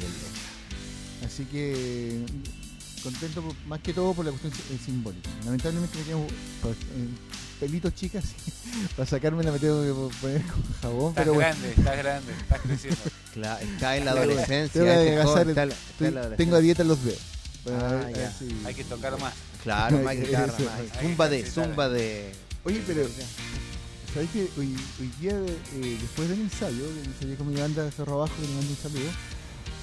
Lejos. 0.00 0.57
Así 1.24 1.44
que 1.44 2.24
contento 3.02 3.42
por- 3.42 3.54
más 3.66 3.80
que 3.80 3.92
todo 3.92 4.12
por 4.14 4.24
la 4.24 4.30
cuestión 4.32 4.52
si- 4.52 4.74
eh, 4.74 4.78
simbólica. 4.84 5.28
Lamentablemente 5.44 5.98
me 5.98 6.04
quedan 6.04 6.26
pues, 6.62 6.76
eh, 6.76 7.08
pelitos 7.60 7.94
chicas 7.94 8.24
para 8.96 9.08
sacármela 9.08 9.52
me 9.52 9.58
tengo 9.58 9.82
que 10.10 10.16
poner 10.20 10.42
con 10.42 10.62
jabón, 10.82 11.10
Estás 11.10 11.24
pero 11.24 11.34
bueno, 11.34 11.48
grande, 11.50 11.70
estás 11.76 11.96
grande, 11.98 12.32
estás 12.32 12.60
creciendo. 12.60 13.00
Claro, 13.34 13.64
está 13.64 13.96
en 13.96 14.04
la 14.04 14.12
Tengo 14.14 14.26
que- 14.26 14.32
adolescencia. 14.32 14.72
tengo 14.72 14.86
que 14.86 14.92
este 14.92 15.06
adelgazar 15.08 15.26
joven 15.28 15.42
el- 15.42 15.48
está 15.50 15.62
en 15.62 15.68
la- 15.68 15.74
está 15.74 15.90
estoy- 15.92 16.06
en 16.08 16.14
la 16.30 16.36
tengo 16.36 16.56
a 16.56 16.60
dieta 16.60 16.84
los 16.84 17.04
dedos. 17.04 17.20
Ah, 17.70 18.02
ver- 18.06 18.16
ya. 18.16 18.36
Hay 18.66 18.74
que 18.74 18.84
tocar 18.84 19.20
más. 19.20 19.34
Claro, 19.62 19.98
más 20.02 20.16
guitarra, 20.16 20.46
más. 20.58 20.80
que 20.98 20.98
Zumba 21.06 21.28
de, 21.28 21.46
zumba 21.50 21.88
de. 21.88 22.32
Oye, 22.64 22.82
pero 22.86 23.06
¿sabes 24.14 24.30
que 24.30 24.48
hoy, 24.58 24.74
hoy 25.00 25.10
día, 25.20 25.32
eh, 25.74 25.98
después 26.00 26.28
del 26.28 26.40
ensayo, 26.40 26.86
del 26.94 27.04
ensayo 27.04 27.36
con 27.36 27.48
mi 27.52 27.60
banda 27.60 27.84
de 27.84 27.92
Cerro 27.92 28.14
Abajo, 28.14 28.34
que 28.40 28.48
le 28.48 28.54
mando 28.54 28.70
un 28.70 28.76
saludo, 28.76 29.10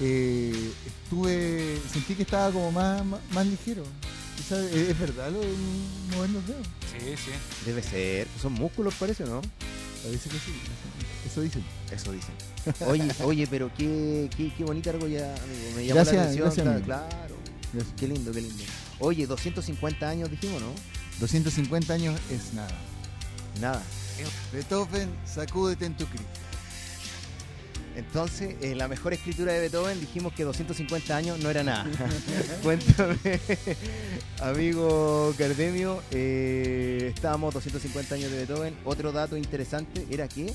eh, 0.00 0.72
estuve, 0.86 1.78
sentí 1.92 2.14
que 2.14 2.22
estaba 2.22 2.50
como 2.50 2.72
más, 2.72 3.04
más, 3.04 3.20
más 3.30 3.46
ligero. 3.46 3.82
¿Y 4.38 4.42
sabes? 4.42 4.72
¿Es, 4.74 4.98
verdad 4.98 5.30
lo 5.30 5.40
de 5.40 5.48
mover 6.14 6.30
los 6.30 6.46
dedos? 6.46 6.66
Sí, 6.92 7.14
sí. 7.16 7.30
Debe 7.64 7.82
ser. 7.82 8.28
Son 8.40 8.52
músculos, 8.52 8.94
parece, 8.94 9.24
¿no? 9.24 9.40
Parece 10.02 10.28
que 10.28 10.36
sí. 10.38 10.52
Eso 11.26 11.40
dicen. 11.40 11.64
Eso 11.90 12.12
dicen. 12.12 12.34
Oye, 12.86 13.08
oye, 13.24 13.46
pero 13.46 13.70
qué, 13.76 14.28
qué, 14.36 14.52
qué 14.56 14.64
bonita 14.64 14.90
argolla, 14.90 15.34
amigo. 15.34 15.76
Me 15.76 15.86
llamó 15.86 15.94
Gracias, 15.94 16.16
la 16.16 16.22
atención. 16.22 16.44
gracias, 16.44 16.66
amigo. 16.66 16.84
claro. 16.84 17.36
Gracias. 17.72 17.94
Qué 17.98 18.08
lindo, 18.08 18.32
qué 18.32 18.40
lindo. 18.42 18.64
Oye, 18.98 19.26
250 19.26 20.08
años 20.08 20.30
dijimos, 20.30 20.60
¿no? 20.60 20.68
250 21.20 21.94
años 21.94 22.20
es 22.30 22.52
nada. 22.54 22.76
Nada. 23.60 23.82
Beethoven, 24.52 25.10
sacúdete 25.26 25.86
en 25.86 25.96
tu 25.96 26.06
cripta. 26.06 26.40
Entonces, 27.96 28.54
eh, 28.60 28.74
la 28.74 28.88
mejor 28.88 29.14
escritura 29.14 29.52
de 29.54 29.60
Beethoven 29.60 29.98
dijimos 29.98 30.32
que 30.34 30.44
250 30.44 31.16
años 31.16 31.38
no 31.40 31.48
era 31.48 31.62
nada. 31.64 31.86
Cuéntame, 32.62 33.16
amigo 34.40 35.34
Cardemio, 35.38 36.02
eh, 36.10 37.10
estábamos 37.14 37.54
250 37.54 38.14
años 38.14 38.30
de 38.30 38.36
Beethoven. 38.38 38.76
Otro 38.84 39.12
dato 39.12 39.36
interesante 39.36 40.06
era 40.10 40.28
que 40.28 40.52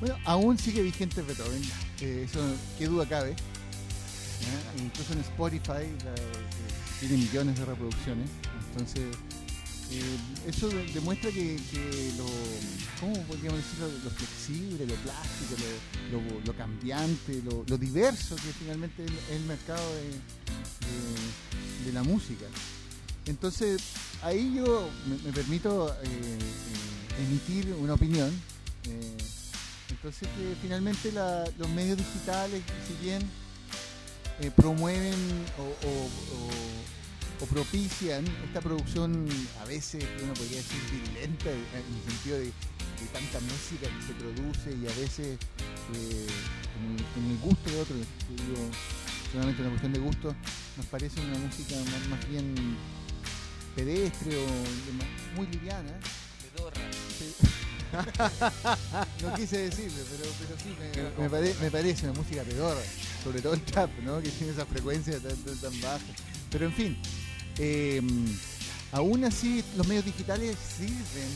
Bueno, 0.00 0.16
aún 0.24 0.58
sigue 0.58 0.82
vigente 0.82 1.22
Beethoven. 1.22 1.62
eh, 2.02 2.26
eso, 2.28 2.40
qué 2.78 2.86
duda 2.86 3.06
cabe. 3.08 3.30
¿ya? 3.34 4.82
Incluso 4.82 5.12
en 5.14 5.20
Spotify 5.20 5.88
la- 6.04 6.14
eh, 6.14 7.00
tiene 7.00 7.16
millones 7.16 7.58
de 7.58 7.64
reproducciones. 7.64 8.28
Entonces, 8.72 9.02
eh, 9.92 10.16
eso 10.48 10.68
de- 10.68 10.86
demuestra 10.92 11.30
que, 11.30 11.56
que 11.70 12.12
lo, 12.16 12.26
¿cómo 13.00 13.20
podríamos 13.26 13.58
decirlo? 13.58 13.88
Lo 14.04 14.10
flexible, 14.10 14.86
lo 14.86 14.94
plástico, 14.96 15.56
lo, 16.12 16.20
lo- 16.20 16.40
lo 16.46 16.52
cambiante, 16.56 17.42
lo, 17.44 17.64
diverso 17.76 18.36
que 18.36 18.52
finalmente 18.58 19.04
es 19.04 19.10
el 19.36 19.42
mercado 19.46 19.82
de, 19.96 20.10
la 21.92 22.02
música. 22.04 22.46
Entonces, 23.26 23.80
ahí 24.22 24.54
yo 24.56 24.88
me, 25.06 25.32
permito 25.32 25.92
eh, 26.02 26.06
eh, 26.06 27.22
emitir 27.22 27.74
una 27.74 27.94
opinión. 27.94 28.30
entonces, 29.90 30.28
que 30.36 30.56
finalmente 30.62 31.12
los 31.58 31.68
medios 31.70 31.98
digitales, 31.98 32.62
si 32.86 33.04
bien 33.04 33.22
promueven 34.56 35.14
o- 35.58 35.86
o 37.40 37.46
propician 37.46 38.24
esta 38.44 38.60
producción 38.60 39.26
a 39.62 39.64
veces, 39.64 40.04
uno 40.22 40.34
podría 40.34 40.58
decir, 40.58 40.78
virulenta, 40.92 41.50
en 41.50 41.96
el 41.96 42.12
sentido 42.12 42.36
de, 42.38 42.44
de 42.44 43.06
tanta 43.12 43.40
música 43.40 43.86
que 43.88 44.06
se 44.06 44.12
produce 44.14 44.70
y 44.76 44.86
a 44.86 44.94
veces 45.00 45.38
eh, 45.94 46.26
en, 46.76 46.96
el, 46.96 47.24
en 47.24 47.30
el 47.32 47.38
gusto 47.38 47.70
de 47.70 47.80
otros, 47.80 47.98
yo 47.98 48.44
digo, 48.44 48.70
solamente 49.32 49.62
una 49.62 49.70
cuestión 49.70 49.92
de 49.92 49.98
gusto, 50.00 50.34
nos 50.76 50.86
parece 50.86 51.20
una 51.20 51.38
música 51.38 51.76
más, 51.76 52.08
más 52.08 52.28
bien 52.28 52.76
pedestre 53.74 54.36
o 54.36 55.36
muy 55.36 55.46
liviana. 55.46 55.92
No 59.22 59.34
quise 59.34 59.58
decirlo, 59.68 59.98
pero, 60.10 60.30
pero 60.38 60.56
sí, 60.62 60.76
me, 60.78 61.22
me 61.24 61.30
pare- 61.30 61.54
me 61.60 61.70
parece 61.70 62.04
una 62.08 62.20
música 62.20 62.42
pedorra, 62.42 62.80
sobre 63.24 63.40
todo 63.42 63.54
el 63.54 63.62
trap, 63.62 63.90
¿no? 64.04 64.20
que 64.22 64.28
tiene 64.30 64.52
esa 64.52 64.64
frecuencia 64.66 65.18
tan, 65.18 65.36
tan, 65.38 65.56
tan 65.58 65.80
baja. 65.80 66.04
Pero 66.50 66.66
en 66.66 66.72
fin, 66.72 66.96
eh, 67.58 68.00
aún 68.92 69.24
así 69.24 69.62
los 69.76 69.86
medios 69.86 70.04
digitales 70.04 70.56
sirven 70.76 71.30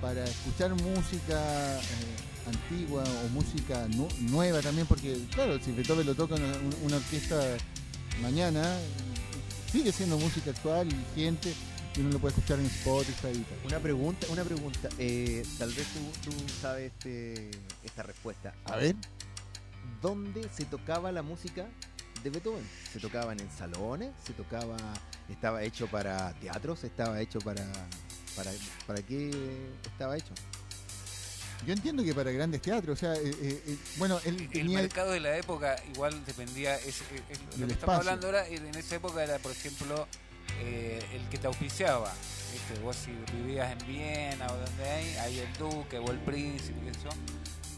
para 0.00 0.24
escuchar 0.24 0.70
música 0.74 1.78
eh, 1.80 2.46
antigua 2.46 3.04
o 3.24 3.28
música 3.30 3.86
nu- 3.88 4.08
nueva 4.30 4.60
también, 4.60 4.86
porque 4.86 5.18
claro, 5.34 5.58
si 5.64 5.72
Beethoven 5.72 6.06
lo 6.06 6.14
toca 6.14 6.34
una, 6.34 6.52
una 6.82 6.96
orquesta 6.96 7.40
mañana, 8.20 8.62
sigue 9.72 9.90
siendo 9.92 10.18
música 10.18 10.50
actual 10.50 10.88
y 10.92 10.94
vigente, 11.16 11.54
y 11.96 12.00
uno 12.00 12.10
lo 12.12 12.18
puede 12.18 12.34
escuchar 12.34 12.58
en 12.58 12.66
Spotify 12.66 13.28
y 13.32 13.38
tal. 13.44 13.58
una 13.66 13.78
pregunta, 13.80 14.26
una 14.30 14.44
pregunta. 14.44 14.88
eh, 14.98 15.42
tal 15.58 15.72
vez 15.72 15.86
tú, 15.88 16.30
tú 16.30 16.36
sabes 16.60 16.92
este, 16.92 17.50
esta 17.82 18.02
respuesta. 18.02 18.54
A 18.66 18.76
ver. 18.76 18.94
¿Dónde 20.02 20.48
se 20.54 20.64
tocaba 20.66 21.12
la 21.12 21.22
música 21.22 21.66
de 22.24 22.30
Beethoven? 22.30 22.66
¿Se 22.92 22.98
tocaban 22.98 23.38
en 23.38 23.50
salones? 23.50 24.10
¿Se 24.26 24.32
tocaba, 24.32 24.76
estaba 25.28 25.62
hecho 25.62 25.86
para 25.86 26.32
teatros? 26.40 26.82
¿Estaba 26.84 27.20
hecho 27.20 27.38
para, 27.40 27.62
para, 28.34 28.50
para 28.86 29.02
qué 29.02 29.30
estaba 29.86 30.16
hecho? 30.16 30.32
Yo 31.66 31.72
entiendo 31.72 32.02
que 32.04 32.12
para 32.12 32.30
grandes 32.30 32.60
teatros, 32.60 32.98
o 32.98 33.00
sea, 33.00 33.14
eh, 33.14 33.30
eh, 33.40 33.62
eh, 33.66 33.76
bueno, 33.96 34.20
él 34.24 34.36
El 34.40 34.48
tenía... 34.50 34.80
mercado 34.80 35.12
de 35.12 35.20
la 35.20 35.36
época 35.38 35.76
igual 35.94 36.22
dependía, 36.26 36.76
es, 36.76 36.86
es- 36.86 37.00
es 37.30 37.38
lo 37.58 37.66
que 37.66 37.72
estamos 37.72 37.72
espacio. 37.72 37.94
hablando 38.00 38.26
ahora, 38.26 38.46
en 38.48 38.74
esa 38.74 38.96
época 38.96 39.22
era, 39.24 39.38
por 39.38 39.52
ejemplo, 39.52 40.06
eh, 40.60 41.02
el 41.14 41.22
que 41.30 41.38
te 41.38 41.46
auspiciaba. 41.46 42.12
¿viste? 42.52 42.82
Vos 42.82 42.96
si 42.96 43.12
vivías 43.36 43.72
en 43.72 43.86
Viena 43.86 44.46
o 44.48 44.56
donde 44.56 44.84
hay, 44.90 45.16
ahí 45.16 45.38
el 45.40 45.52
duque 45.56 45.98
o 45.98 46.10
el 46.10 46.18
príncipe, 46.18 46.78
y 46.84 46.88
eso, 46.88 47.08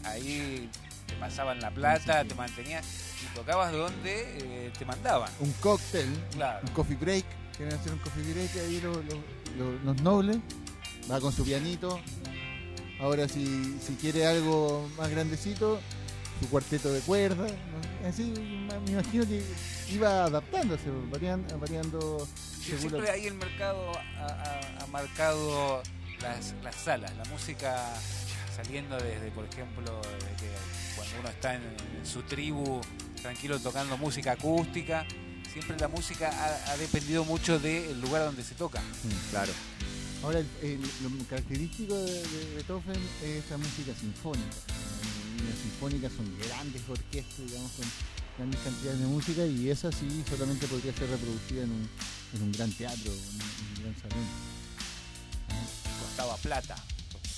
ahí 0.03 0.69
te 1.07 1.15
pasaban 1.15 1.59
la 1.59 1.71
plata, 1.71 2.21
Sí, 2.21 2.27
te 2.29 2.35
mantenías 2.35 2.85
y 3.23 3.35
tocabas 3.35 3.71
donde 3.71 4.67
eh, 4.67 4.71
te 4.77 4.85
mandaban. 4.85 5.29
un 5.39 5.51
cóctel, 5.53 6.07
Claro. 6.33 6.59
un 6.67 6.73
coffee 6.73 6.95
break, 6.97 7.25
quieren 7.55 7.73
hacer 7.73 7.93
un 7.93 7.99
coffee 7.99 8.33
break 8.33 8.51
ahí 8.57 8.81
los, 8.81 8.97
los- 8.97 9.15
los- 9.57 9.83
los 9.83 10.01
nobles, 10.01 10.37
va 11.09 11.19
con 11.19 11.31
su 11.33 11.43
pianito. 11.43 11.99
Ahora 12.99 13.27
si, 13.27 13.77
si 13.85 13.95
quiere 13.95 14.25
algo 14.27 14.89
más 14.97 15.09
grandecito, 15.09 15.79
su 16.39 16.49
cuarteto 16.49 16.91
de 16.91 16.99
cuerdas, 17.01 17.51
¿no? 17.51 18.07
así 18.07 18.23
me 18.25 18.91
imagino 18.91 19.25
que 19.27 19.43
iba 19.91 20.25
adaptándose, 20.25 20.85
variando, 21.11 21.57
variando 21.59 22.27
Sí, 22.63 22.75
siempre 22.77 23.09
ahí 23.09 23.27
el 23.27 23.35
mercado 23.35 23.91
ha, 24.19 24.25
ha- 24.25 24.83
ha 24.83 24.87
marcado 24.87 25.81
las, 26.21 26.53
las 26.63 26.75
salas, 26.75 27.15
la 27.15 27.23
música 27.25 27.93
saliendo 28.57 28.97
desde, 28.97 29.31
por 29.31 29.45
ejemplo, 29.45 30.01
cuando 30.95 31.19
uno 31.19 31.29
está 31.29 31.55
en, 31.55 31.61
en 31.63 32.05
su 32.05 32.23
tribu 32.23 32.81
tranquilo 33.21 33.59
tocando 33.59 33.97
música 33.97 34.33
acústica, 34.33 35.05
siempre 35.51 35.77
la 35.79 35.87
música 35.87 36.29
ha, 36.29 36.71
ha 36.71 36.77
dependido 36.77 37.23
mucho 37.23 37.59
del 37.59 37.99
lugar 38.01 38.23
donde 38.25 38.43
se 38.43 38.55
toca. 38.55 38.81
Mm. 38.81 39.29
Claro. 39.31 39.53
Ahora, 40.23 40.39
el, 40.39 40.47
el- 40.63 40.81
lo 40.81 41.25
característico 41.29 41.95
de, 41.95 42.11
de 42.11 42.55
Beethoven 42.55 42.99
es 43.23 43.29
esta 43.43 43.57
música 43.57 43.93
sinfónica. 43.99 44.47
Eh, 44.47 45.43
Las 45.49 45.59
sinfónicas 45.61 46.11
son 46.13 46.25
grandes 46.39 46.81
orquestas, 46.89 47.45
digamos, 47.47 47.71
con, 47.73 47.85
grandes 48.37 48.59
cantidades 48.61 48.99
de 48.99 49.05
música 49.07 49.45
y 49.45 49.69
esa 49.69 49.91
sí 49.91 50.23
solamente 50.29 50.67
podría 50.67 50.93
ser 50.93 51.09
reproducida 51.09 51.63
en 51.63 51.71
un, 51.71 51.89
en 52.35 52.41
un 52.43 52.51
gran 52.51 52.71
teatro, 52.71 53.11
en 53.11 53.17
un, 53.19 53.41
en 53.41 53.77
un 53.77 53.83
gran 53.83 53.95
salón. 54.01 54.25
Costaba 56.01 56.37
plata. 56.37 56.75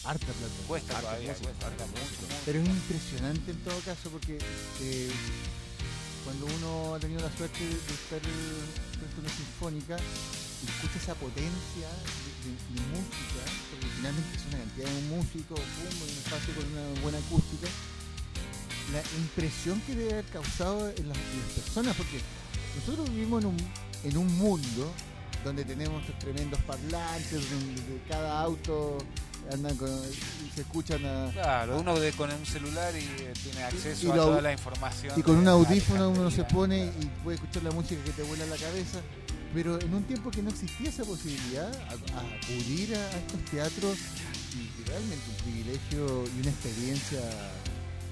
Harta 0.04 0.26
plata. 0.26 0.54
Cuesta 0.68 0.94
Harta 0.98 1.02
todavía, 1.10 1.30
música, 1.32 1.48
cuesta, 1.50 1.68
harta 1.68 1.86
mucho, 1.88 2.00
música. 2.02 2.22
mucho. 2.24 2.42
Pero 2.46 2.60
es 2.62 2.68
impresionante 2.70 3.52
en 3.52 3.58
todo 3.64 3.80
caso 3.82 4.10
porque 4.10 4.38
eh, 4.82 5.12
cuando 6.24 6.46
uno 6.46 6.96
ha 6.96 7.00
tenido 7.00 7.22
la 7.22 7.32
suerte 7.36 7.60
de, 7.60 7.76
estar 7.76 8.20
frente 8.22 9.16
a 9.16 9.20
una 9.20 9.30
sinfónica 9.30 9.98
y 10.00 10.66
escucha 10.70 10.98
esa 11.04 11.16
potencia 11.16 11.88
de, 11.88 12.32
de- 12.48 12.60
de 12.76 12.82
música, 12.96 13.42
porque 13.72 13.88
finalmente 13.96 14.30
es 14.38 14.46
una 14.48 14.58
cantidad 14.60 14.90
de 14.90 15.02
músicos, 15.16 15.60
boom, 15.60 15.96
en 15.96 16.04
un 16.04 16.18
espacio 16.20 16.56
con 16.56 16.66
una 16.72 17.02
buena 17.02 17.18
acústica, 17.20 17.68
la 18.92 19.04
impresión 19.20 19.80
que 19.82 19.96
debe 19.96 20.12
haber 20.14 20.26
causado 20.26 20.90
en 20.90 21.08
las, 21.08 21.18
en 21.18 21.40
las 21.40 21.52
personas, 21.64 21.96
porque 21.96 22.20
nosotros 22.76 23.10
vivimos 23.14 23.44
en 23.44 23.50
un, 23.52 23.58
en 24.04 24.18
un 24.18 24.38
mundo 24.38 24.92
donde 25.44 25.64
tenemos 25.64 26.02
estos 26.04 26.20
tremendos 26.20 26.60
parlantes, 26.64 27.40
donde 27.52 28.02
cada 28.10 28.42
auto 28.42 28.98
andan 29.52 29.76
con, 29.78 29.90
se 30.56 30.62
escuchan 30.62 31.06
a, 31.06 31.32
Claro, 31.32 31.80
uno 31.80 32.00
de- 32.00 32.12
con 32.14 32.32
un 32.32 32.46
celular 32.46 32.94
y 32.96 33.00
eh, 33.00 33.34
tiene 33.44 33.64
acceso 33.64 34.08
y 34.08 34.12
a 34.12 34.16
lo- 34.16 34.26
toda 34.26 34.42
la 34.42 34.52
información. 34.54 35.20
Y 35.20 35.24
con 35.24 35.38
un 35.38 35.48
audífono 35.48 36.10
uno 36.10 36.30
se 36.32 36.44
pone 36.44 36.86
y 37.00 37.06
puede 37.24 37.36
escuchar 37.36 37.64
la 37.64 37.72
música 37.72 38.04
que 38.04 38.12
te 38.12 38.24
vuela 38.24 38.46
la 38.46 38.58
cabeza. 38.58 39.00
Pero 39.54 39.80
en 39.82 39.94
un 39.96 40.04
tiempo 40.04 40.30
que 40.30 40.44
no 40.44 40.50
existía 40.52 40.90
esa 40.90 41.04
posibilidad, 41.04 41.72
a, 41.74 41.92
a 41.94 42.22
acudir 42.44 42.96
a, 42.96 43.00
a 43.00 43.18
estos 43.18 43.46
teatros, 43.50 43.98
y, 44.56 44.60
y 44.82 44.84
realmente 44.86 45.24
un 45.28 45.36
privilegio 45.44 46.24
y 46.36 46.40
una 46.42 46.50
experiencia 46.52 47.20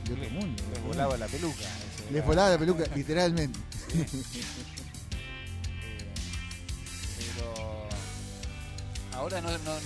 de 0.06 0.14
otro 0.14 0.30
mundo. 0.32 0.64
Les 0.74 0.82
volaba 0.84 1.16
la 1.18 1.28
peluca. 1.28 1.64
Les 2.12 2.26
volaba 2.26 2.50
la 2.50 2.58
peluca, 2.58 2.84
literalmente. 2.96 3.60
Eh, 5.84 6.06
pero 7.36 7.88
ahora 9.14 9.42
no, 9.42 9.50
no, 9.52 9.58
no, 9.58 9.80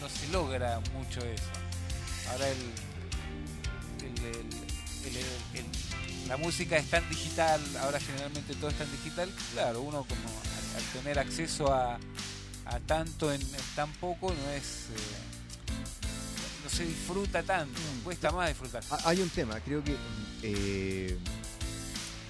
no 0.00 0.08
se 0.08 0.28
logra 0.28 0.80
mucho 0.94 1.20
eso. 1.20 1.44
Ahora 2.30 2.48
el, 2.48 2.56
la 6.28 6.36
música 6.36 6.76
es 6.76 6.88
tan 6.88 7.08
digital, 7.08 7.60
ahora 7.80 7.98
generalmente 8.00 8.54
todo 8.54 8.70
es 8.70 8.76
tan 8.78 8.90
digital, 8.92 9.28
claro, 9.52 9.80
uno 9.82 10.04
como 10.04 10.20
al, 10.28 10.76
al 10.76 10.82
tener 10.92 11.18
acceso 11.18 11.72
a, 11.72 11.98
a 12.66 12.80
tanto 12.86 13.32
en, 13.32 13.40
en 13.40 13.60
tan 13.74 13.92
poco 13.94 14.32
no 14.32 14.50
es... 14.50 14.64
eh, 14.94 15.26
no 16.62 16.70
se 16.70 16.84
disfruta 16.84 17.42
tanto, 17.42 17.80
Mm. 17.80 18.00
cuesta 18.04 18.30
más 18.30 18.48
disfrutar. 18.48 18.84
Hay 19.04 19.20
un 19.20 19.30
tema, 19.30 19.58
creo 19.60 19.82
que 19.82 19.96
eh, 20.42 21.18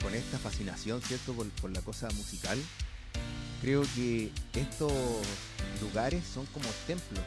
con 0.03 0.15
esta 0.15 0.39
fascinación, 0.39 1.03
¿cierto? 1.03 1.35
Por, 1.35 1.49
por 1.51 1.71
la 1.71 1.83
cosa 1.83 2.09
musical, 2.13 2.59
creo 3.61 3.83
que 3.95 4.33
estos 4.55 4.93
lugares 5.83 6.25
son 6.33 6.47
como 6.47 6.67
templos, 6.87 7.25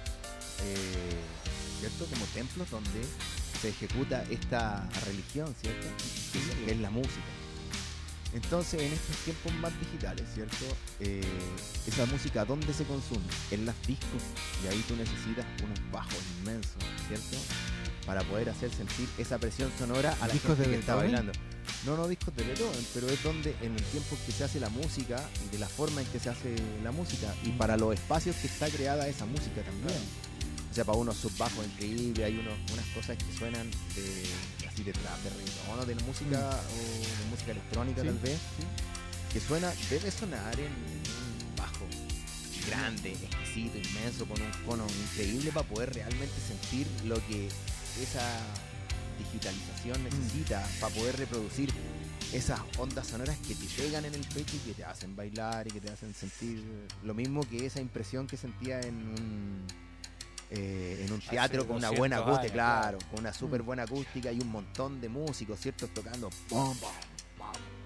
eh, 0.62 1.16
¿cierto? 1.80 2.06
Como 2.06 2.26
templos 2.28 2.70
donde 2.72 3.02
se 3.62 3.70
ejecuta 3.70 4.24
esta 4.30 4.88
religión, 5.06 5.54
¿cierto? 5.62 5.88
Que 6.32 6.40
es- 6.40 6.56
que 6.66 6.72
es 6.72 6.78
la 6.80 6.90
música. 6.90 7.32
Entonces, 8.34 8.82
en 8.82 8.92
estos 8.92 9.16
tiempos 9.18 9.54
más 9.62 9.72
digitales, 9.80 10.26
¿cierto? 10.34 10.66
Eh, 11.00 11.22
esa 11.86 12.08
música, 12.08 12.44
¿dónde 12.46 12.74
se 12.74 12.84
consume? 12.84 13.22
En 13.52 13.66
las 13.68 13.76
discos. 13.86 14.24
Y 14.64 14.68
ahí 14.70 14.84
tú 14.88 14.96
necesitas 14.96 15.46
unos 15.64 15.80
bajos 15.92 16.18
inmensos, 16.40 16.82
¿cierto? 17.08 17.38
Para 18.08 18.24
poder 18.24 18.50
hacer 18.50 18.72
sentir 18.74 19.08
esa 19.20 19.38
presión 19.38 19.72
sonora 19.78 20.18
a 20.20 20.28
la 20.28 20.34
¿Discos 20.34 20.58
gente 20.58 20.64
de 20.70 20.74
que 20.76 20.80
está 20.80 20.96
bailando. 20.96 21.32
No, 21.86 21.96
no 21.96 22.08
discos 22.08 22.36
de 22.36 22.44
Beethoven, 22.44 22.88
pero 22.96 23.08
es 23.08 23.22
donde 23.24 23.56
en 23.62 23.76
el 23.76 23.84
tiempo 23.84 24.18
que 24.26 24.32
se 24.32 24.44
hace 24.44 24.60
la 24.60 24.70
música 24.70 25.24
y 25.46 25.50
de 25.52 25.60
la 25.60 25.68
forma 25.68 26.02
en 26.02 26.08
que 26.08 26.20
se 26.20 26.30
hace 26.30 26.56
la 26.84 26.92
música 26.92 27.34
y 27.44 27.50
para 27.52 27.78
los 27.78 27.94
espacios 27.94 28.36
que 28.38 28.48
está 28.48 28.68
creada 28.68 29.08
esa 29.08 29.26
música 29.28 29.62
también. 29.62 30.00
Sea, 30.74 30.86
para 30.86 30.98
unos 30.98 31.18
subbajos 31.18 31.66
increíbles, 31.66 32.26
hay 32.26 32.38
unos, 32.38 32.54
unas 32.72 32.86
cosas 32.88 33.18
que 33.18 33.38
suenan 33.38 33.70
de, 33.96 34.68
así 34.68 34.84
de 34.84 34.94
trap, 34.94 35.20
de 35.24 35.30
reggaetón, 35.30 35.80
o 35.80 35.86
de 35.86 35.96
música 35.96 36.50
o 36.50 37.20
de 37.20 37.30
música 37.30 37.52
electrónica 37.52 38.02
Sí, 38.02 38.08
tal 38.08 38.20
vez, 38.20 38.40
que 39.32 39.40
suena, 39.40 39.72
debe 39.90 40.12
sonar 40.12 40.60
en 40.60 40.72
un 40.72 41.56
bajo 41.56 41.86
grande, 42.68 43.12
exquisito, 43.12 43.78
inmenso, 43.78 44.26
con 44.26 44.42
un 44.42 44.52
cono 44.66 44.88
increíble 45.12 45.52
para 45.52 45.68
poder 45.68 45.94
realmente 45.94 46.34
sentir 46.48 46.88
lo 47.06 47.16
que 47.28 47.48
esa 48.02 48.40
digitalización 49.20 50.04
necesita 50.04 50.68
para 50.80 50.94
poder 50.94 51.18
reproducir 51.18 51.72
esas 52.34 52.60
ondas 52.80 53.08
sonoras 53.08 53.38
que 53.48 53.54
te 53.54 53.66
pegan 53.78 54.06
en 54.06 54.16
el 54.16 54.22
pecho 54.22 54.56
y 54.56 54.70
que 54.70 54.74
te 54.74 54.84
hacen 54.84 55.16
bailar 55.16 55.68
y 55.68 55.72
que 55.72 55.82
te 55.82 55.92
hacen 55.92 56.14
sentir 56.16 56.64
lo 57.04 57.14
mismo 57.14 57.48
que 57.48 57.66
esa 57.66 57.80
impresión 57.80 58.26
que 58.26 58.38
sentía 58.38 58.82
en 58.82 58.96
un 58.96 59.68
eh, 60.56 61.04
en 61.06 61.12
un 61.12 61.18
Hace 61.20 61.30
teatro 61.32 61.66
con 61.66 61.78
una 61.78 61.88
200 61.88 61.98
buena 62.00 62.18
acústica, 62.18 62.44
años, 62.44 62.52
claro, 62.54 62.98
con 63.10 63.20
una 63.22 63.34
súper 63.34 63.62
buena 63.64 63.84
acústica 63.84 64.32
y 64.32 64.40
un 64.40 64.50
montón 64.50 65.02
de 65.02 65.10
músicos, 65.10 65.60
¿cierto? 65.60 65.88
Tocando 65.88 66.30
pom, 66.48 66.78
pom, 66.78 66.92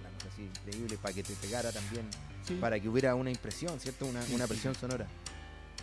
una 0.01 0.09
cosa 0.11 0.27
así 0.33 0.43
increíble 0.43 0.97
para 0.97 1.13
que 1.13 1.23
te 1.23 1.33
pegara 1.35 1.71
también 1.71 2.05
Sí. 2.45 2.55
para 2.61 2.79
que 2.79 2.87
hubiera 2.89 3.15
una 3.15 3.29
impresión, 3.29 3.79
¿cierto? 3.79 4.05
Una, 4.05 4.21
Sí, 4.21 4.33
una 4.35 4.45
sí. 4.45 4.49
presión 4.49 4.75
sonora. 4.75 5.07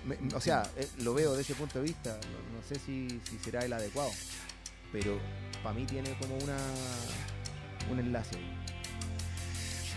Me- 0.06 0.18
o 0.34 0.40
sea, 0.40 0.62
eh, 0.76 0.86
lo 0.98 1.14
veo 1.14 1.30
desde 1.34 1.42
ese 1.52 1.54
punto 1.54 1.78
de 1.78 1.84
vista, 1.86 2.10
no, 2.10 2.58
no 2.58 2.62
sé 2.68 2.74
si, 2.78 3.08
si 3.30 3.38
será 3.42 3.64
el 3.64 3.72
adecuado, 3.72 4.10
pero 4.92 5.18
para 5.62 5.74
mí 5.74 5.86
tiene 5.86 6.14
como 6.18 6.36
una 6.38 6.56
un 7.90 7.98
enlace. 7.98 8.36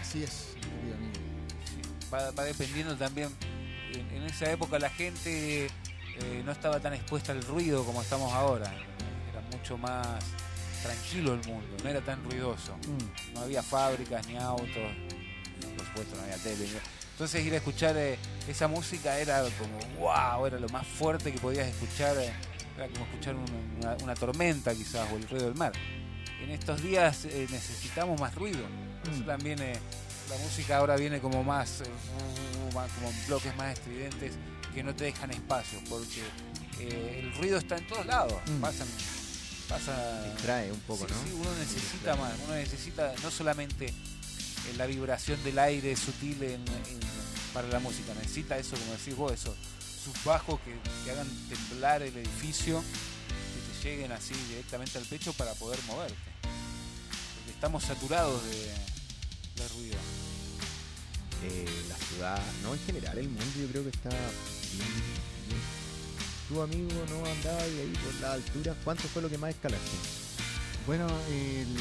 Así 0.01 0.23
es, 0.23 0.55
querido 0.61 0.95
amigo. 0.95 1.13
Sí, 1.65 1.81
va, 2.13 2.31
va 2.31 2.43
dependiendo 2.43 2.95
también. 2.97 3.29
En, 3.93 4.09
en 4.11 4.23
esa 4.23 4.49
época 4.51 4.77
la 4.79 4.89
gente 4.89 5.69
eh, 6.21 6.41
no 6.45 6.51
estaba 6.51 6.79
tan 6.79 6.93
expuesta 6.93 7.31
al 7.31 7.43
ruido 7.43 7.83
como 7.85 8.01
estamos 8.01 8.31
ahora. 8.33 8.71
Era 9.31 9.41
mucho 9.51 9.77
más 9.77 10.07
tranquilo 10.83 11.33
el 11.33 11.45
mundo, 11.47 11.67
no 11.83 11.89
era 11.89 12.01
tan 12.01 12.23
ruidoso. 12.23 12.75
Mm. 12.87 13.33
No 13.33 13.41
había 13.41 13.63
fábricas 13.63 14.25
ni 14.27 14.37
autos, 14.37 14.67
por 15.75 15.85
supuesto 15.85 16.15
no 16.15 16.23
había 16.23 16.37
tele. 16.37 16.67
Entonces 17.11 17.45
ir 17.45 17.53
a 17.53 17.57
escuchar 17.57 17.95
eh, 17.97 18.17
esa 18.47 18.67
música 18.67 19.17
era 19.19 19.41
como 19.57 19.79
wow, 19.99 20.45
era 20.45 20.59
lo 20.59 20.69
más 20.69 20.85
fuerte 20.85 21.31
que 21.31 21.39
podías 21.39 21.67
escuchar. 21.67 22.15
eh, 22.17 22.31
era 22.77 22.87
como 22.89 23.05
escuchar 23.05 23.33
un- 23.35 23.77
una, 23.79 23.97
una 24.03 24.13
tormenta 24.13 24.73
quizás 24.75 25.11
o 25.11 25.15
el 25.17 25.27
ruido 25.27 25.45
del 25.47 25.55
mar. 25.55 25.71
En 26.43 26.51
estos 26.51 26.81
días 26.83 27.25
eh, 27.25 27.47
necesitamos 27.49 28.19
más 28.21 28.35
ruido. 28.35 28.59
Por 29.03 29.13
eso 29.13 29.23
Mm. 29.23 29.25
también 29.25 29.59
eh, 29.63 29.73
la 30.29 30.37
música 30.37 30.77
ahora 30.77 30.95
viene 30.95 31.19
como 31.19 31.43
más, 31.43 31.81
más- 32.75 32.91
como 32.91 33.09
en 33.09 33.25
bloques 33.27 33.55
más 33.55 33.73
estridentes 33.73 34.33
que 34.77 34.83
no 34.83 34.93
te 34.95 35.05
dejan 35.05 35.31
espacio 35.31 35.79
porque 35.89 36.21
eh, 36.79 37.21
el 37.23 37.33
ruido 37.39 37.57
está 37.57 37.77
en 37.77 37.87
todos 37.87 38.05
lados. 38.05 38.33
Mm. 38.45 38.61
Pasan, 38.61 38.87
pasa 39.67 40.23
Distrae 40.25 40.71
un 40.71 40.79
poco, 40.81 41.07
Sí, 41.07 41.13
¿no? 41.15 41.23
sí, 41.23 41.31
uno 41.33 41.55
necesita 41.55 42.15
más, 42.15 42.31
uno 42.45 42.53
necesita 42.53 43.11
no 43.23 43.31
solamente 43.31 43.87
eh, 43.87 43.93
la 44.77 44.85
vibración 44.85 45.43
del 45.43 45.57
aire 45.57 45.95
sutil 45.95 46.43
en- 46.43 46.61
en- 46.61 46.99
para 47.55 47.67
la 47.69 47.79
música, 47.79 48.13
necesita 48.21 48.55
eso, 48.59 48.75
como 48.77 48.91
decís 48.91 49.15
vos, 49.15 49.31
eso, 49.31 49.55
sus 50.03 50.23
bajos 50.23 50.59
que, 50.61 50.75
que 51.03 51.09
hagan 51.11 51.27
temblar 51.49 52.03
el 52.03 52.15
edificio, 52.15 52.83
que 52.83 53.79
te 53.81 53.89
lleguen 53.89 54.11
así 54.11 54.35
directamente 54.49 54.99
al 54.99 55.05
pecho 55.05 55.33
para 55.33 55.55
poder 55.55 55.79
moverte. 55.87 56.15
Porque 56.43 57.51
estamos 57.51 57.83
saturados 57.83 58.43
de, 58.45 58.57
de 59.55 59.67
ruido. 59.69 59.97
Eh, 61.43 61.65
la 61.89 61.95
ciudad, 61.95 62.41
no 62.61 62.73
en 62.75 62.79
general, 62.85 63.17
el 63.17 63.27
mundo 63.29 63.45
yo 63.59 63.67
creo 63.69 63.83
que 63.83 63.89
está 63.89 64.09
Tu 66.49 66.61
amigo 66.61 66.89
no 67.09 67.25
andaba 67.29 67.61
de 67.63 67.81
ahí 67.81 67.93
por 68.03 68.13
la 68.21 68.33
altura, 68.33 68.73
¿cuánto 68.83 69.03
fue 69.09 69.21
lo 69.21 69.29
que 69.29 69.37
más 69.37 69.49
escalaste? 69.49 69.97
Bueno, 70.85 71.05
el- 71.29 71.73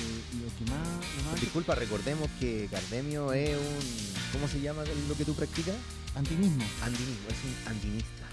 lo 0.42 0.48
que 0.58 0.64
más, 0.70 0.88
lo 1.16 1.30
más 1.30 1.40
Disculpa, 1.40 1.76
recordemos 1.76 2.28
que 2.40 2.66
Cardemio 2.70 3.32
es 3.32 3.56
un. 3.56 4.32
¿Cómo 4.32 4.48
se 4.48 4.60
llama 4.60 4.82
lo 5.08 5.16
que 5.16 5.24
tú 5.24 5.34
practicas? 5.34 5.76
antinismo. 6.16 6.64
Andinismo, 6.82 7.28
es 7.28 7.36
un 7.44 7.68
andinista. 7.72 8.26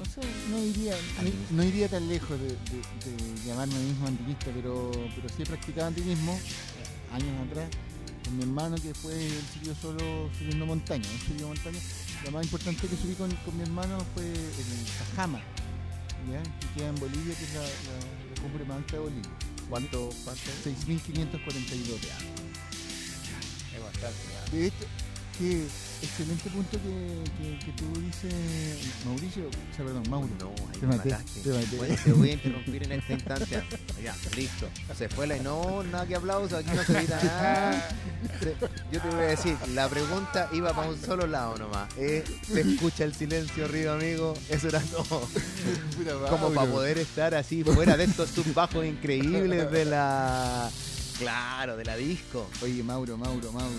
O 0.00 0.04
sea, 0.06 0.24
no 0.50 0.58
iría, 0.64 0.94
no, 1.22 1.56
no 1.56 1.64
iría 1.64 1.88
tan 1.88 2.08
lejos 2.08 2.30
de, 2.40 2.46
de- 2.48 2.56
de 3.36 3.44
llamarme 3.46 3.74
mismo 3.78 4.06
antinista, 4.06 4.46
pero, 4.54 4.90
pero 5.14 5.28
sí 5.28 5.42
he 5.42 5.46
practicado 5.46 5.88
antinismo 5.88 6.32
eh, 6.32 7.14
años 7.14 7.46
atrás 7.50 7.68
con 8.24 8.36
mi 8.38 8.42
hermano 8.44 8.76
que 8.76 8.88
después 8.88 9.14
él 9.16 9.32
siguió 9.52 9.74
solo 9.80 10.30
subiendo 10.38 10.64
montaña, 10.64 11.04
él 11.10 11.20
subió 11.26 11.48
montaña. 11.48 11.78
Lo 12.24 12.30
más 12.30 12.44
importante 12.44 12.86
que 12.88 12.96
subí 12.96 13.14
con, 13.14 13.30
con 13.44 13.56
mi 13.56 13.62
hermano 13.62 13.98
fue 14.14 14.24
el 14.24 14.86
Sajama, 14.98 15.38
¿ya? 16.30 16.42
que 16.42 16.66
queda 16.74 16.88
en 16.88 16.94
Bolivia, 16.96 17.34
que 17.36 17.44
es 17.44 17.52
la, 17.54 17.60
la- 17.60 18.34
la 18.34 18.42
cumbre 18.42 18.64
más 18.64 18.78
alta 18.78 18.92
de 18.94 18.98
Bolivia. 19.02 19.30
¿Cuánto? 19.68 20.10
cuánto? 20.24 20.42
6.542. 20.64 21.98
Es 23.74 23.82
bastante. 23.82 24.06
¿eh? 24.06 24.50
De 24.56 24.66
hecho, 24.68 24.76
qué 25.38 25.64
excelente 26.02 26.50
punto 26.50 26.78
que, 26.78 27.24
que, 27.42 27.58
que 27.64 27.72
tú 27.72 27.84
dices, 28.00 28.34
Mauricio, 29.06 29.44
o 29.46 29.76
sea, 29.76 29.84
perdón, 29.84 30.02
Mauro. 30.10 30.28
No, 30.38 30.48
ahí 30.72 30.78
Te 30.80 30.86
me 30.86 30.96
maté, 30.96 31.10
mataste. 31.10 31.40
te 31.40 31.48
maté. 31.50 31.76
Bueno, 31.76 31.96
te 32.04 32.12
voy 32.12 32.30
a 32.30 32.32
interrumpir 32.34 32.82
en 32.84 32.92
esta 32.92 33.12
instancia. 33.12 33.64
Ya, 34.02 34.14
listo. 34.36 34.68
Se 34.96 35.08
fue 35.08 35.26
la... 35.26 35.36
No, 35.38 35.82
nada 35.84 36.06
que 36.06 36.14
aplauso, 36.16 36.56
aquí 36.56 36.70
no 36.74 36.84
se 36.84 36.92
grita 36.92 37.16
nada. 37.24 37.88
Se- 38.40 38.56
Yo 38.92 39.00
te 39.00 39.08
voy 39.08 39.18
a 39.24 39.28
decir, 39.28 39.56
la 39.74 39.88
pregunta 39.88 40.48
iba 40.52 40.72
para 40.74 40.88
un 40.90 41.00
solo 41.00 41.26
lado 41.26 41.56
nomás. 41.58 41.88
Eh, 41.96 42.24
se 42.46 42.60
escucha 42.60 43.04
el 43.04 43.14
silencio 43.14 43.64
arriba, 43.64 43.94
amigo. 43.94 44.34
Eso 44.48 44.68
era 44.68 44.80
todo. 44.80 45.26
Como 46.30 46.50
para 46.52 46.70
poder 46.70 46.98
estar 46.98 47.34
así 47.34 47.64
fuera 47.64 47.96
de 47.96 48.04
estos 48.04 48.30
subbajos 48.30 48.84
increíbles 48.84 49.70
de 49.70 49.84
la... 49.84 50.70
Claro, 51.18 51.76
de 51.76 51.84
la 51.84 51.96
disco. 51.96 52.48
Oye, 52.62 52.82
Mauro, 52.82 53.16
Mauro, 53.16 53.52
Mauro. 53.52 53.70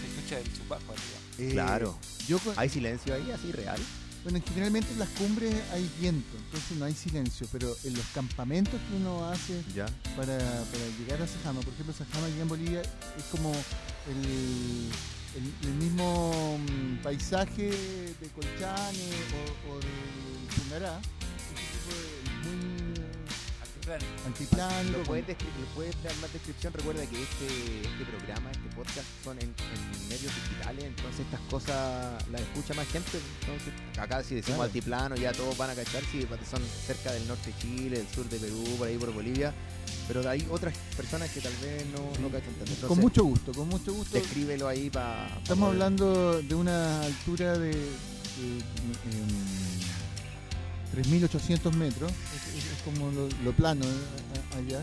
Se 0.00 0.06
escucha 0.18 0.38
el 0.40 0.52
chupaco 0.56 0.92
arriba. 0.92 1.18
Eh, 1.38 1.50
Claro. 1.52 1.98
Yo, 2.26 2.38
con- 2.40 2.54
¿Hay 2.58 2.68
silencio 2.68 3.14
ahí, 3.14 3.30
así 3.30 3.52
real? 3.52 3.78
bueno, 4.24 4.40
generalmente 4.46 4.92
en 4.92 4.98
las 4.98 5.08
cumbres 5.10 5.54
hay 5.72 5.88
viento, 6.00 6.36
entonces 6.36 6.76
no 6.76 6.84
hay 6.84 6.94
silencio, 6.94 7.46
pero 7.52 7.74
en 7.84 7.94
los 7.94 8.04
campamentos 8.12 8.74
que 8.74 8.96
uno 8.96 9.24
hace 9.30 9.62
Ya. 9.74 9.86
para, 10.16 10.36
para 10.36 10.84
llegar 10.98 11.22
a 11.22 11.26
Sajama, 11.26 11.60
por 11.60 11.72
ejemplo, 11.72 11.94
Sajama 11.94 12.26
aquí 12.26 12.40
en 12.40 12.48
Bolivia 12.48 12.82
es 12.82 13.24
como 13.30 13.50
el, 13.52 14.90
el- 15.36 15.68
el 15.68 15.74
mismo 15.76 16.58
mm, 16.58 17.02
paisaje 17.02 17.70
de 17.70 18.28
Colchane 18.34 18.98
o, 19.68 19.72
o 19.72 19.78
de 19.78 20.56
Pungará, 20.62 21.00
Antiplánico. 24.26 24.98
¿Lo 24.98 25.04
puedes, 25.04 25.26
descri- 25.26 25.46
¿Le 25.58 25.66
puedes 25.74 26.02
dar 26.02 26.14
más 26.16 26.32
descripción? 26.32 26.72
Recuerda 26.72 27.06
que 27.06 27.22
este, 27.22 27.46
este 27.88 28.04
programa, 28.04 28.50
este 28.50 28.68
podcast 28.76 29.06
son 29.24 29.38
en, 29.38 29.48
en 29.48 30.08
medios 30.08 30.32
digitales, 30.34 30.84
entonces 30.84 31.20
estas 31.20 31.40
cosas 31.50 32.28
las 32.30 32.40
escucha 32.42 32.74
más 32.74 32.86
gente. 32.88 33.18
Entonces, 33.40 33.72
acá 33.98 34.22
si 34.22 34.34
decimos 34.36 34.56
Claro. 34.58 34.62
altiplano, 34.64 35.16
ya 35.16 35.32
todos 35.32 35.56
van 35.56 35.70
a 35.70 35.74
cachar, 35.74 36.02
si 36.12 36.22
son 36.50 36.62
cerca 36.86 37.12
del 37.12 37.26
norte 37.26 37.50
de 37.52 37.58
Chile, 37.58 37.98
del 37.98 38.08
sur 38.08 38.28
de 38.28 38.38
Perú, 38.38 38.64
por 38.78 38.88
ahí 38.88 38.98
por 38.98 39.12
Bolivia, 39.12 39.52
pero 40.06 40.28
hay 40.28 40.46
otras 40.50 40.74
personas 40.96 41.30
que 41.30 41.40
tal 41.40 41.52
vez 41.62 41.84
no, 41.86 42.00
no 42.20 42.28
cachan 42.28 42.52
tanto. 42.54 42.72
Entonces, 42.72 42.84
con 42.84 42.98
mucho 42.98 43.24
gusto, 43.24 43.52
con 43.52 43.68
mucho 43.68 43.92
gusto. 43.94 44.18
descríbelo 44.18 44.68
ahí 44.68 44.90
para... 44.90 45.28
Estamos 45.42 45.70
hablando 45.70 46.40
de 46.42 46.54
una 46.54 47.00
altura 47.02 47.56
de, 47.58 47.70
de, 47.70 47.76
em, 47.76 48.58
3.800 51.02 51.72
metros, 51.74 52.10
es, 52.10 52.56
es- 52.64 52.72
es 52.72 52.82
como 52.84 53.10
lo, 53.44 53.52
plano 53.52 53.84
eh, 53.84 54.56
allá, 54.58 54.82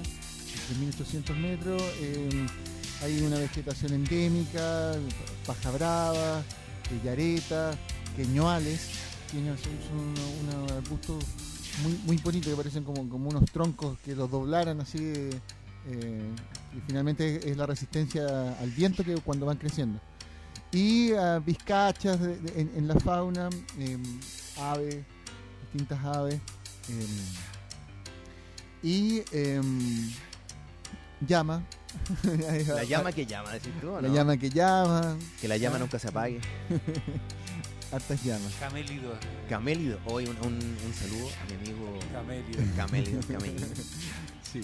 3.800 0.79 1.35
metros, 1.37 1.81
em, 2.01 2.47
hay 3.03 3.21
una 3.21 3.37
vegetación 3.37 3.93
endémica, 3.93 4.93
paja 5.45 5.71
brava, 5.71 6.39
eh, 6.39 7.01
yareta, 7.03 7.77
queñuales, 8.15 8.87
queñuales 9.29 9.61
son, 9.61 10.13
unos 10.57 10.71
arbustos 10.71 11.23
muy, 11.83 11.99
muy 12.05 12.17
bonitos 12.17 12.49
que 12.49 12.55
parecen 12.55 12.83
como, 12.85 13.01
unos 13.01 13.51
troncos 13.51 13.97
que 13.99 14.15
los 14.15 14.31
doblaran 14.31 14.79
así, 14.79 14.97
eh, 15.87 16.29
y 16.75 16.79
finalmente 16.87 17.49
es 17.51 17.57
la 17.57 17.65
resistencia 17.65 18.57
al 18.57 18.71
viento 18.71 19.03
que 19.03 19.15
cuando 19.17 19.45
van 19.45 19.57
creciendo. 19.57 19.99
Y 20.71 21.11
ah, 21.13 21.41
vizcachas 21.45 22.17
en, 22.55 22.71
en 22.75 22.87
la 22.87 22.95
fauna, 22.99 23.49
aves, 24.57 24.97
distintas 25.75 26.03
aves, 26.05 26.39
em, 26.89 27.07
y 28.81 29.23
em, 29.31 30.11
llama. 31.27 31.63
La 32.67 32.83
llama 32.83 33.11
que 33.11 33.25
llama, 33.25 33.51
decís 33.51 33.71
tú, 33.81 33.89
¿o 33.89 34.01
La 34.01 34.07
no? 34.07 34.13
llama 34.13 34.37
que 34.37 34.49
llama, 34.49 35.17
Que 35.41 35.47
la 35.47 35.57
llama 35.57 35.75
Ah. 35.77 35.79
nunca 35.79 35.99
se 35.99 36.07
apague. 36.07 36.39
hartas 37.91 38.23
llamas. 38.23 38.53
Camélido. 38.59 39.13
Camélido, 39.49 39.99
hoy 40.05 40.25
un, 40.25 40.37
un, 40.37 40.53
un 40.55 40.93
saludo 40.93 41.29
a 41.41 41.45
mi 41.49 41.55
amigo 41.55 41.99
Camélido. 42.11 42.63
Camélido, 42.75 43.21
Camélido. 43.27 43.67
Sí. 44.55 44.61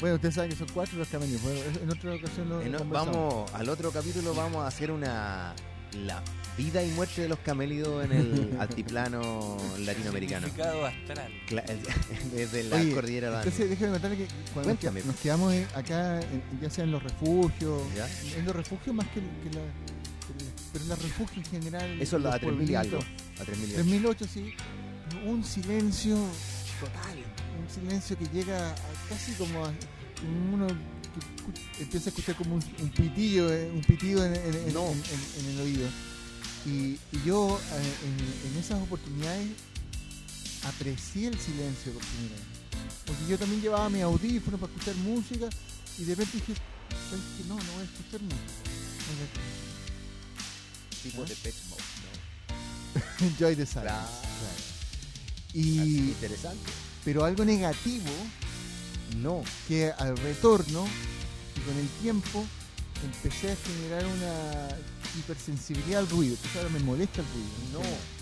Bueno, 0.00 0.16
ustedes 0.16 0.34
saben 0.34 0.50
que 0.50 0.56
son 0.56 0.66
cuatro 0.74 0.98
los 0.98 1.06
camellos. 1.06 1.40
Bueno, 1.42 1.60
en 1.80 1.88
otra 1.90 2.12
ocasión 2.14 2.48
lo 2.48 2.60
no, 2.64 2.84
vamos 2.86 3.52
al 3.54 3.68
otro 3.68 3.92
capítulo 3.92 4.34
vamos 4.34 4.64
a 4.64 4.66
hacer 4.66 4.90
una 4.90 5.54
la 5.92 6.20
vida 6.56 6.82
y 6.84 6.90
muerte 6.90 7.22
de 7.22 7.28
los 7.28 7.38
camélidos 7.40 8.04
en 8.04 8.12
el 8.12 8.56
altiplano 8.60 9.56
latinoamericano 9.78 10.46
Significado 10.46 10.86
astral. 10.86 11.32
Cla- 11.48 11.64
desde 12.34 12.64
la 12.64 12.76
Oye, 12.76 12.92
cordillera 12.92 13.30
de 13.30 13.36
Entonces, 13.38 13.70
déjame 13.70 13.92
contarle 13.92 14.16
que 14.18 14.26
cuando 14.52 14.70
nos 14.72 14.78
Cuéntame. 14.80 15.00
queda- 15.00 15.06
nos 15.12 15.20
quedamos 15.20 15.52
eh, 15.54 15.66
acá, 15.74 16.20
en- 16.20 16.42
ya 16.60 16.70
sea 16.70 16.84
en 16.84 16.92
los 16.92 17.02
refugios, 17.02 17.82
¿Ya? 17.96 18.08
en 18.36 18.44
los 18.44 18.54
refugios 18.56 18.94
más 18.94 19.06
que, 19.08 19.20
que 19.20 19.54
la. 19.56 19.62
que 19.62 20.44
la- 20.44 20.50
pero 20.72 20.84
en 20.84 20.88
los 20.90 21.02
refugios 21.02 21.46
en 21.46 21.52
general. 21.52 22.00
eso 22.02 22.16
es 22.16 22.22
los 22.22 22.34
a 22.34 22.38
3000 22.38 22.70
y 22.70 22.74
algo 22.74 22.98
pueblitos, 22.98 23.40
a 23.40 23.44
3000 23.44 23.68
y 23.70 23.74
algo. 23.74 23.84
3008, 23.84 24.26
sí. 24.32 24.54
Un 25.26 25.44
silencio 25.44 26.16
total. 26.80 27.18
Un 27.62 27.68
silencio 27.72 28.16
que 28.18 28.26
llega 28.32 28.70
a 28.70 28.74
casi 29.08 29.32
como 29.32 29.66
a 29.66 29.72
uno 30.52 30.66
que 30.66 31.20
escu- 31.20 31.80
empieza 31.82 32.06
a 32.06 32.10
escuchar 32.10 32.34
como 32.36 32.54
un, 32.54 32.62
un 32.80 32.88
pitillo, 32.90 33.52
eh, 33.52 33.70
un 33.74 33.82
pitido 33.82 34.24
en, 34.24 34.34
en- 34.34 34.42
en- 34.68 34.72
No. 34.74 34.86
en- 34.86 34.92
en- 34.92 35.44
en 35.44 35.50
el 35.54 35.60
oído. 35.60 35.88
Y, 36.64 36.98
y 37.10 37.22
yo 37.24 37.58
eh, 37.58 37.94
en, 38.04 38.52
en 38.52 38.58
esas 38.58 38.80
oportunidades 38.82 39.48
aprecié 40.64 41.28
el 41.28 41.38
silencio 41.38 41.92
por 41.92 42.02
primera 42.02 42.36
vez. 42.36 42.62
Porque 43.06 43.26
yo 43.28 43.38
también 43.38 43.60
llevaba 43.60 43.88
mi 43.88 44.00
audífono 44.00 44.58
para 44.58 44.72
escuchar 44.72 44.94
música 44.96 45.48
y 45.98 46.04
de 46.04 46.14
repente 46.14 46.38
dije, 46.38 46.60
¿sabes 47.10 47.24
qué? 47.36 47.44
No, 47.48 47.56
no 47.56 47.72
voy 47.72 47.82
a 47.82 47.84
escuchar 47.84 48.20
música. 48.22 48.62
Tipo 51.02 51.22
¿Ah? 51.22 51.26
de 51.26 51.36
Pet 51.36 51.54
Mode 51.68 51.82
¿no? 52.02 53.00
a 53.26 53.28
Enjoy 53.28 53.56
the 53.56 53.66
silence. 53.66 53.90
Claro. 53.90 54.08
Claro. 54.38 55.82
Así, 55.82 55.98
Y, 55.98 55.98
interesante 56.10 56.70
pero 57.04 57.24
algo 57.24 57.44
negativo 57.44 58.10
no 59.18 59.42
que 59.68 59.90
al 59.90 60.16
retorno 60.16 60.86
y 61.56 61.60
con 61.60 61.76
el 61.76 61.88
tiempo 62.00 62.44
empecé 63.04 63.52
a 63.52 63.56
generar 63.56 64.06
una 64.06 64.68
hipersensibilidad 65.18 66.00
al 66.00 66.08
ruido. 66.08 66.34
Entonces 66.34 66.56
ahora 66.56 66.70
me 66.70 66.80
molesta 66.80 67.20
el 67.20 67.26
ruido. 67.28 67.48
no 67.72 68.12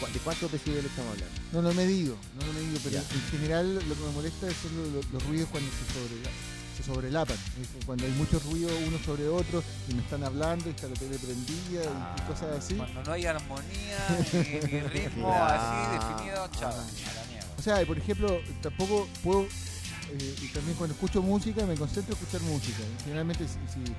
¿Cu- 0.00 0.12
¿de 0.12 0.18
cuántos 0.20 0.50
decibeles 0.50 0.86
estamos 0.86 1.12
hablando? 1.12 1.40
No 1.52 1.60
lo 1.62 1.70
he 1.70 1.74
medido, 1.74 2.16
no 2.38 2.46
lo 2.46 2.52
medido, 2.54 2.78
pero 2.82 2.96
Ya. 2.96 3.02
en 3.02 3.22
general 3.30 3.74
lo 3.74 3.94
que 3.94 4.00
me 4.00 4.10
molesta 4.12 4.46
son 4.62 4.74
lo- 4.76 5.00
lo- 5.00 5.06
los, 5.12 5.22
ruidos 5.26 5.48
cuando 5.50 5.68
se, 5.70 6.82
se 6.82 6.82
sobrelapan. 6.86 7.36
Es 7.60 7.84
Cuando 7.84 8.06
hay 8.06 8.12
mucho 8.12 8.38
ruido 8.38 8.70
uno 8.86 8.98
sobre 9.04 9.28
otro 9.28 9.62
y 9.90 9.94
me 9.94 10.00
están 10.02 10.24
hablando 10.24 10.68
y 10.68 10.70
está 10.70 10.88
la 10.88 10.94
tele 10.94 11.18
prendida 11.18 11.82
Ah, 11.94 12.16
y 12.16 12.20
cosas 12.32 12.56
así. 12.64 12.74
Cuando 12.76 13.02
no 13.04 13.12
hay 13.12 13.26
armonía 13.26 13.98
ni, 14.32 14.38
ni 14.72 14.80
ritmo 14.80 15.34
así 15.34 15.92
definido, 15.92 16.48
chao, 16.58 16.70
a 16.72 16.76
la 16.76 16.84
mierda. 17.28 17.48
O 17.58 17.62
sea, 17.62 17.84
por 17.84 17.98
ejemplo, 17.98 18.40
tampoco 18.62 19.06
puedo, 19.22 19.42
eh, 19.42 20.36
y 20.40 20.46
también 20.48 20.78
cuando 20.78 20.94
escucho 20.94 21.20
música 21.20 21.66
me 21.66 21.74
concentro 21.74 22.14
en 22.16 22.22
escuchar 22.22 22.40
música. 22.48 22.78
Generalmente 23.04 23.44
si, 23.46 23.58
si 23.84 23.92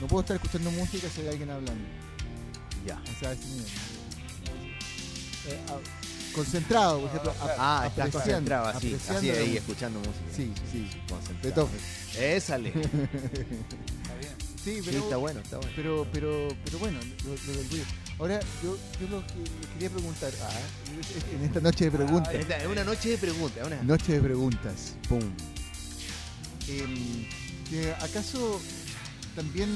no 0.00 0.06
puedo 0.08 0.20
estar 0.22 0.36
escuchando 0.36 0.70
música 0.70 1.08
si 1.14 1.20
hay 1.22 1.28
alguien 1.28 1.50
hablando. 1.50 1.84
ya 2.86 3.00
O 3.00 3.18
sea, 3.20 3.32
ese 3.32 3.46
nivel. 3.46 3.66
Eh, 5.46 5.60
ah, 5.68 5.76
concentrado, 6.34 7.00
por 7.00 7.08
ejemplo. 7.10 7.32
claro. 7.34 7.54
ah 7.58 7.84
estás 7.86 8.06
apreciando- 8.08 8.18
concentrado 8.18 8.66
así 8.68 8.76
apreciando 8.88 9.18
así 9.18 9.26
la 9.28 9.32
ahí 9.34 9.38
música. 9.40 9.58
escuchando 9.60 9.98
música 10.00 10.24
Sí, 10.34 10.52
sí. 10.72 10.88
concentrado 11.08 11.68
Beethoven. 11.70 11.80
ésale 12.36 12.72
sí, 12.72 12.78
Está 14.02 14.14
bien. 14.18 14.34
Sí, 14.64 14.80
pero, 14.84 14.98
está 14.98 15.16
bueno 15.18 15.40
está 15.40 15.56
bueno 15.58 15.72
pero, 15.76 16.06
pero, 16.10 16.48
pero 16.64 16.78
bueno, 16.78 16.98
lo, 17.24 17.30
lo 17.30 17.58
del 17.58 17.68
ruido. 17.70 17.84
Ahora, 18.18 18.40
yo, 18.62 18.78
yo 19.00 19.08
lo 19.08 19.26
que 19.26 19.34
le 19.34 19.68
quería 19.74 19.90
preguntar, 19.90 20.32
ah, 20.42 20.50
en 21.36 21.44
esta 21.44 21.60
noche 21.60 21.84
de 21.86 21.90
preguntas, 21.90 22.32
Ah, 22.34 22.38
Esta 22.38 22.56
es 22.58 22.66
una 22.66 22.84
noche 22.84 23.08
de 23.10 23.18
preguntas 23.18 23.66
una 23.66 23.82
noche 23.82 24.12
de 24.14 24.20
preguntas, 24.20 24.94
pum 25.08 25.20
em, 26.68 27.26
que 27.68 27.92
¿acaso 28.00 28.60
también 29.34 29.68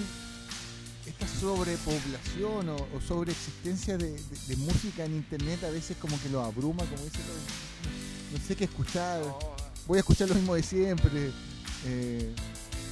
esta 1.07 1.27
sobrepoblación 1.41 2.69
o, 2.69 2.77
o 2.77 3.01
sobreexistencia 3.07 3.97
de, 3.97 4.11
de- 4.13 4.39
de 4.49 4.57
música 4.57 5.05
en 5.05 5.15
internet 5.17 5.63
a 5.65 5.71
veces 5.71 5.97
como 6.01 6.21
que 6.21 6.29
lo 6.29 6.43
abruma, 6.45 6.85
como 6.85 7.03
dice, 7.05 7.19
no, 7.19 8.39
no 8.39 8.45
sé 8.47 8.57
qué 8.57 8.65
escuchar, 8.65 9.21
No, 9.23 9.39
voy 9.87 9.97
a 9.97 10.01
escuchar 10.01 10.29
lo 10.29 10.35
mismo 10.35 10.55
de 10.55 10.63
siempre, 10.63 11.31
eh, 11.87 12.35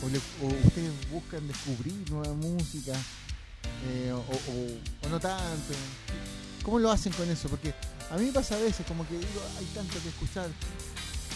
o, 0.02 0.08
le- 0.08 0.18
o 0.46 0.66
ustedes 0.66 0.90
buscan 1.10 1.46
descubrir 1.46 2.10
nueva 2.10 2.32
música, 2.34 2.92
eh, 3.88 4.12
o, 4.12 4.18
o- 4.18 5.06
o 5.06 5.08
no 5.10 5.20
tanto. 5.20 5.74
¿Cómo 6.62 6.78
lo 6.78 6.90
hacen 6.90 7.12
con 7.12 7.28
eso? 7.30 7.48
Porque 7.48 7.72
a 8.10 8.16
mí 8.16 8.26
me 8.26 8.32
pasa 8.32 8.56
a 8.56 8.58
veces 8.58 8.84
como 8.86 9.06
que 9.06 9.14
digo, 9.14 9.42
hay 9.58 9.64
tanto 9.66 10.00
que 10.02 10.08
escuchar. 10.08 10.48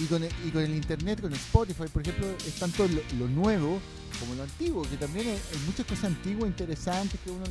Y 0.00 0.06
con, 0.06 0.22
el, 0.24 0.74
internet, 0.74 1.20
con 1.20 1.30
el 1.30 1.38
Spotify, 1.38 1.84
por 1.92 2.00
ejemplo, 2.02 2.26
es 2.46 2.54
tanto 2.54 2.88
lo, 3.18 3.28
nuevo 3.28 3.78
como 4.18 4.34
lo 4.34 4.42
antiguo, 4.44 4.82
que 4.82 4.96
también 4.96 5.28
hay, 5.28 5.38
muchas 5.66 5.84
cosas 5.86 6.04
antiguas 6.04 6.48
interesantes 6.48 7.20
que 7.22 7.30
uno, 7.30 7.44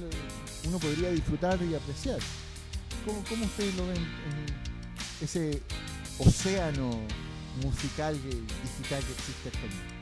uno 0.68 0.80
podría 0.80 1.12
disfrutar 1.12 1.60
y 1.62 1.76
apreciar. 1.76 2.18
¿Cómo, 3.06 3.24
cómo 3.30 3.46
ustedes 3.46 3.76
lo 3.76 3.86
ven 3.88 3.98
en 3.98 5.24
ese 5.26 5.62
océano 6.18 6.90
musical 7.64 8.16
que- 8.20 8.30
digital 8.36 9.04
que 9.04 9.12
existe 9.14 9.50
actualmente? 9.50 10.00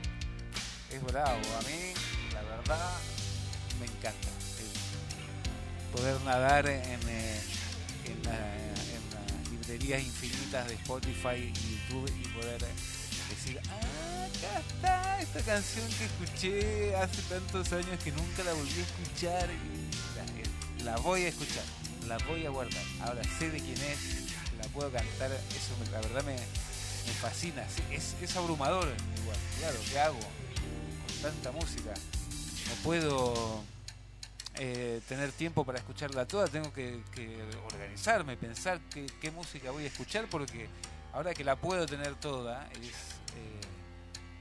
es 0.92 1.04
bravo. 1.04 1.42
A 1.60 1.62
mí, 1.64 1.94
la 2.34 2.42
verdad, 2.44 2.92
me 3.80 3.86
encanta. 3.88 4.30
poder 5.94 6.20
nadar 6.22 6.66
en, 6.68 7.00
eh, 7.10 7.40
en, 8.06 8.24
la- 8.24 8.67
infinitas 9.86 10.68
de 10.68 10.74
Spotify 10.76 11.36
y 11.38 11.54
YouTube 11.54 12.12
y 12.22 12.28
poder 12.30 12.62
decir, 13.30 13.60
ah, 13.70 14.26
acá 14.26 14.60
está 14.60 15.22
esta 15.22 15.42
canción 15.42 15.88
que 15.98 16.06
escuché 16.06 16.96
hace 16.96 17.22
tantos 17.24 17.72
años 17.74 18.04
que 18.04 18.12
nunca 18.12 18.44
la 18.44 18.54
volví 18.54 18.80
a 18.80 18.84
escuchar 18.84 19.50
y 19.50 20.84
la, 20.86 20.92
la 20.92 20.98
voy 20.98 21.24
a 21.24 21.28
escuchar, 21.30 21.64
la 22.08 22.18
voy 22.20 22.46
a 22.46 22.50
guardar. 22.50 22.84
Ahora 23.02 23.22
sé 23.38 23.50
de 23.52 23.60
quién 23.60 23.78
es, 23.82 24.32
la 24.58 24.68
puedo 24.70 24.92
cantar, 24.92 25.32
eso 25.32 25.92
la 25.92 26.02
verdad 26.02 26.24
me, 26.24 26.34
me 26.36 27.14
fascina, 27.22 27.64
es, 27.92 28.16
es 28.22 28.36
abrumador 28.36 28.88
igual, 29.22 29.38
claro, 29.60 29.80
¿qué 29.92 30.00
hago 30.00 30.20
con 30.20 31.32
tanta 31.32 31.52
música? 31.52 31.94
No 32.68 32.74
puedo 32.84 33.64
eh, 34.60 35.02
tener 35.08 35.32
tiempo 35.32 35.64
para 35.66 35.78
escucharla 35.80 36.26
toda, 36.28 36.48
tengo 36.48 36.72
que, 36.74 37.02
que 37.14 37.42
organizarme, 37.72 38.38
pensar 38.38 38.80
qué, 38.94 39.06
qué 39.22 39.32
música 39.32 39.72
voy 39.72 39.84
a 39.84 39.88
escuchar, 39.88 40.26
porque 40.30 40.68
ahora 41.14 41.34
que 41.34 41.44
la 41.44 41.56
puedo 41.56 41.86
tener 41.86 42.16
toda, 42.16 42.68
es, 42.74 42.80
eh, 42.80 43.62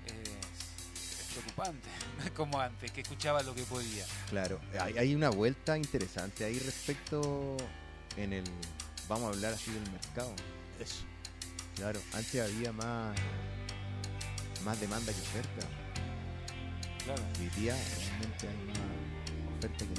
es- 0.06 1.20
es 1.20 1.26
preocupante, 1.32 1.88
no 2.18 2.24
es 2.24 2.30
como 2.32 2.60
antes, 2.60 2.90
que 2.92 3.02
escuchaba 3.02 3.42
lo 3.42 3.54
que 3.54 3.62
podía. 3.64 4.04
Claro, 4.30 4.60
hay, 4.80 4.96
hay 4.98 5.14
una 5.14 5.30
vuelta 5.30 5.76
interesante 5.76 6.44
ahí 6.44 6.58
respecto 6.58 7.56
en 8.16 8.32
el, 8.32 8.44
vamos 9.08 9.26
a 9.26 9.36
hablar 9.36 9.52
así 9.54 9.70
del 9.70 9.90
mercado. 9.90 10.34
Eso. 10.80 11.04
Claro, 11.76 12.00
antes 12.14 12.40
había 12.40 12.72
más, 12.72 13.14
más 14.64 14.80
demanda 14.80 15.12
que 15.12 15.20
oferta. 15.20 15.66
Claro. 17.04 17.22
Hoy 17.38 17.48
día 17.60 17.76
realmente 17.98 18.48
hay 18.48 18.56
más 18.66 19.15
oferta 19.57 19.84
que. 19.84 19.94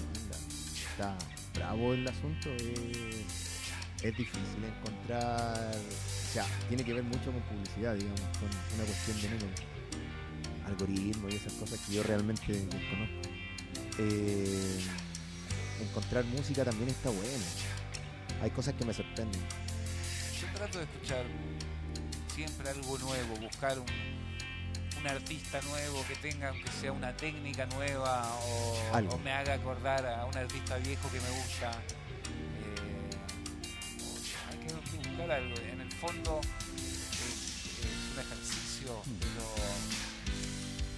Está 0.92 1.16
bravo 1.54 1.94
el 1.94 2.08
asunto, 2.08 2.50
es, 2.56 3.68
es 4.02 4.18
difícil 4.18 4.64
encontrar, 4.64 5.76
o 5.76 6.34
sea, 6.34 6.46
tiene 6.70 6.84
que 6.84 6.94
ver 6.94 7.04
mucho 7.04 7.32
con 7.32 7.42
publicidad, 7.42 7.96
digamos, 7.96 8.22
con 8.40 8.50
una 8.76 8.84
cuestión 8.84 9.22
de 9.22 9.30
números, 9.30 9.62
algoritmos 10.66 11.34
y 11.34 11.36
esas 11.36 11.54
cosas 11.54 11.80
que 11.82 11.94
yo 11.94 12.04
realmente 12.04 12.52
desconozco. 12.52 13.30
Eh, 14.00 14.80
encontrar 15.82 16.26
música 16.26 16.64
también 16.64 16.90
está 16.90 17.10
bueno. 17.10 17.46
Hay 18.42 18.50
cosas 18.52 18.74
que 18.76 18.86
me 18.86 18.94
sorprenden. 18.94 19.42
Yo 20.42 20.48
trato 20.56 20.80
de 20.80 20.86
escuchar 20.86 21.26
siempre 22.34 22.70
algo 22.70 22.98
nuevo, 23.00 23.36
buscar 23.42 23.80
un, 23.80 23.86
un 25.00 25.08
artista 25.08 25.62
nuevo 25.62 26.04
que 26.08 26.16
tenga, 26.16 26.50
aunque 26.50 26.70
sea 26.82 26.92
una 26.92 27.16
técnica 27.16 27.66
nueva 27.68 28.24
o, 28.44 28.78
me 29.24 29.32
haga 29.32 29.54
acordar 29.56 30.06
a 30.06 30.26
un 30.26 30.36
artista 30.36 30.78
viejo 30.78 31.10
que 31.12 31.20
me 31.20 31.30
gusta. 31.30 31.72
Eh, 31.72 33.10
hay 34.50 34.58
que 34.68 34.74
buscar 34.74 35.32
algo. 35.32 35.56
En 35.58 35.82
el 35.82 35.92
fondo 35.94 36.42
es, 36.76 36.84
es 36.84 38.14
un 38.14 38.20
ejercicio, 38.20 39.02
pero 39.20 39.56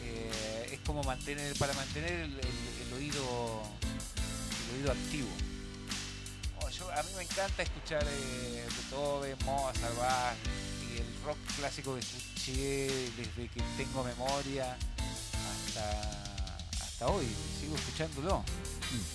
eh, 0.04 0.70
es 0.74 0.80
como 0.82 1.04
mantener, 1.04 1.58
para 1.58 1.74
mantener 1.74 2.12
el, 2.12 2.40
el- 2.40 2.88
el 2.88 2.94
oído, 2.94 3.64
el 4.70 4.76
oído 4.80 4.92
activo. 4.92 5.30
Oh, 6.62 6.70
yo- 6.70 6.92
a 6.92 7.04
mí 7.04 7.10
me 7.16 7.24
encanta 7.24 7.64
escuchar 7.64 8.04
eh, 8.08 8.66
Beethoven, 8.76 9.38
Mozart, 9.46 9.96
Bach 9.98 10.36
rock 11.26 11.38
clásico 11.58 11.94
que 11.96 12.00
escuché 12.02 12.88
desde 13.18 13.48
que 13.50 13.62
tengo 13.78 14.04
memoria 14.04 14.78
hasta, 15.52 16.58
hasta 16.84 17.08
hoy. 17.08 17.28
Sigo 17.60 17.76
escuchándolo. 17.76 18.44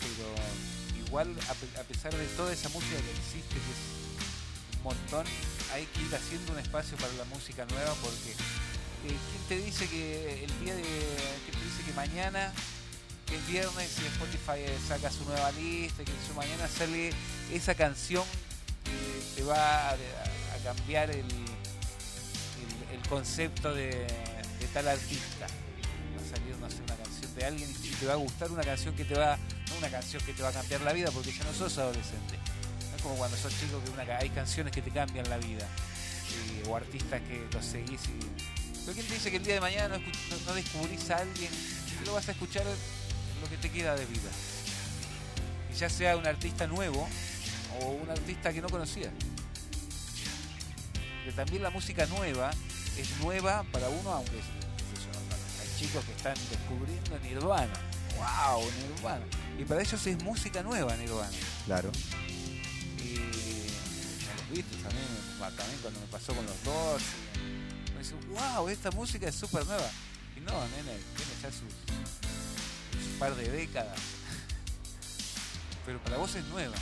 Pero 0.00 1.04
igual, 1.06 1.34
a, 1.48 1.54
pe- 1.54 1.80
a 1.80 1.84
pesar 1.84 2.14
de 2.14 2.26
toda 2.36 2.52
esa 2.52 2.68
música 2.68 2.96
que 2.96 3.10
existe, 3.10 3.54
que 3.54 3.72
es 3.74 4.76
un 4.78 4.82
montón, 4.84 5.26
hay 5.72 5.86
que 5.86 6.02
ir 6.02 6.14
haciendo 6.14 6.52
un 6.52 6.58
espacio 6.58 6.96
para 6.98 7.12
la 7.14 7.24
música 7.24 7.64
nueva 7.66 7.94
porque 8.02 8.30
eh, 8.32 9.16
¿quién 9.30 9.42
te 9.48 9.64
dice 9.64 9.88
que 9.88 10.44
el 10.44 10.60
día 10.64 10.74
de. 10.74 10.82
¿Quién 10.82 11.58
te 11.58 11.64
dice 11.64 11.82
que 11.86 11.92
mañana 11.94 12.52
que 13.26 13.36
es 13.36 13.46
viernes 13.48 13.90
y 14.02 14.06
Spotify 14.06 14.58
eh, 14.60 14.78
saca 14.86 15.10
su 15.10 15.24
nueva 15.24 15.50
lista, 15.52 16.02
y 16.02 16.04
que 16.04 16.12
su 16.28 16.34
mañana 16.34 16.68
sale 16.68 17.10
esa 17.50 17.74
canción 17.74 18.22
que 18.84 19.36
te 19.36 19.42
va 19.44 19.90
a, 19.90 19.92
a 19.92 19.96
cambiar 20.62 21.10
el, 21.10 21.20
el, 21.20 21.24
el 21.24 21.53
concepto 23.14 23.72
de, 23.74 24.06
tal 24.72 24.88
artista. 24.88 25.46
Va 25.46 26.22
a 26.22 26.36
salir, 26.36 26.56
no 26.58 26.68
sé, 26.68 26.82
una 26.82 26.96
canción 26.96 27.34
de 27.36 27.44
alguien 27.44 27.70
y 27.70 27.88
te 27.90 28.06
va 28.06 28.14
a 28.14 28.16
gustar 28.16 28.50
una 28.50 28.62
canción 28.64 28.94
que 28.96 29.04
te 29.04 29.14
va, 29.14 29.36
no 29.68 29.76
una 29.78 29.88
canción 29.88 30.20
que 30.24 30.32
te 30.32 30.42
va 30.42 30.48
a 30.48 30.52
cambiar 30.52 30.80
la 30.80 30.92
vida 30.92 31.10
porque 31.12 31.32
ya 31.32 31.44
no 31.44 31.52
sos 31.54 31.78
adolescente. 31.78 32.36
No 32.90 32.96
es 32.96 33.02
como 33.02 33.14
cuando 33.16 33.36
sos 33.36 33.52
chico 33.60 33.80
que 33.84 33.90
una, 33.90 34.02
hay 34.18 34.30
canciones 34.30 34.72
que 34.72 34.82
te 34.82 34.90
cambian 34.90 35.28
la 35.30 35.36
vida. 35.38 35.66
y- 36.34 36.68
o 36.68 36.74
artistas 36.74 37.20
que 37.28 37.46
los 37.52 37.64
seguís 37.64 38.00
y... 38.06 38.18
Pero 38.84 38.94
¿quién 38.94 39.06
te 39.06 39.14
dice 39.14 39.30
que 39.30 39.36
el 39.36 39.44
día 39.44 39.54
de 39.54 39.60
mañana 39.60 39.98
no, 39.98 40.36
no- 40.46 40.54
descubrís 40.54 41.08
a 41.10 41.18
alguien 41.18 41.50
que 42.00 42.06
lo 42.06 42.14
vas 42.14 42.26
a 42.28 42.32
escuchar 42.32 42.64
lo 43.42 43.48
que 43.48 43.56
te 43.58 43.70
queda 43.70 43.94
de 43.94 44.06
vida? 44.06 44.30
Y 45.72 45.76
ya 45.76 45.88
sea 45.90 46.16
un 46.16 46.26
artista 46.26 46.66
nuevo 46.66 47.06
o 47.80 47.86
un 47.90 48.10
artista 48.10 48.52
que 48.52 48.60
no 48.62 48.68
conocía. 48.68 49.10
Que 51.24 51.32
también 51.32 51.62
la 51.62 51.70
música 51.70 52.06
nueva 52.06 52.50
es 52.98 53.16
nueva 53.20 53.64
para 53.72 53.88
uno, 53.88 54.10
aunque 54.10 54.32
yo, 54.36 55.60
hay 55.60 55.68
chicos 55.78 56.04
que 56.04 56.12
están 56.12 56.34
descubriendo 56.50 57.18
Nirvana. 57.20 57.72
¡Wow! 58.16 58.62
Nirvana. 58.94 59.24
Y 59.58 59.64
para 59.64 59.82
ellos 59.82 60.06
es 60.06 60.22
música 60.22 60.62
nueva 60.62 60.96
Nirvana. 60.96 61.30
Claro. 61.66 61.90
Y 62.98 63.14
los 63.16 64.50
Beatles 64.50 64.82
también, 64.82 65.06
me- 65.40 65.56
también 65.56 65.78
cuando 65.82 66.00
me 66.00 66.06
pasó 66.06 66.34
con 66.34 66.46
los 66.46 66.64
dos. 66.64 67.02
Me 67.94 68.00
dice, 68.00 68.14
wow, 68.30 68.68
esta 68.68 68.90
música 68.92 69.28
es 69.28 69.34
súper 69.34 69.66
nueva. 69.66 69.88
Y 70.36 70.40
no, 70.40 70.52
nene, 70.68 70.98
tiene 71.16 71.32
ya 71.42 71.50
sus, 71.50 71.60
sus 73.04 73.18
par 73.18 73.34
de 73.34 73.48
décadas. 73.50 73.98
Pero 75.86 75.98
para 76.02 76.16
vos 76.16 76.34
es 76.34 76.44
nueva. 76.46 76.74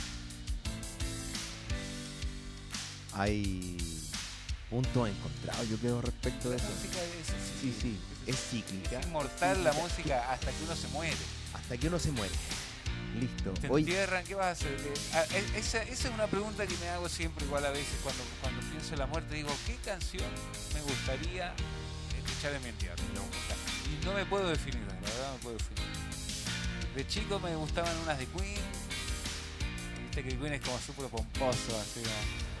Hay 3.15 3.77
puntos 4.73 5.07
encontrados, 5.07 5.69
yo 5.69 5.77
creo, 5.77 6.01
respecto 6.01 6.49
de 6.49 6.57
La 6.57 6.63
eso. 6.63 6.71
música 6.73 6.97
es 7.03 7.29
así. 7.29 7.53
Sí, 7.61 7.77
sí, 7.79 7.99
es 8.25 8.35
cíclica. 8.49 8.99
Es 8.99 9.05
inmortal 9.05 9.63
la 9.63 9.71
música 9.73 10.31
hasta 10.31 10.47
que 10.51 10.63
uno 10.63 10.75
se 10.75 10.87
muere. 10.87 11.15
Hasta 11.53 11.77
que 11.77 11.87
uno 11.87 11.99
se 11.99 12.11
muere. 12.11 12.33
Listo. 13.19 13.51
Te 13.61 13.69
Hoy, 13.69 13.81
entierran, 13.81 14.23
¿qué 14.23 14.33
vas 14.33 14.47
a 14.47 14.51
hacer? 14.53 14.71
Eh, 14.71 14.93
ah, 15.13 15.23
e- 15.35 15.59
Esa, 15.59 15.83
esa 15.83 16.07
es 16.07 16.13
una 16.15 16.25
pregunta 16.25 16.65
que 16.65 16.75
me 16.77 16.89
hago 16.89 17.07
siempre 17.07 17.45
igual 17.45 17.63
a 17.67 17.69
veces 17.69 17.93
cuando, 18.01 18.23
cuando 18.41 18.61
pienso 18.71 18.93
en 18.93 18.99
la 18.99 19.05
muerte. 19.05 19.35
Digo, 19.35 19.49
¿qué 19.67 19.75
canción 19.85 20.25
me 20.73 20.81
gustaría 20.81 21.53
escuchar 22.17 22.53
en 22.55 22.63
mi 22.63 22.69
entierro? 22.69 23.03
Y 23.91 24.03
no 24.05 24.13
me 24.13 24.25
puedo 24.25 24.49
definir, 24.49 24.81
la 24.87 24.93
verdad 24.95 25.27
no 25.27 25.33
me 25.35 25.39
puedo 25.43 25.57
definir. 25.57 25.83
De 26.95 27.07
chico 27.07 27.39
me 27.39 27.55
gustaban 27.55 27.95
unas 27.99 28.17
de 28.17 28.25
Queen. 28.25 28.57
Viste 30.01 30.23
que 30.23 30.35
Queen 30.35 30.53
es 30.53 30.61
como 30.61 30.79
súper 30.79 31.05
pomposo, 31.09 31.79
así 31.79 32.01
como... 32.01 32.52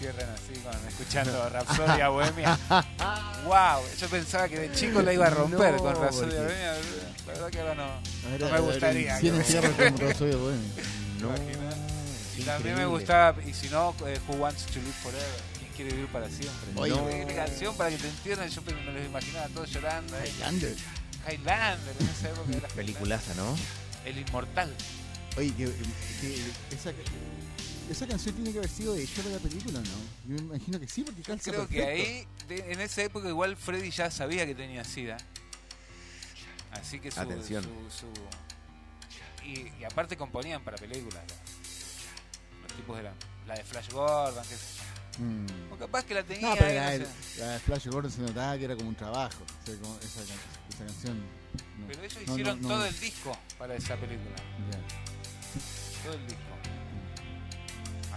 Que 0.00 0.06
entierren 0.08 0.28
así 0.34 0.60
con, 0.60 0.88
escuchando 0.88 1.48
Rapsodia 1.50 2.08
Bohemia. 2.08 2.58
¡Wow! 3.46 3.82
Yo 3.98 4.08
pensaba 4.08 4.48
que 4.48 4.58
de 4.58 4.72
chico 4.72 5.02
la 5.02 5.12
iba 5.12 5.26
a 5.26 5.30
romper 5.30 5.74
No, 5.74 5.78
con 5.82 5.94
Rapsodia 5.94 6.42
Bohemia. 6.42 6.72
La 7.26 7.32
verdad 7.32 7.50
que 7.50 7.60
ahora 7.60 7.74
no. 7.74 8.38
No 8.38 8.50
me 8.52 8.60
gustaría 8.60 9.18
que 9.20 9.32
me- 9.32 9.38
entierros 9.38 9.70
como 9.76 9.98
Rosario 9.98 10.38
Bohemia. 10.38 10.70
no. 11.20 11.34
Y 12.36 12.42
también 12.42 12.74
me 12.76 12.86
gustaba, 12.86 13.40
y 13.46 13.54
si 13.54 13.68
no, 13.68 13.94
eh, 14.06 14.18
Who 14.28 14.34
Wants 14.36 14.66
to 14.66 14.80
Live 14.80 14.92
Forever? 15.02 15.24
¿Quién 15.58 15.72
quiere 15.76 15.90
vivir 15.92 16.08
para 16.08 16.28
siempre? 16.28 16.70
Oye, 16.74 16.90
no, 16.94 17.08
esta 17.08 17.34
canción 17.34 17.76
para 17.76 17.90
que 17.90 17.96
te 17.98 18.08
entiendan, 18.08 18.48
yo 18.48 18.62
me 18.62 18.72
los 18.72 19.06
imaginaba 19.06 19.46
todos 19.48 19.70
llorando. 19.70 20.16
eh. 20.18 20.28
Highlander. 20.36 20.74
Highlander, 21.30 21.94
en 22.00 22.08
esa 22.08 22.28
época 22.30 22.56
era 22.56 22.68
Peliculaza, 22.68 23.34
¿no? 23.34 23.56
El 24.04 24.18
inmortal. 24.18 24.74
Oye, 25.38 25.54
que, 25.56 25.66
que 26.20 26.34
esa, 26.74 26.90
esa 27.90 28.06
canción 28.06 28.34
tiene 28.34 28.52
que 28.52 28.58
haber 28.58 28.70
sido 28.70 28.94
hecha 28.96 29.22
para 29.22 29.34
la 29.36 29.40
película, 29.40 29.80
¿no? 29.80 30.34
Yo 30.36 30.42
me 30.42 30.54
imagino 30.56 30.80
que 30.80 30.88
sí, 30.88 31.02
porque 31.02 31.22
calza 31.22 31.50
Creo 31.50 31.68
que 31.68 31.82
perfecto. 31.82 32.10
ahí, 32.10 32.26
de- 32.48 32.72
en 32.72 32.80
esa 32.80 33.02
época, 33.02 33.28
igual 33.28 33.56
Freddy 33.56 33.90
ya 33.90 34.10
sabía 34.10 34.46
que 34.46 34.54
tenía 34.54 34.84
SIDA. 34.84 35.16
Así 36.72 36.98
que 37.00 37.10
su. 37.10 37.20
Atención. 37.20 37.62
su- 37.62 38.00
su- 38.06 39.44
y, 39.46 39.72
y 39.80 39.84
aparte 39.84 40.16
componían 40.16 40.62
para 40.64 40.76
películas. 40.76 41.22
la- 41.28 42.62
Los 42.62 42.72
tipos 42.76 42.98
eran. 42.98 43.14
La 43.46 43.54
de 43.54 43.62
Flash 43.64 43.90
Gordon, 43.90 44.42
que, 44.44 45.22
Mm. 45.22 45.72
o 45.72 45.76
capaz 45.76 46.02
que 46.04 46.14
la 46.14 46.22
tenía. 46.24 46.48
No, 46.48 46.54
pero 46.56 46.68
ahí, 46.70 46.74
la, 46.76 46.84
no 46.84 46.98
de- 46.98 47.06
sé. 47.06 47.40
la 47.40 47.46
de 47.52 47.58
Flash 47.60 47.86
Gordon 47.86 48.10
se 48.10 48.20
notaba 48.22 48.58
que 48.58 48.64
era 48.64 48.74
como 48.74 48.88
un 48.88 48.94
trabajo. 48.96 49.44
O 49.44 49.66
sea, 49.66 49.76
como 49.78 49.96
esa, 49.98 50.20
can- 50.24 50.70
esa 50.74 50.84
canción. 50.86 51.18
no. 51.78 51.86
Pero 51.86 52.02
ellos 52.02 52.14
No, 52.26 52.32
hicieron 52.32 52.62
no, 52.62 52.68
no. 52.68 52.74
todo 52.74 52.86
el 52.86 52.98
disco 53.00 53.38
para 53.58 53.74
esa 53.76 53.96
película. 53.96 54.36
Ya. 54.72 56.02
Todo 56.04 56.14
el 56.14 56.26
disco. 56.26 56.42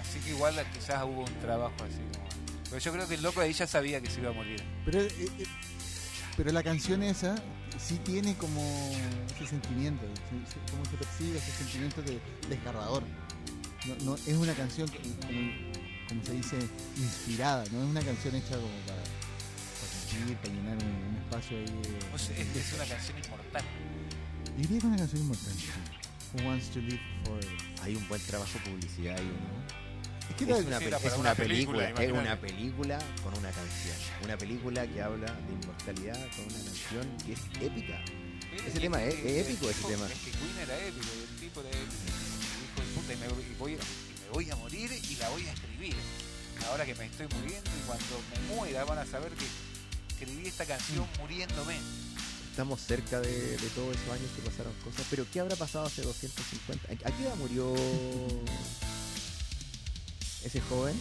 Así 0.09 0.19
que 0.19 0.29
igual 0.31 0.55
quizás 0.73 1.03
hubo 1.03 1.21
un 1.25 1.39
trabajo 1.39 1.75
así 1.83 1.99
como. 2.13 2.27
Pero 2.69 2.79
yo 2.79 2.91
creo 2.93 3.07
que 3.07 3.13
el 3.15 3.21
loco 3.21 3.41
ahí 3.41 3.53
ya 3.53 3.67
sabía 3.67 4.01
que 4.01 4.09
se 4.09 4.19
iba 4.21 4.29
a 4.29 4.33
morir. 4.33 4.61
Pero 4.85 5.01
eh, 5.01 5.07
eh, 5.19 5.45
pero 6.35 6.51
la 6.51 6.61
canción 6.63 7.01
esa 7.03 7.35
sí 7.79 7.97
tiene 8.03 8.35
como 8.35 8.61
ese 9.35 9.47
sentimiento, 9.47 10.03
se- 10.05 10.51
se- 10.53 10.71
como 10.71 10.83
se 10.85 10.97
percibe 10.97 11.37
ese 11.37 11.51
sentimiento 11.51 12.01
de 12.01 12.19
desgarrador. 12.49 13.03
No, 13.85 13.95
no, 14.03 14.15
es 14.15 14.33
una 14.35 14.53
canción 14.53 14.87
como, 14.89 15.31
como 16.09 16.23
se 16.25 16.33
dice 16.33 16.57
inspirada, 16.97 17.63
no 17.71 17.83
es 17.83 17.89
una 17.89 18.01
canción 18.01 18.35
hecha 18.35 18.55
como 18.55 18.67
para, 18.85 19.01
para 19.01 19.91
sentir, 20.09 20.37
para 20.37 20.53
llenar 20.53 20.77
un, 20.77 21.09
un 21.09 21.15
espacio 21.23 21.57
ahí. 21.57 21.65
de- 21.65 22.13
O 22.13 22.17
sea, 22.17 22.37
es, 22.37 22.55
es 22.55 22.73
una 22.73 22.85
canción 22.85 23.17
inmortal. 23.23 23.63
Yo 24.45 24.53
diría 24.55 24.67
que 24.69 24.77
es 24.77 24.83
una 24.83 24.97
canción 24.97 25.21
importante. 25.21 25.63
Who 26.33 26.47
wants 26.49 26.69
to 26.71 26.79
live 26.79 26.99
forever? 27.23 27.57
Hay 27.83 27.95
un 27.95 28.05
buen 28.09 28.21
trabajo 28.23 28.59
de 28.59 28.69
publicidad 28.71 29.17
ahí, 29.17 29.25
¿no? 29.25 29.86
Es 30.43 30.45
que 30.45 30.51
Es 30.59 30.65
una, 30.65 30.79
pe- 30.79 30.85
es 30.89 31.35
película, 31.35 31.35
película, 31.35 32.03
es 32.03 32.11
una 32.11 32.39
película 32.39 32.99
con 33.23 33.33
una 33.37 33.49
canción. 33.51 33.95
Una 34.23 34.37
película 34.37 34.87
que 34.87 35.01
habla 35.01 35.33
de 35.33 35.53
inmortalidad 35.53 36.19
con 36.35 36.45
una 36.45 36.63
canción 36.63 37.17
que 37.25 37.33
es 37.33 37.39
épica. 37.61 38.01
Ese 38.67 38.79
tema 38.79 39.03
es- 39.03 39.15
épico, 39.47 39.69
ese 39.69 39.83
tema. 39.83 40.05
Es 40.07 40.19
que 40.19 40.31
Queen 40.31 40.57
era 40.63 40.77
épico, 40.85 41.07
el 41.13 41.39
tipo 41.39 41.61
era 41.61 41.69
épico. 41.69 41.93
Hijo 42.63 42.81
de 42.81 42.87
puta, 42.95 43.13
y 43.13 43.17
me, 43.17 43.25
y 43.51 43.55
voy, 43.57 43.73
y 43.73 43.75
me 44.23 44.29
voy 44.33 44.51
a 44.51 44.55
morir 44.55 44.91
y 45.09 45.15
la 45.15 45.29
voy 45.29 45.47
a 45.47 45.53
escribir. 45.53 45.95
Ahora 46.69 46.85
que 46.85 46.95
me 46.95 47.05
estoy 47.05 47.27
muriendo 47.27 47.69
y 47.69 47.87
cuando 47.87 48.05
me 48.31 48.55
muera 48.55 48.83
van 48.85 48.99
a 48.99 49.05
saber 49.05 49.31
que 49.33 49.45
escribí 50.13 50.47
esta 50.47 50.65
canción 50.65 51.05
muriéndome. 51.19 51.77
Estamos 52.51 52.81
cerca 52.81 53.19
de, 53.21 53.29
de 53.57 53.69
todos 53.75 53.95
esos 53.95 54.09
años 54.11 54.31
que 54.35 54.41
pasaron 54.41 54.73
cosas. 54.83 55.05
Pero 55.11 55.27
¿qué 55.31 55.39
habrá 55.41 55.55
pasado 55.55 55.85
hace 55.85 56.01
250? 56.01 57.07
¿A 57.07 57.11
qué 57.15 57.23
edad 57.23 57.35
murió 57.35 57.75
ese 60.43 60.61
joven? 60.61 60.95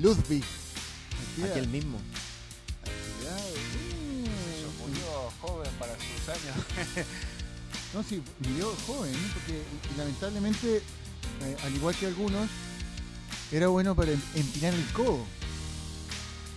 Ludwig. 0.00 0.44
Aquel 1.44 1.68
mismo. 1.68 1.98
murió 4.80 5.30
joven 5.40 5.70
para 5.78 5.94
sus 5.94 6.28
años. 6.28 7.06
No, 7.94 8.02
sí, 8.02 8.22
murió 8.40 8.74
joven, 8.86 9.14
¿eh? 9.14 9.30
porque 9.32 9.62
y 9.94 9.98
lamentablemente, 9.98 10.76
eh, 10.78 11.56
al 11.64 11.74
igual 11.74 11.94
que 11.96 12.06
algunos, 12.06 12.48
era 13.50 13.68
bueno 13.68 13.94
para 13.94 14.12
em- 14.12 14.20
empinar 14.34 14.74
el 14.74 14.84
codo. 14.92 15.24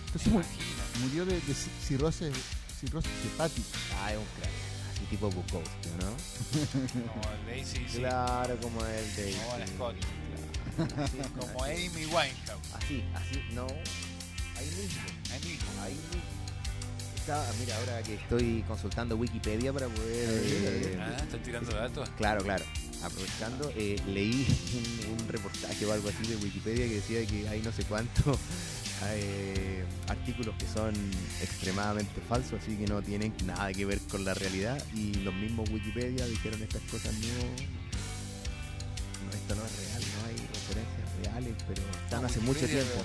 Entonces 0.06 0.30
mu- 0.32 0.40
Imagina. 0.40 0.84
murió 1.00 1.24
de, 1.24 1.34
de 1.34 1.52
ci- 1.54 1.70
cirrosis, 1.86 2.32
cirrosis 2.80 3.10
hepática. 3.32 3.66
Ah, 4.02 4.12
es 4.12 4.18
un 4.18 4.24
crack. 4.38 4.50
Así 4.94 5.04
tipo 5.08 5.30
Bukowski, 5.30 5.88
¿no? 6.00 7.08
Como 7.12 7.22
el 7.34 7.46
Daisy, 7.46 7.76
sí. 7.88 7.98
Claro, 7.98 8.58
como 8.60 8.84
el 8.84 9.16
de. 9.16 9.32
Como 9.32 9.46
Bon 9.48 9.66
Scott. 9.68 9.96
Claro. 9.96 10.41
Así, 11.04 11.18
Como. 11.38 11.64
Amy 11.64 12.06
Winehouse. 12.06 12.72
Así, 12.74 13.02
así, 13.14 13.40
no. 13.54 13.66
Ahí 14.56 14.66
mismo. 14.66 15.02
Ahí 15.32 15.40
mismo. 15.44 15.82
Ahí 15.82 15.94
mismo. 15.94 16.22
Está, 17.16 17.46
mira, 17.60 17.76
ahora 17.78 18.02
que 18.02 18.14
estoy 18.14 18.64
consultando 18.66 19.16
Wikipedia 19.16 19.72
para 19.72 19.86
poder. 19.88 20.28
A 20.28 20.32
ver, 20.32 20.42
a 20.42 20.70
ver. 20.70 20.84
eh, 20.86 20.98
Ah, 21.00 21.16
están 21.22 21.42
tirando 21.42 21.70
datos. 21.72 22.08
Claro, 22.16 22.42
claro. 22.42 22.64
Aprovechando, 23.04 23.72
eh, 23.76 23.96
leí 24.08 24.46
un, 25.08 25.20
un 25.20 25.28
reportaje 25.28 25.86
o 25.86 25.92
algo 25.92 26.08
así 26.08 26.26
de 26.26 26.36
Wikipedia 26.36 26.86
que 26.86 26.94
decía 26.94 27.24
que 27.26 27.48
hay 27.48 27.60
no 27.62 27.70
sé 27.72 27.84
cuántos 27.84 28.38
eh, 29.14 29.84
artículos 30.08 30.54
que 30.56 30.66
son 30.66 30.94
extremadamente 31.40 32.20
falsos, 32.28 32.60
así 32.60 32.76
que 32.76 32.86
no 32.86 33.02
tienen 33.02 33.32
nada 33.46 33.72
que 33.72 33.84
ver 33.84 34.00
con 34.10 34.24
la 34.24 34.34
realidad. 34.34 34.82
Y 34.94 35.14
los 35.14 35.34
mismos 35.34 35.68
Wikipedia 35.70 36.26
dijeron 36.26 36.60
estas 36.62 36.82
cosas 36.82 37.12
no. 37.14 37.28
no 39.26 39.32
esto 39.32 39.54
no 39.54 39.64
es 39.64 39.76
real, 39.78 40.01
reales, 41.32 41.54
pero 41.66 41.82
están 42.04 42.24
hace 42.24 42.40
mucho 42.40 42.66
tiempo. 42.66 43.04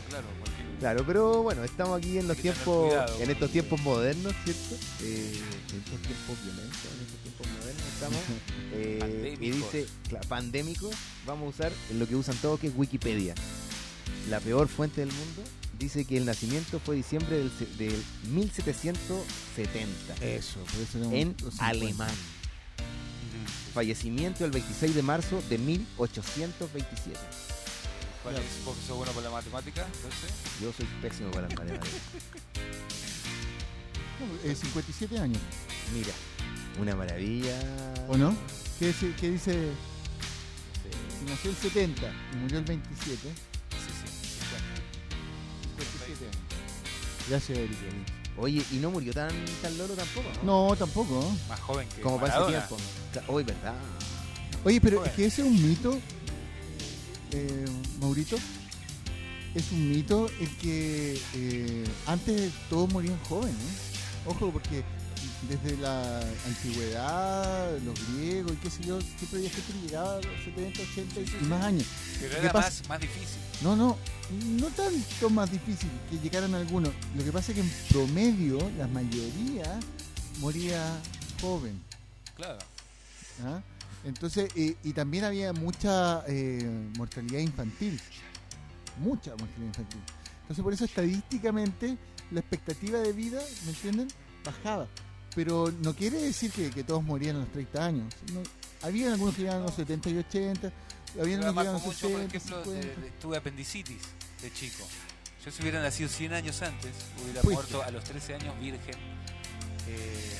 Claro, 0.79 1.03
pero 1.07 1.41
bueno, 1.43 1.63
estamos 1.63 1.97
aquí 1.97 2.17
en 2.19 2.27
los 2.27 2.37
tiempos, 2.37 2.87
cuidado 2.89 3.19
en 3.19 3.31
estos 3.31 3.49
tiempos 3.51 3.81
modernos, 3.81 4.33
¿cierto? 4.43 4.75
Eh, 5.01 5.41
en 5.71 5.77
estos 5.79 6.01
tiempos 6.01 6.37
violentos, 6.43 6.79
en 6.95 7.01
estos 7.05 7.19
tiempos 7.23 7.47
modernos 7.57 7.83
estamos. 7.93 8.19
eh, 8.73 9.37
y 9.41 9.49
dice, 9.51 9.87
pandémicos, 10.27 10.93
vamos 11.25 11.45
a 11.47 11.49
usar 11.49 11.71
lo 11.95 12.07
que 12.07 12.15
usan 12.15 12.35
todos, 12.37 12.59
que 12.59 12.67
es 12.67 12.73
Wikipedia. 12.75 13.33
La 14.29 14.39
peor 14.39 14.67
fuente 14.67 15.01
del 15.01 15.11
mundo 15.11 15.41
dice 15.79 16.05
que 16.05 16.17
el 16.17 16.25
nacimiento 16.25 16.79
fue 16.79 16.95
diciembre 16.95 17.37
del, 17.37 17.51
se- 17.51 17.65
del 17.83 18.03
1770 18.31 20.25
Eso, 20.25 20.59
por 20.59 20.81
eso 20.81 21.13
en 21.13 21.29
los 21.43 21.53
50. 21.55 21.67
alemán. 21.67 22.11
Fallecimiento 23.73 24.43
el 24.45 24.51
26 24.51 24.95
de 24.95 25.01
marzo 25.03 25.41
de 25.49 25.57
1827. 25.57 27.19
¿Cuál 28.23 28.35
es? 28.35 28.65
¿Vos 28.65 28.75
que 28.77 28.87
sos 28.87 28.97
bueno 28.97 29.11
para 29.13 29.25
la 29.25 29.31
matemática? 29.31 29.85
Entonces, 29.85 30.31
Yo 30.61 30.73
soy 30.73 30.85
pésimo 31.01 31.31
para 31.31 31.47
las 31.47 31.57
matemáticas. 31.57 31.89
No, 34.19 34.49
eh, 34.51 34.55
57 34.55 35.19
años, 35.19 35.39
Mira, 35.93 36.11
una 36.79 36.95
maravilla. 36.95 37.57
¿o 38.09 38.17
no? 38.17 38.35
¿Qué, 38.79 38.87
dice- 38.87 39.13
qué 39.19 39.29
dice? 39.31 39.53
Sí. 39.53 41.19
Si 41.19 41.25
nació 41.31 41.51
el 41.51 41.57
70 41.57 42.11
y 42.33 42.35
murió 42.37 42.57
el 42.59 42.65
27, 42.65 43.17
sí, 43.21 43.27
sí, 44.01 44.39
57 45.77 46.25
años. 46.25 47.29
Gracias, 47.29 47.57
Erika. 47.57 47.81
Oye, 48.39 48.63
y 48.71 48.75
no 48.75 48.91
murió 48.91 49.13
tan, 49.13 49.29
tan 49.61 49.77
loro 49.77 49.93
tampoco, 49.95 50.29
¿no? 50.43 50.69
No, 50.69 50.75
tampoco. 50.75 51.13
¿no? 51.15 51.21
50. 51.21 51.47
Más 51.49 51.59
joven 51.61 51.89
que 51.89 52.01
Como 52.01 52.19
para 52.19 52.33
ese 52.33 52.39
Maradona. 52.39 52.67
tiempo. 52.67 53.31
Hoy, 53.33 53.43
¿verdad? 53.43 53.73
Oye, 54.63 54.81
pero 54.81 55.05
es 55.05 55.11
que 55.13 55.25
ese 55.25 55.41
es 55.41 55.47
un 55.47 55.53
mito, 55.69 55.99
eh, 57.31 57.65
Maurito. 57.99 58.37
Es 59.55 59.71
un 59.71 59.89
mito 59.89 60.29
el 60.39 60.49
que 60.57 61.19
eh, 61.33 61.83
antes 62.05 62.51
todos 62.69 62.91
morían 62.93 63.17
jóvenes. 63.27 63.55
Ojo, 64.25 64.51
porque 64.51 64.83
desde 65.49 65.77
la 65.77 66.19
antigüedad, 66.45 67.77
los 67.79 67.95
griegos 68.13 68.51
y 68.53 68.55
qué 68.57 68.69
sé 68.69 68.83
yo, 68.83 68.99
siempre 69.01 69.39
había 69.39 69.49
gente 69.49 69.73
que 69.73 69.87
llegaba 69.87 70.13
a 70.13 70.21
los 70.21 70.43
70, 70.43 70.81
80 70.81 71.15
Sí, 71.15 71.25
sí, 71.25 71.37
y 71.41 71.45
más 71.45 71.63
años. 71.63 71.85
Pero 72.19 72.33
¿Qué 72.33 72.39
era 72.41 72.51
pasa? 72.53 72.67
más, 72.81 72.89
más 72.89 72.99
difícil. 72.99 73.37
No, 73.61 73.75
no, 73.75 73.97
no 74.59 74.67
tanto 74.67 75.29
más 75.29 75.51
difícil 75.51 75.89
que 76.09 76.19
llegaran 76.19 76.53
algunos. 76.53 76.91
Lo 77.15 77.23
que 77.23 77.31
pasa 77.31 77.51
es 77.51 77.55
que 77.55 77.61
en 77.61 77.71
promedio 77.89 78.59
la 78.77 78.87
mayoría 78.87 79.79
moría 80.39 80.99
joven. 81.41 81.81
Claro. 82.35 82.59
¿ah? 83.43 83.61
Entonces, 84.07 84.49
eh, 84.55 84.75
y 84.83 84.93
también 84.93 85.25
había 85.25 85.51
mucha 85.53 86.23
eh, 86.27 86.63
mortalidad 86.97 87.39
infantil. 87.39 87.99
Mucha 88.99 89.31
mortalidad 89.31 89.67
infantil. 89.67 89.99
Entonces, 90.41 90.63
por 90.63 90.73
eso 90.73 90.85
estadísticamente 90.85 91.97
la 92.31 92.39
expectativa 92.39 92.99
de 92.99 93.11
vida, 93.13 93.41
¿me 93.65 93.71
entienden? 93.71 94.07
Bajaba. 94.45 94.87
Pero 95.35 95.71
no 95.83 95.93
quiere 95.93 96.19
decir 96.21 96.51
que, 96.51 96.71
que 96.71 96.83
todos 96.83 97.03
morían 97.03 97.35
a 97.35 97.39
los 97.39 97.51
30 97.51 97.85
años. 97.85 98.13
No, 98.33 98.41
había 98.81 99.11
algunos 99.13 99.35
que 99.35 99.41
llegaban 99.41 99.63
a 99.63 99.65
los 99.67 99.75
70 99.75 100.09
y 100.09 100.17
80, 100.17 100.71
había 101.21 101.35
Yo 101.37 101.41
unos 101.43 101.53
que 101.53 101.59
a 101.69 101.71
los 101.73 101.81
mucho, 101.85 102.09
por 102.09 102.21
60, 102.21 102.37
ejemplo, 102.37 102.57
de- 102.73 102.81
50. 102.81 103.01
de- 103.01 103.11
tuve 103.21 103.37
apendicitis 103.37 104.01
de 104.41 104.53
chico. 104.53 104.87
Yo 105.45 105.51
si 105.51 105.61
hubiera 105.61 105.81
nacido 105.81 106.09
100 106.09 106.33
años 106.33 106.61
antes, 106.61 106.91
hubiera 107.23 107.41
Fuiste. 107.41 107.53
muerto 107.73 107.83
a 107.83 107.91
los 107.91 108.03
13 108.03 108.35
años 108.35 108.59
virgen. 108.59 108.95
eh, 109.89 110.37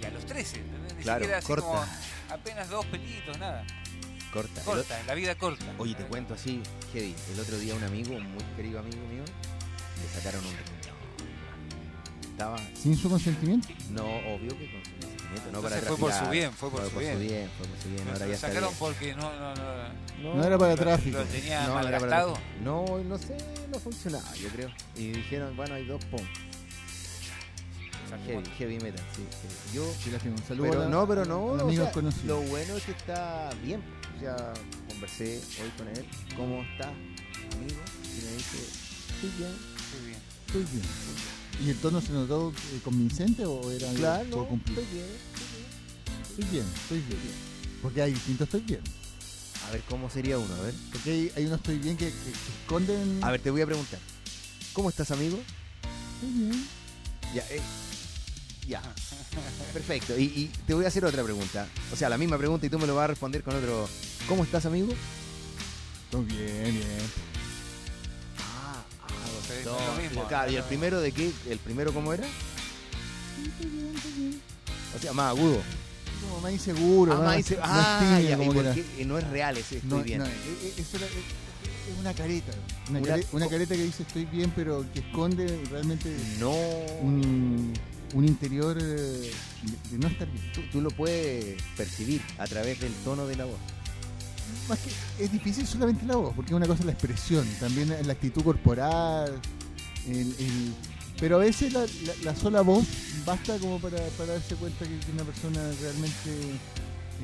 y 0.00 0.04
a 0.04 0.10
los 0.10 0.24
13, 0.26 0.56
¿entendés? 0.60 0.94
Ni 0.96 1.02
Claro, 1.02 1.18
siquiera 1.20 1.38
así 1.38 1.46
corta. 1.46 1.66
como 1.66 1.84
apenas 2.30 2.68
dos 2.70 2.86
pelitos, 2.86 3.38
nada. 3.38 3.64
Corta. 4.32 4.62
Corta, 4.62 5.02
la 5.06 5.14
vida 5.14 5.34
corta. 5.34 5.64
Oye, 5.78 5.94
te 5.94 6.04
cuento 6.04 6.34
así, 6.34 6.62
heavy. 6.92 7.14
El 7.32 7.40
otro 7.40 7.58
día 7.58 7.74
un 7.74 7.82
amigo, 7.82 8.14
un 8.14 8.32
muy 8.32 8.44
querido 8.56 8.78
amigo 8.78 9.04
mío, 9.08 9.24
le 9.24 10.08
sacaron 10.20 10.44
un. 10.46 10.54
Estaba, 12.30 12.56
Sin 12.74 12.96
su 12.96 13.10
consentimiento. 13.10 13.68
no, 13.90 14.04
obvio 14.04 14.56
que 14.56 14.70
con 14.72 14.82
su 14.84 14.90
consentimiento, 14.92 15.52
no 15.52 15.60
para 15.60 15.76
fue 15.80 15.96
por 15.98 16.12
su 16.12 16.28
bien, 16.30 16.52
fue 16.52 16.70
por 16.70 16.88
su 16.90 16.98
bien. 16.98 17.50
fue 17.58 17.66
por 17.66 17.78
su 17.82 17.88
bien. 17.90 18.08
Ahora 18.08 18.18
lo 18.20 18.26
ya 18.28 18.34
está 18.34 18.46
sacaron 18.48 18.68
bien. 18.70 18.78
porque 18.78 19.14
no, 19.14 19.32
no, 19.36 19.54
no, 20.22 20.34
No 20.36 20.44
era 20.44 20.56
para 20.56 20.70
lo- 20.74 20.78
tráfico. 20.82 21.18
Lo 21.18 21.24
tenía 21.24 21.60
No, 21.66 21.74
para 21.74 21.82
malgastado. 21.90 22.32
traficar. 22.34 22.62
No, 22.62 22.98
no 23.04 23.18
sé, 23.18 23.36
no 23.70 23.78
funcionaba, 23.78 24.34
yo 24.36 24.48
creo. 24.48 24.70
Y 24.96 25.08
dijeron, 25.12 25.54
bueno, 25.56 25.74
hay 25.74 25.84
dos 25.84 26.02
pum. 26.06 26.20
Heavy, 28.26 28.44
heavy 28.58 28.78
metal, 28.80 29.04
sí. 29.16 29.22
sí. 29.30 29.74
Yo 29.76 29.84
Sí, 30.02 30.10
lástima. 30.10 30.34
Un 30.36 30.44
saludo 30.44 30.68
Pero 30.70 30.80
a 30.80 30.84
la- 30.84 30.90
no, 30.90 31.08
pero 31.08 31.24
no. 31.24 31.44
o 31.44 31.72
sea, 31.72 31.92
lo 32.24 32.40
bueno 32.42 32.76
es 32.76 32.82
que 32.84 32.92
está 32.92 33.50
bien. 33.64 33.82
Sea, 34.20 34.52
conversé 34.88 35.40
hoy 35.62 35.70
con 35.78 35.88
él. 35.88 36.04
¿Cómo 36.36 36.62
está, 36.62 36.88
amigo? 36.88 37.80
Y 38.04 38.24
me 38.24 38.32
dice, 38.32 38.58
estoy 39.14 39.30
bien. 39.38 39.52
Muy 39.92 40.06
bien. 40.06 40.18
Estoy 40.46 40.64
bien. 40.64 40.84
¿Y 41.64 41.70
el 41.70 41.76
tono 41.78 42.00
se 42.00 42.12
notó 42.12 42.52
eh, 42.74 42.80
convincente 42.84 43.44
o 43.46 43.70
era 43.70 43.88
algo 43.88 43.98
Claro, 44.00 44.30
por 44.30 44.38
no, 44.42 44.46
cumplir? 44.48 44.78
estoy 44.78 44.94
bien. 44.94 45.06
Estoy 46.28 46.44
bien, 46.50 46.66
estoy 46.82 46.98
bien. 47.00 47.34
Porque 47.82 48.02
hay 48.02 48.12
distintos 48.12 48.46
estoy 48.46 48.60
bien. 48.62 48.80
A 49.68 49.72
ver, 49.72 49.82
¿cómo 49.88 50.10
sería 50.10 50.38
uno? 50.38 50.54
A 50.54 50.62
ver. 50.62 50.74
Porque 50.92 51.10
hay, 51.10 51.32
hay 51.36 51.46
unos 51.46 51.58
estoy 51.60 51.78
bien 51.78 51.96
que, 51.96 52.06
que- 52.06 52.12
que 52.12 52.30
esconden. 52.62 53.22
A 53.22 53.30
ver, 53.30 53.40
te 53.40 53.50
voy 53.50 53.60
a 53.62 53.66
preguntar. 53.66 53.98
¿Cómo 54.72 54.88
estás, 54.90 55.10
amigo? 55.10 55.38
Estoy 56.16 56.30
bien. 56.38 56.66
Ya, 57.34 57.42
eh, 57.50 57.60
ya. 58.66 58.82
Perfecto. 59.72 60.18
Y, 60.18 60.24
y 60.24 60.50
te 60.66 60.74
voy 60.74 60.84
a 60.84 60.88
hacer 60.88 61.04
otra 61.04 61.22
pregunta. 61.22 61.66
O 61.92 61.96
sea, 61.96 62.08
la 62.08 62.18
misma 62.18 62.38
pregunta 62.38 62.66
y 62.66 62.70
tú 62.70 62.78
me 62.78 62.86
lo 62.86 62.94
vas 62.94 63.04
a 63.04 63.08
responder 63.08 63.42
con 63.42 63.54
otro. 63.56 63.88
¿Cómo 64.28 64.44
estás, 64.44 64.66
amigo? 64.66 64.88
Estoy 66.04 66.24
bien, 66.24 66.64
bien. 66.74 66.86
Ah, 68.38 68.82
no 69.48 69.54
es 69.54 69.64
lo 69.64 70.02
mismo, 70.02 70.26
Claro, 70.28 70.50
¿y 70.50 70.54
no 70.54 70.58
el 70.58 70.58
es 70.58 70.64
lo 70.64 70.68
primero 70.68 71.00
de 71.00 71.12
qué? 71.12 71.32
¿El 71.48 71.58
primero 71.58 71.92
cómo 71.94 72.12
era? 72.12 72.24
O 74.96 74.98
sea, 75.00 75.12
más 75.12 75.30
agudo. 75.36 75.60
Como 76.22 76.40
más 76.40 76.52
inseguro, 76.52 77.12
Ah, 77.12 77.16
más, 77.16 77.24
más 77.26 77.36
dice, 77.38 77.56
más 77.56 77.68
ah, 77.70 77.98
tímido, 78.00 78.28
ya, 78.28 78.36
como 78.36 78.50
y 78.52 78.54
que 78.56 78.62
porque 78.62 78.84
era. 78.98 79.06
no 79.08 79.18
es 79.18 79.28
real 79.28 79.56
ese 79.56 79.76
estoy 79.78 79.88
No, 79.98 80.02
bien. 80.04 80.18
no, 80.18 80.26
eh, 80.26 80.30
eh, 80.62 80.74
eso 80.76 80.96
era- 80.98 81.06
eh, 81.06 81.10
es 81.92 81.98
una 81.98 82.12
careta. 82.12 82.52
Una, 82.90 82.98
Una- 82.98 83.08
care- 83.08 83.26
una 83.32 83.48
careta 83.48 83.74
que 83.74 83.82
dice 83.84 84.02
estoy 84.02 84.24
bien, 84.26 84.52
pero 84.54 84.84
que 84.92 85.00
esconde 85.00 85.62
realmente 85.70 86.14
No. 86.38 86.50
un, 87.00 87.72
un 88.14 88.24
interior 88.24 88.76
eh, 88.80 88.82
de, 88.82 89.30
de 89.90 89.98
no 89.98 90.08
estar 90.08 90.30
bien. 90.30 90.52
Tú, 90.52 90.60
tú 90.72 90.80
lo 90.80 90.90
puedes 90.90 91.60
percibir 91.76 92.20
a 92.38 92.46
través 92.46 92.80
del 92.80 92.92
tono 93.04 93.26
de 93.26 93.36
la 93.36 93.44
voz. 93.44 93.58
Más 94.68 94.78
que 94.78 95.24
es 95.24 95.30
difícil 95.32 95.66
solamente 95.66 96.04
la 96.06 96.16
voz, 96.16 96.34
porque 96.34 96.54
una 96.54 96.66
cosa 96.66 96.80
es 96.80 96.86
la 96.86 96.92
expresión, 96.92 97.46
también 97.60 97.94
la 98.04 98.12
actitud 98.12 98.42
corporal, 98.42 99.40
el- 100.08 100.34
el- 100.38 100.74
pero 101.20 101.36
a 101.36 101.38
veces 101.40 101.72
la, 101.72 101.80
la- 101.80 102.14
la 102.24 102.34
sola 102.36 102.62
voz 102.62 102.84
basta 103.26 103.58
como 103.58 103.78
para, 103.78 103.98
para 104.18 104.32
darse 104.34 104.54
cuenta 104.56 104.84
que, 104.86 104.98
que 104.98 105.12
una 105.12 105.24
persona 105.24 105.60
realmente 105.80 106.30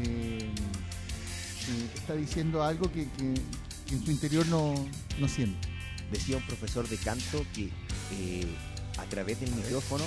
eh, 0.05 0.39
eh, 0.51 1.91
está 1.95 2.15
diciendo 2.15 2.63
algo 2.63 2.91
que, 2.93 3.09
que- 3.13 3.35
que 3.87 3.95
en 3.95 4.05
su 4.05 4.11
interior 4.11 4.47
no, 4.49 4.75
no 5.19 5.29
siente. 5.29 5.69
Decía 6.13 6.37
un 6.37 6.47
profesor 6.47 6.89
de 6.89 6.97
canto 6.99 7.45
que 7.55 7.71
eh, 8.13 8.47
a 8.99 9.05
través 9.05 9.41
del 9.41 9.51
micrófono 9.53 10.05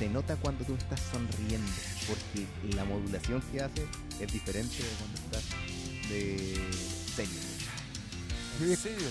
se 0.00 0.08
nota 0.08 0.34
cuando 0.36 0.64
tú 0.64 0.74
estás 0.76 0.98
sonriendo, 1.12 1.70
porque 2.08 2.46
la 2.74 2.86
modulación 2.86 3.42
que 3.52 3.60
hace 3.60 3.84
es 4.18 4.32
diferente 4.32 4.76
de 4.78 4.88
cuando 4.98 5.20
estás 5.20 5.44
de 6.08 6.56
serio. 7.14 7.38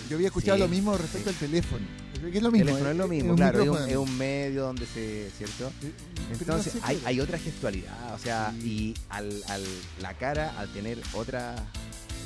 Yo 0.10 0.16
había, 0.16 0.28
escuchado 0.30 0.58
Sí, 0.58 0.62
lo 0.64 0.68
mismo 0.68 0.98
respecto 0.98 1.30
al 1.30 1.36
teléfono, 1.36 1.86
que 2.32 2.38
es 2.38 2.42
lo 2.44 2.52
mismo. 2.52 2.66
teléfono 2.66 2.90
es 2.90 2.98
lo 2.98 3.06
eh, 3.06 3.08
mismo, 3.08 3.36
claro, 3.36 3.62
es 3.62 3.68
un, 3.68 3.72
micrófono. 3.74 3.92
es 4.04 4.10
un 4.10 4.18
medio 4.18 4.64
donde 4.64 4.86
se, 4.88 5.30
¿cierto? 5.38 5.72
Eh, 5.84 5.92
no 6.28 6.34
Entonces 6.40 6.74
sé, 6.74 6.80
hay, 7.06 7.20
otra 7.20 7.38
gestualidad, 7.38 8.16
o 8.16 8.18
sea, 8.18 8.52
Sí. 8.60 8.68
y 8.68 8.94
al, 9.10 9.44
al- 9.48 9.64
la 10.02 10.16
cara, 10.16 10.58
al 10.60 10.74
tener 10.74 11.00
otros 11.14 11.44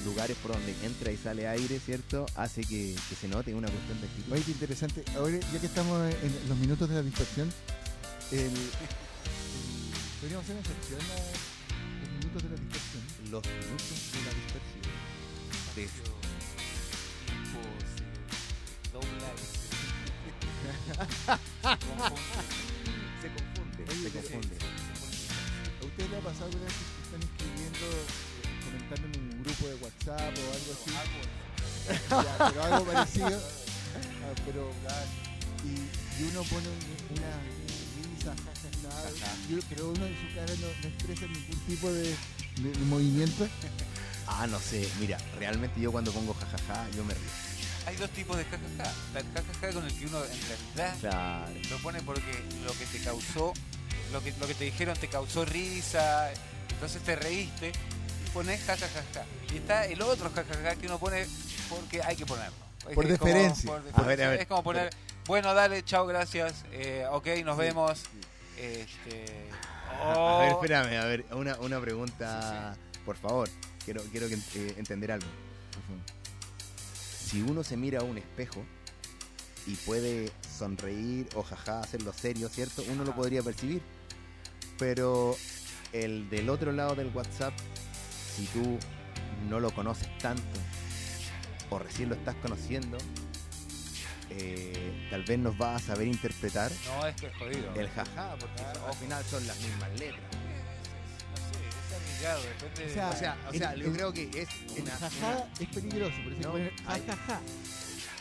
lugares 0.06 0.38
por 0.42 0.54
donde 0.54 0.74
entra 0.86 1.12
y 1.12 1.18
sale 1.18 1.50
aire, 1.50 1.80
¿cierto? 1.86 2.26
Hace 2.36 2.62
que, 2.62 2.96
que 3.10 3.16
se 3.16 3.28
note 3.28 3.54
una 3.54 3.68
cuestión 3.70 4.00
de 4.00 4.08
actitud. 4.08 4.32
Oye, 4.34 4.44
qué 4.44 4.52
interesante. 4.52 5.04
Ahora, 5.18 5.38
ya 5.54 5.60
que 5.60 5.66
estamos 5.66 6.14
en 6.24 6.50
los 6.50 6.58
minutos 6.58 6.88
de 6.90 6.96
la 6.96 7.04
dispersión, 7.04 7.50
el, 8.32 8.40
el- 8.40 8.52
podríamos 10.22 10.44
hacer 10.46 10.56
una 10.56 10.66
sección 10.66 11.00
los 12.02 12.10
minutos 12.12 12.44
de 12.44 12.50
la 12.50 12.56
dispersión. 12.56 13.04
Los 13.32 13.44
minutos 13.44 14.12
de 14.14 14.22
la 14.26 14.34
dispersión. 14.34 14.84
De- 15.76 15.90
se 23.22 23.28
confunde, 23.30 23.84
Oye, 23.90 24.04
se 24.04 24.12
confunde. 24.12 24.56
¿A 25.82 25.86
usted 25.86 26.10
le 26.10 26.18
ha 26.18 26.22
pasado 26.22 26.46
alguna 26.46 26.66
vez 26.66 26.74
que 26.74 27.04
están 27.04 27.22
escribiendo, 27.24 27.86
eh, 27.86 28.06
comentando 28.66 29.06
en 29.20 29.24
un 29.24 29.44
grupo 29.44 29.68
de 29.68 29.76
WhatsApp 29.76 30.34
o 30.38 30.44
algo 30.54 30.72
así? 30.74 30.92
Ya, 32.10 32.50
pero 32.50 32.64
algo 32.64 32.86
parecido. 32.86 33.28
Ah, 33.28 34.34
pero, 34.46 34.72
y, 35.66 36.22
y 36.24 36.28
uno 36.32 36.44
pone 36.44 36.68
un- 36.68 37.18
una 37.18 37.32
risa, 38.32 38.36
jajaja, 38.84 39.34
y- 39.50 39.60
pero 39.70 39.90
uno 39.90 40.06
en 40.06 40.16
su 40.16 40.36
cara 40.36 40.54
no, 40.60 40.68
no 40.82 40.88
expresa 40.88 41.22
ningún 41.28 41.60
tipo 41.68 41.92
de, 41.92 42.04
de- 42.04 42.72
de 42.80 42.86
movimiento. 42.86 43.48
Ah, 44.26 44.48
no 44.48 44.58
sé, 44.58 44.90
mira, 45.02 45.18
realmente 45.38 45.82
yo 45.82 45.92
cuando 45.92 46.10
pongo 46.14 46.34
jajaja, 46.34 46.88
yo 46.96 47.04
me 47.04 47.14
río. 47.14 47.24
Hay 47.86 47.98
dos 47.98 48.10
tipos 48.12 48.38
de 48.38 48.46
jajaja. 48.46 48.94
Está 49.08 49.20
el 49.20 49.26
jajaja 49.34 49.74
con 49.74 49.84
el 49.86 50.00
que 50.00 50.06
uno 50.06 50.24
en 50.24 50.40
realidad 50.48 50.98
Claro. 51.02 51.54
lo 51.70 51.78
pone 51.80 52.02
porque 52.04 52.32
lo 52.66 52.72
que 52.72 52.86
te 52.86 53.00
causó, 53.04 53.52
lo 54.14 54.24
que, 54.24 54.34
lo 54.40 54.48
que 54.48 54.54
te 54.56 54.64
dijeron 54.64 54.98
te 54.98 55.10
causó 55.10 55.44
risa, 55.44 56.32
entonces 56.70 57.02
te 57.04 57.18
reíste 57.18 57.74
y 58.26 58.30
pones 58.30 58.62
jajajaja. 58.64 59.26
Y 59.54 59.58
está 59.58 59.86
el 59.88 60.02
otro 60.02 60.32
jajaja 60.34 60.76
que 60.78 60.88
uno 60.88 60.98
pone 61.00 61.28
porque 61.70 62.02
hay 62.02 62.16
que 62.16 62.26
ponerlo. 62.26 62.56
Es 62.88 62.96
Por 62.96 63.06
deferencia. 63.06 63.70
por 63.70 63.80
A 63.80 63.82
ver, 63.82 64.18
deferencia. 64.18 64.26
a 64.26 64.30
ver, 64.32 64.40
es 64.40 64.48
como 64.48 64.64
poner, 64.64 64.90
bueno, 65.28 65.54
dale, 65.54 65.84
chao, 65.84 66.06
gracias, 66.06 66.66
eh, 66.72 67.06
ok, 67.12 67.28
nos 67.46 67.56
Sí, 67.58 67.62
vemos. 67.62 68.00
sí. 68.00 68.20
Este, 68.62 69.26
A 70.02 70.38
ver, 70.40 70.52
oh, 70.54 70.62
espérame, 70.62 70.98
a 71.02 71.06
ver, 71.06 71.26
una, 71.32 71.58
una 71.60 71.80
pregunta, 71.80 72.76
por 73.06 73.16
favor. 73.18 73.50
Quiero, 73.84 74.02
quiero 74.12 74.28
que, 74.28 74.36
eh, 74.36 74.74
entender 74.78 75.12
algo. 75.12 75.28
Si 77.20 77.42
uno 77.42 77.64
se 77.64 77.76
mira 77.78 78.00
a 78.00 78.04
un 78.04 78.18
espejo 78.18 78.64
y 79.66 79.76
puede 79.76 80.32
sonreír 80.58 81.28
o 81.36 81.42
jaja, 81.44 81.80
hacerlo 81.80 82.14
serio, 82.14 82.48
¿cierto? 82.50 82.84
Uno 82.92 83.04
lo 83.04 83.16
podría 83.16 83.42
percibir. 83.42 83.82
Pero 84.78 85.36
el 85.94 86.30
del 86.30 86.50
otro 86.50 86.72
lado 86.72 86.96
del 86.96 87.08
WhatsApp, 87.08 87.54
si 88.36 88.46
tú 88.48 88.78
no 89.50 89.60
lo 89.60 89.72
conoces 89.72 90.08
tanto 90.20 90.44
o 91.70 91.80
recién 91.80 92.10
lo 92.10 92.16
estás 92.16 92.36
conociendo, 92.36 92.98
eh, 94.38 95.08
tal 95.10 95.24
vez 95.24 95.40
nos 95.40 95.60
va 95.62 95.76
a 95.76 95.80
saber 95.80 96.08
interpretar 96.08 96.72
no, 96.88 97.06
es 97.08 97.16
que 97.16 97.28
es 97.28 97.36
jodido. 97.38 97.74
el 97.76 97.90
jaja, 97.90 98.36
porque 98.40 98.56
Claro, 98.56 98.80
son- 98.80 98.90
al 98.90 98.96
final 98.96 99.24
son 99.26 99.48
las 99.48 99.58
mismas 99.60 99.90
letras. 100.00 100.22
No 101.32 101.38
sé, 101.38 101.68
es 101.68 102.02
arriesgado, 102.02 102.42
depende 102.44 102.92
O 102.92 102.94
sea, 102.94 103.10
O 103.10 103.16
sea, 103.16 103.38
o 103.50 103.54
sea 103.54 103.74
El- 103.74 103.80
yo 103.82 103.88
el- 103.88 103.94
creo 103.94 104.14
que 104.14 104.24
es 104.42 104.50
El 104.78 104.84
una... 104.84 104.92
jaja 104.98 105.48
es 105.60 105.68
peligroso, 105.70 106.16
por 106.24 106.34
eso 106.34 106.42
No, 106.58 106.86
jajaja. 106.86 107.42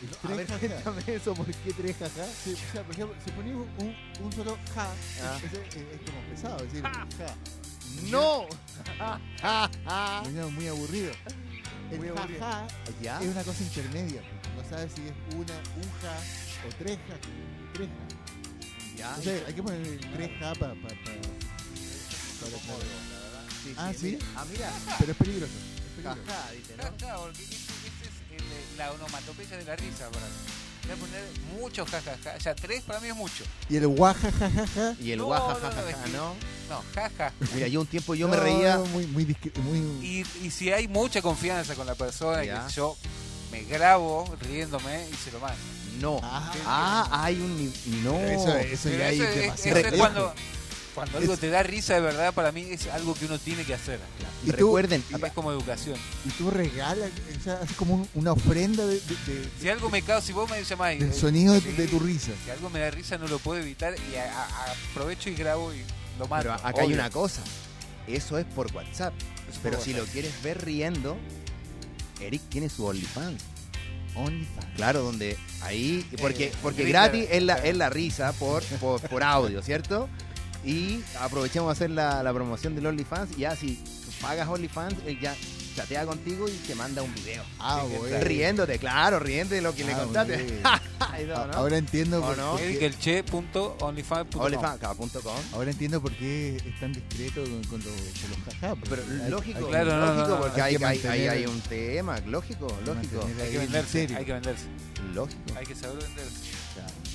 El 0.02 0.08
una- 0.08 0.16
A 0.42 0.46
tres 0.46 0.60
ver, 0.60 0.70
cuéntame 0.82 1.14
eso, 1.16 1.34
¿por 1.34 1.46
qué 1.46 1.72
tres 1.72 1.96
jaja? 1.98 2.26
Sí, 2.44 2.54
o 2.54 2.72
sea, 2.72 2.82
por 2.82 2.94
ejemplo, 2.94 3.16
si 3.24 3.30
ponía 3.32 3.56
un, 3.56 3.96
un 4.22 4.32
solo 4.32 4.58
ja, 4.74 4.88
Ah. 5.22 5.38
ese 5.44 5.46
es, 5.66 5.76
es 5.76 6.00
como 6.10 6.20
pesado, 6.30 6.56
es 6.64 6.72
decir, 6.72 6.82
ja. 6.84 7.06
¡No! 8.10 8.46
Venía 10.24 10.46
muy 10.50 10.66
aburrido. 10.68 11.12
El 11.90 11.98
Muy 11.98 12.08
aburrido. 12.08 12.40
jaja 12.40 12.66
¿Ya? 13.02 13.20
es 13.20 13.26
una 13.28 13.44
cosa 13.44 13.62
intermedia. 13.62 14.22
No 14.72 14.78
sabes 14.78 14.92
si 14.96 15.02
es 15.02 15.12
una, 15.34 15.52
un 15.76 15.90
ja 16.00 16.16
o 16.66 16.74
tres 16.78 16.98
ja. 17.06 17.14
Tres 17.74 17.88
ja. 17.88 18.96
¿Ya? 18.96 19.08
Entonces 19.10 19.42
hay 19.46 19.52
que 19.54 19.62
poner 19.62 19.80
el 19.86 20.00
tres 20.00 20.30
ja 20.40 20.54
para... 20.54 20.72
Pa, 20.72 20.88
pa, 20.88 20.94
para- 20.94 21.22
Sí, 23.62 23.74
Ah, 23.76 23.92
¿sí? 23.94 24.06
mira. 24.06 24.18
Ah, 24.34 24.44
mira. 24.50 24.72
pero 24.98 25.12
es 25.12 25.18
peligroso. 25.18 25.52
Es 25.52 25.92
peligroso. 25.92 26.20
Jaja, 26.26 26.50
dice, 26.52 26.76
¿no? 26.78 26.82
Jaja, 26.84 27.16
porque 27.20 27.42
ese 27.42 27.54
es 27.54 27.60
el- 28.72 28.78
la 28.78 28.92
onomatopeya 28.92 29.56
de 29.58 29.64
la 29.64 29.76
risa 29.76 30.08
para 30.10 30.24
mí. 30.26 30.32
Voy 30.84 30.92
a 30.92 30.96
poner 30.96 31.24
mucho 31.60 31.84
jajaja. 31.84 32.34
O 32.36 32.40
sea, 32.40 32.54
tres 32.54 32.82
para 32.84 32.98
mí 33.00 33.08
es 33.08 33.14
mucho. 33.14 33.44
Y 33.68 33.76
el 33.76 33.86
guajajajaja. 33.88 34.96
Y 35.00 35.12
el 35.12 35.18
No, 35.18 35.26
guaja, 35.26 35.58
no, 35.60 35.70
no, 35.70 36.06
¿no? 36.08 36.34
No, 36.70 36.82
jaja. 36.94 37.32
Mira, 37.54 37.68
yo 37.68 37.82
un 37.82 37.86
tiempo 37.86 38.14
yo 38.14 38.26
me 38.26 38.38
No, 38.38 38.42
reía... 38.42 38.76
no, 38.78 38.86
Muy, 38.86 39.06
muy, 39.06 39.26
discre- 39.26 39.54
muy... 39.58 39.78
Y, 40.04 40.24
y 40.42 40.50
si 40.50 40.72
hay 40.72 40.88
mucha 40.88 41.20
confianza 41.20 41.74
con 41.74 41.86
la 41.86 41.94
persona, 41.94 42.42
Ya. 42.42 42.66
que 42.66 42.72
yo 42.72 42.96
me 43.53 43.62
grabo 43.64 44.24
riéndome 44.40 45.07
y 45.12 45.14
se 45.16 45.30
lo 45.30 45.38
mando. 45.40 45.57
No. 46.00 46.18
Ah, 46.22 46.53
Ah, 46.66 47.24
hay 47.24 47.36
un... 47.36 47.72
No. 48.03 48.18
Eso, 48.18 48.57
eso 48.57 48.82
Pero 48.84 48.98
ya 48.98 49.07
hay 49.07 49.20
es- 49.20 49.34
demasiado 49.36 49.78
eso 49.78 49.86
es 49.86 49.92
lejos. 49.92 49.98
cuando, 49.98 50.34
cuando 50.94 51.18
algo 51.18 51.34
Es- 51.34 51.40
te 51.40 51.50
da 51.50 51.62
risa 51.62 51.94
de 51.94 52.00
verdad, 52.00 52.32
para 52.34 52.50
mí 52.50 52.62
es 52.70 52.86
algo 52.88 53.14
que 53.14 53.26
uno 53.26 53.38
tiene 53.38 53.64
que 53.64 53.74
hacer. 53.74 54.00
¿Y? 54.44 54.50
Recuerden, 54.50 55.05
es 55.11 55.32
como 55.32 55.53
educación. 55.53 55.96
Y 56.24 56.30
tú 56.30 56.50
regalas, 56.50 57.11
o 57.40 57.44
sea, 57.44 57.55
haces 57.62 57.76
como 57.76 57.94
un- 57.94 58.09
una 58.14 58.32
ofrenda 58.32 58.84
de, 58.86 58.94
de- 58.94 59.00
de- 59.34 59.48
Si 59.61 59.68
algo 59.68 59.90
me 59.90 60.03
causa, 60.03 60.26
si 60.26 60.32
vos 60.32 60.50
me 60.50 60.62
llamás 60.64 60.98
del 60.98 61.14
sonido 61.14 61.55
de, 61.55 61.61
sí, 61.61 61.68
tu- 61.68 61.82
de 61.82 61.88
tu 61.88 61.98
risa. 62.00 62.32
Si 62.44 62.50
algo 62.50 62.68
me 62.70 62.80
da 62.80 62.90
risa, 62.90 63.18
no 63.18 63.28
lo 63.28 63.38
puedo 63.38 63.61
evitar 63.61 63.94
y 64.12 64.16
a- 64.16 64.32
a- 64.44 64.72
aprovecho 64.90 65.28
y 65.30 65.34
grabo 65.34 65.72
y 65.74 65.78
lo 66.18 66.26
mando. 66.26 66.50
pero 66.57 66.66
acá 66.66 66.82
hay 66.82 66.92
una 66.94 67.11
cosa. 67.11 67.42
Eso 68.09 68.36
es 68.38 68.44
por 68.46 68.74
WhatsApp. 68.74 69.14
Eso 69.48 69.61
Pero 69.62 69.76
por 69.76 69.84
si 69.84 69.92
lo 69.94 70.05
quieres 70.07 70.32
ver 70.42 70.64
riendo, 70.64 71.16
Eric 72.26 72.42
tiene 72.48 72.68
su 72.68 72.84
OnlyFans. 72.86 73.42
OnlyFans. 74.14 74.66
Claro, 74.76 75.02
donde 75.02 75.36
ahí, 75.62 76.06
porque, 76.20 76.46
Eh, 76.46 76.52
porque 76.62 76.82
grita, 76.82 77.08
gratis 77.08 77.26
es 77.30 77.42
la, 77.42 77.54
es 77.54 77.76
la 77.76 77.90
risa 77.90 78.32
por, 78.34 78.62
por, 78.80 79.00
por 79.00 79.22
audio, 79.22 79.62
¿cierto? 79.62 80.08
Y 80.64 81.00
aprovechamos 81.18 81.68
a 81.70 81.72
hacer 81.72 81.90
la, 81.90 82.22
la 82.22 82.32
promoción 82.32 82.74
del 82.74 82.86
OnlyFans 82.86 83.36
y 83.36 83.40
ya 83.40 83.56
si 83.56 83.82
pagas 84.20 84.48
OnlyFans, 84.48 84.94
ya 85.20 85.34
chatea 85.74 86.04
contigo 86.06 86.48
y 86.48 86.52
te 86.52 86.74
manda 86.74 87.02
un 87.02 87.14
video. 87.14 87.42
Ah. 87.58 87.84
Riéndote, 88.20 88.78
claro, 88.78 89.18
riéndote 89.18 89.56
de 89.56 89.62
lo 89.62 89.74
que 89.74 89.84
le 89.84 89.92
Ah, 89.94 89.98
contaste. 90.04 90.36
bueno. 90.62 90.70
Ahí 91.12 91.26
no, 91.26 91.46
¿no? 91.46 91.52
Ahora 91.54 91.76
entiendo 91.76 92.18
¿O 92.20 92.26
por, 92.26 92.36
no? 92.38 92.58
OnlyFans.com. 93.80 95.36
ahora 95.52 95.70
entiendo 95.70 96.00
por 96.00 96.12
qué 96.12 96.56
es 96.56 96.80
tan 96.80 96.92
discreto 96.92 97.42
con, 97.42 97.64
con 97.64 97.78
los, 97.80 97.92
con 98.20 98.30
los 98.30 98.38
jajá. 98.60 98.74
Pero 98.88 99.02
hay- 99.24 99.30
lógico, 99.30 99.58
hay 99.58 99.64
Claro, 99.70 99.96
no, 99.96 100.06
lógico, 100.06 100.28
no, 100.28 100.34
no, 100.34 100.40
porque 100.40 100.62
hay 100.62 100.78
mantener- 100.78 101.48
un 101.48 101.60
tema, 101.62 102.18
lógico, 102.26 102.66
lógico, 102.86 103.28
Hay 103.42 103.50
que 103.50 103.58
venderse, 103.58 104.08
hay 104.16 104.24
que 104.24 104.32
venderse. 104.32 104.64
lógico. 105.14 105.40
Hay 105.56 105.66
que 105.66 105.74
saber 105.74 105.98
venderse. 106.02 106.52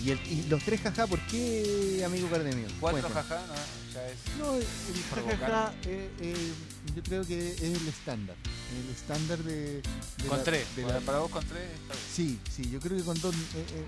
Y, 0.03 0.11
el- 0.11 0.19
y 0.31 0.45
los 0.49 0.63
tres 0.63 0.81
jaja, 0.81 1.07
¿por 1.07 1.19
qué, 1.27 2.03
amigo 2.05 2.29
Cardemio? 2.29 2.67
Cuatro 2.79 3.09
jaja, 3.09 3.41
no, 3.47 3.53
ya 3.93 4.07
es. 4.07 4.37
No, 4.37 4.55
el 4.55 5.37
jajaja 5.37 5.73
eh, 5.85 6.09
eh, 6.21 6.53
yo 6.95 7.03
creo 7.03 7.25
que 7.25 7.51
es 7.53 7.61
el 7.61 7.87
estándar. 7.87 8.35
El 8.83 8.89
estándar 8.93 9.37
de, 9.39 9.81
de 9.81 10.27
Con 10.27 10.37
la- 10.39 10.43
tres. 10.43 10.65
de 10.75 10.83
para, 10.83 10.99
la- 10.99 11.05
para 11.05 11.17
vos 11.19 11.31
con 11.31 11.45
tres 11.45 11.63
está 11.71 11.93
bien. 11.93 12.05
Sí, 12.13 12.39
sí, 12.53 12.69
yo 12.69 12.79
creo 12.79 12.97
que 12.97 13.03
con 13.03 13.19
dos... 13.21 13.33
eh, 13.35 13.37
eh, 13.55 13.85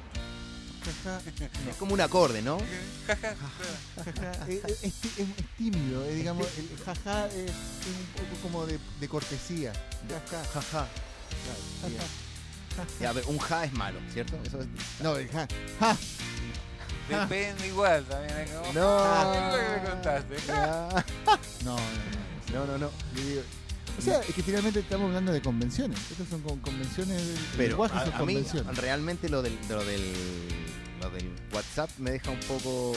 Jaja. 1.04 1.22
Es 1.70 1.76
como 1.76 1.94
un 1.94 2.02
acorde, 2.02 2.42
¿no? 2.42 2.58
Jaja. 3.08 3.36
Jaja, 3.96 4.48
es, 4.48 4.64
es- 4.64 4.84
es 4.84 4.94
tí- 5.02 5.12
es- 5.18 5.28
es 5.40 5.46
tímido, 5.58 6.06
eh, 6.06 6.16
digamos, 6.16 6.48
el 6.58 6.70
jaja 6.86 7.28
es, 7.28 7.52
un 7.52 8.06
poco 8.16 8.42
como 8.42 8.66
de, 8.66 8.80
de 9.00 9.08
cortesía. 9.10 9.74
Jaja. 10.08 10.44
Jaja. 10.54 10.88
Claro, 11.46 11.98
sí. 11.98 11.98
Ya, 13.02 13.14
pero 13.14 13.28
un 13.28 13.40
ja 13.40 13.66
es 13.66 13.74
malo, 13.74 14.00
¿cierto? 14.14 14.38
Eso 14.46 14.62
es... 14.62 14.68
No, 15.02 15.18
el 15.18 15.28
ja. 15.30 15.48
Ja. 15.82 15.98
Depende 17.10 17.68
igual 17.68 18.06
también. 18.06 18.38
¿eh? 18.40 18.48
Como- 18.54 18.74
No. 18.74 19.34
Es 19.34 19.54
lo 19.54 19.60
que 19.60 19.82
me 19.82 19.90
contaste. 19.90 20.36
No, 20.48 20.90
no, 21.66 21.76
no. 21.76 22.29
No, 22.54 22.66
no, 22.66 22.78
no. 22.78 22.90
Yo 23.16 23.24
digo- 23.26 23.42
O 23.98 24.02
sea, 24.02 24.22
es 24.22 24.34
que 24.34 24.44
finalmente 24.44 24.80
estamos 24.80 25.08
hablando 25.08 25.32
de 25.32 25.42
convenciones. 25.42 26.00
Estas 26.12 26.28
son 26.30 26.42
con- 26.42 26.60
convenciones. 26.60 27.22
el 27.22 27.38
Pero 27.58 27.84
a, 27.84 27.90
son 27.90 27.98
a 28.00 28.06
mí 28.06 28.12
convenciones. 28.36 28.78
realmente 28.78 29.28
lo 29.30 29.42
del, 29.42 29.58
lo 29.70 29.84
del 29.84 30.04
lo 31.02 31.10
del 31.12 31.32
WhatsApp 31.54 31.90
me 31.98 32.12
deja 32.12 32.30
un 32.30 32.40
poco 32.42 32.94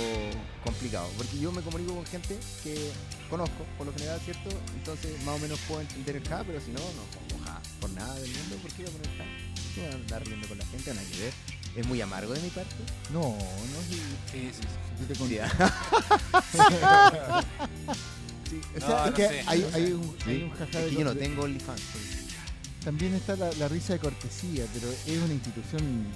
complicado, 0.65 1.09
porque 1.17 1.39
yo 1.39 1.53
me 1.53 1.63
comunico 1.63 1.95
con 1.95 2.05
gente 2.07 2.37
que 2.65 2.91
conozco, 3.31 3.65
por 3.79 3.87
lo 3.87 3.93
general, 3.93 4.21
¿cierto? 4.25 4.51
Entonces 4.77 5.23
más 5.25 5.37
o 5.37 5.39
menos 5.39 5.57
puedo 5.69 5.83
entender 5.83 6.17
el 6.17 6.29
ja, 6.29 6.43
pero 6.45 6.61
si 6.61 6.73
no, 6.73 6.81
no 6.81 7.05
pongo 7.29 7.45
ja, 7.45 7.61
por 7.81 7.91
nada 7.91 8.13
del 8.17 8.29
mundo, 8.33 8.57
¿por 8.57 8.73
qué 8.73 8.83
voy 8.83 8.91
a 8.91 8.95
poner 8.97 9.17
ja? 9.19 9.25
¿Qué 9.77 9.83
voy 9.83 9.91
a 9.91 9.95
andar 9.95 10.27
riendo 10.27 10.49
con 10.49 10.59
la 10.59 10.67
gente? 10.67 10.93
Nada 10.95 11.07
que 11.13 11.19
ver. 11.21 11.33
Es 11.77 11.87
muy 11.87 12.01
amargo 12.01 12.33
de 12.35 12.41
mi 12.41 12.51
parte. 12.51 12.75
No, 13.13 13.21
no, 13.21 13.37
si, 13.89 13.95
Sí, 14.33 14.51
sí, 14.53 14.61
sí. 14.61 14.67
tú 14.99 15.05
te 15.07 15.15
Sí, 18.53 18.61
o 18.77 18.81
sea, 18.81 18.89
No, 18.89 19.05
es 19.05 19.11
no 19.11 19.17
que 19.17 19.29
sé, 19.29 19.45
hay, 19.47 19.61
no 19.61 19.69
sé. 19.71 19.75
hay 19.77 19.93
un, 19.93 20.17
hay 20.27 20.37
Sí, 20.37 20.43
un 20.43 20.51
jaja 20.51 20.65
es 20.79 20.85
de 20.85 20.91
que 20.91 20.97
yo 20.97 21.05
no 21.05 21.15
tengo 21.17 21.43
OnlyFans. 21.45 21.83
También 22.85 23.15
está 23.15 23.37
la, 23.37 23.51
la 23.53 23.69
risa 23.69 23.93
de 23.95 23.99
cortesía, 24.01 24.67
pero 24.75 24.89
es 24.91 25.19
una 25.23 25.33
institución 25.33 26.07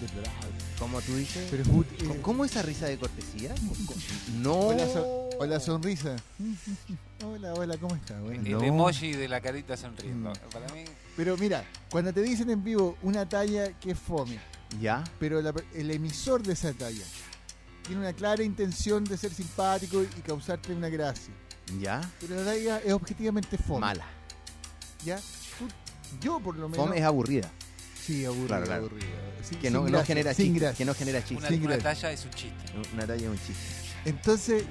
deplorable. 0.00 0.48
Como 0.78 1.00
tú 1.02 1.14
dices. 1.16 1.46
Pero 1.50 1.62
es 1.62 1.68
ut- 1.68 1.86
¿Cómo- 1.98 2.14
eh, 2.14 2.18
¿Cómo 2.22 2.44
esa 2.44 2.62
risa 2.62 2.86
de 2.86 2.98
cortesía? 2.98 3.54
No. 4.42 4.54
o, 4.54 4.72
la 4.72 4.86
so- 4.92 5.28
o 5.38 5.46
la 5.46 5.60
sonrisa. 5.60 6.16
hola, 7.24 7.54
hola, 7.54 7.76
¿cómo 7.78 7.94
estás? 7.94 8.20
Bueno. 8.22 8.42
El 8.44 8.52
No. 8.52 8.62
emoji 8.62 9.12
de 9.12 9.28
la 9.28 9.40
carita 9.40 9.76
sonriendo. 9.76 10.30
Mm. 10.30 10.50
Para 10.52 10.66
mí, 10.72 10.84
Pero 11.16 11.36
mira, 11.36 11.64
cuando 11.90 12.12
te 12.12 12.22
dicen 12.22 12.50
en 12.50 12.64
vivo 12.64 12.96
una 13.02 13.28
talla 13.28 13.78
que 13.78 13.92
es 13.92 13.98
fome, 13.98 14.38
¿Ya? 14.80 15.04
pero 15.20 15.40
la 15.42 15.52
el 15.74 15.90
emisor 15.90 16.42
de 16.42 16.54
esa 16.54 16.72
talla 16.72 17.04
tiene 17.86 18.00
una 18.00 18.12
clara 18.14 18.42
intención 18.42 19.04
de 19.04 19.16
ser 19.18 19.32
simpático 19.34 20.02
y 20.02 20.06
causarte 20.22 20.72
una 20.72 20.88
gracia, 20.88 21.32
¿Ya? 21.80 22.00
pero 22.20 22.36
la 22.36 22.44
talla 22.44 22.78
es 22.78 22.92
objetivamente 22.92 23.58
fome. 23.58 23.80
Mala. 23.80 24.06
¿ya? 25.04 25.16
Tú- 25.58 25.68
yo 26.20 26.40
por 26.40 26.56
lo 26.56 26.68
menos... 26.68 26.84
Fome 26.86 26.98
es 26.98 27.04
aburrida. 27.04 27.50
Sí, 28.00 28.24
aburrido, 28.24 28.46
Claro, 28.48 28.66
claro. 28.66 28.88
Que 29.60 29.70
no, 29.70 29.84
genera 30.04 30.34
chiste. 30.34 30.72
Que 30.76 30.84
no 30.84 30.94
genera 30.94 31.24
chiste. 31.24 31.54
una, 31.54 31.64
una 31.66 31.78
talla 31.78 32.12
es 32.12 32.24
un 32.24 32.30
chiste. 32.30 32.64
Una 32.94 33.06
talla 33.06 33.22
es 33.24 33.30
un 33.30 33.38
chiste. 33.38 33.62
Entonces, 34.04 34.64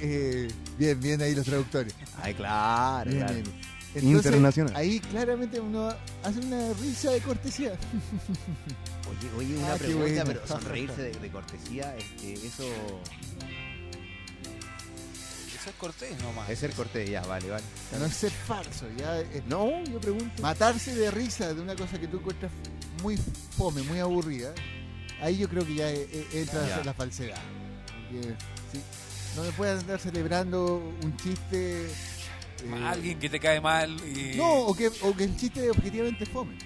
eh, 0.00 0.48
bien, 0.78 1.00
bien 1.00 1.22
ahí 1.22 1.34
los 1.34 1.44
traductores. 1.46 1.94
Ay, 2.22 2.34
claro, 2.34 3.08
Bien, 3.10 3.22
claro. 3.22 3.34
bien. 3.34 3.60
Entonces, 3.92 4.26
Internacional. 4.26 4.76
Ahí 4.76 5.00
claramente 5.00 5.58
uno 5.60 5.88
hace 6.22 6.38
una 6.40 6.72
risa 6.74 7.10
de 7.10 7.20
cortesía. 7.20 7.72
Oye, 9.10 9.30
oye, 9.36 9.56
una 9.58 9.74
Ah, 9.74 9.76
pregunta, 9.76 10.06
bueno. 10.08 10.24
pero 10.26 10.46
sonreírse 10.46 11.02
de, 11.02 11.10
de 11.12 11.30
cortesía, 11.30 11.96
este, 11.96 12.34
eso 12.46 12.64
Eso 15.60 15.70
es 15.70 15.76
cortés 15.76 16.22
nomás. 16.22 16.48
es 16.48 16.58
ser 16.58 16.72
cortés, 16.72 17.08
ya, 17.10 17.20
vale, 17.22 17.50
vale. 17.50 17.62
No 17.98 18.04
es 18.06 18.14
ser 18.14 18.30
falso, 18.32 18.86
ya 18.96 19.20
es 19.20 19.44
No, 19.46 19.82
yo 19.84 20.00
pregunto. 20.00 20.40
matarse 20.42 20.94
de 20.94 21.10
risa 21.10 21.52
de 21.52 21.60
una 21.60 21.76
cosa 21.76 21.98
que 22.00 22.08
tú 22.08 22.16
encuentras 22.18 22.50
muy 23.02 23.18
fome, 23.56 23.82
muy 23.82 23.98
aburrida. 23.98 24.54
Ahí 25.20 25.36
yo 25.36 25.48
creo 25.50 25.66
que 25.66 25.74
ya 25.74 25.90
eh, 25.90 26.08
eh, 26.10 26.26
entra 26.32 26.66
Ya. 26.66 26.82
la 26.84 26.94
falsedad. 26.94 27.36
Porque, 28.10 28.28
sí, 28.72 28.80
no 29.36 29.42
me 29.42 29.52
puedes 29.52 29.80
andar 29.80 30.00
celebrando 30.00 30.76
un 31.02 31.16
chiste. 31.18 31.86
eh, 31.86 32.84
Alguien 32.86 33.18
que 33.18 33.28
te 33.28 33.38
cae 33.38 33.60
mal 33.60 33.90
y. 34.08 34.36
No, 34.38 34.50
o 34.62 34.74
que, 34.74 34.88
o 35.02 35.14
que 35.14 35.24
el 35.24 35.36
chiste 35.36 35.70
objetivamente 35.70 36.24
fome. 36.24 36.56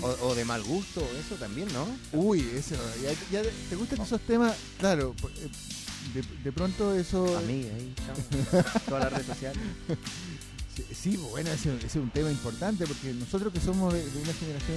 O, 0.00 0.28
o 0.28 0.34
de 0.34 0.44
mal 0.46 0.62
gusto, 0.62 1.06
eso 1.18 1.34
también, 1.34 1.68
¿no? 1.72 1.86
Uy, 2.12 2.40
eso, 2.56 2.74
ya, 3.02 3.10
ya 3.42 3.50
te 3.68 3.74
gustan 3.76 4.00
esos 4.00 4.20
temas, 4.20 4.54
claro, 4.78 5.12
por- 5.20 5.30
eh, 5.32 5.50
de, 6.14 6.22
de 6.44 6.52
pronto 6.52 6.94
eso... 6.94 7.36
Amiga, 7.38 7.68
ahí 7.74 7.94
estamos. 7.96 8.84
Todas 8.86 9.04
las 9.04 9.12
redes 9.12 9.26
sociales. 9.26 9.62
Sí, 10.78 10.84
sí, 10.94 11.16
bueno, 11.16 11.50
ese, 11.50 11.74
ese 11.78 11.86
es 11.88 11.96
un 11.96 12.10
tema 12.10 12.30
importante 12.30 12.86
porque 12.86 13.12
nosotros 13.12 13.52
que 13.52 13.58
somos 13.58 13.92
de, 13.92 13.98
de 14.08 14.22
una 14.22 14.32
generación 14.32 14.76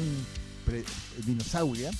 pre- 0.65 0.83
dinosauria, 1.27 1.91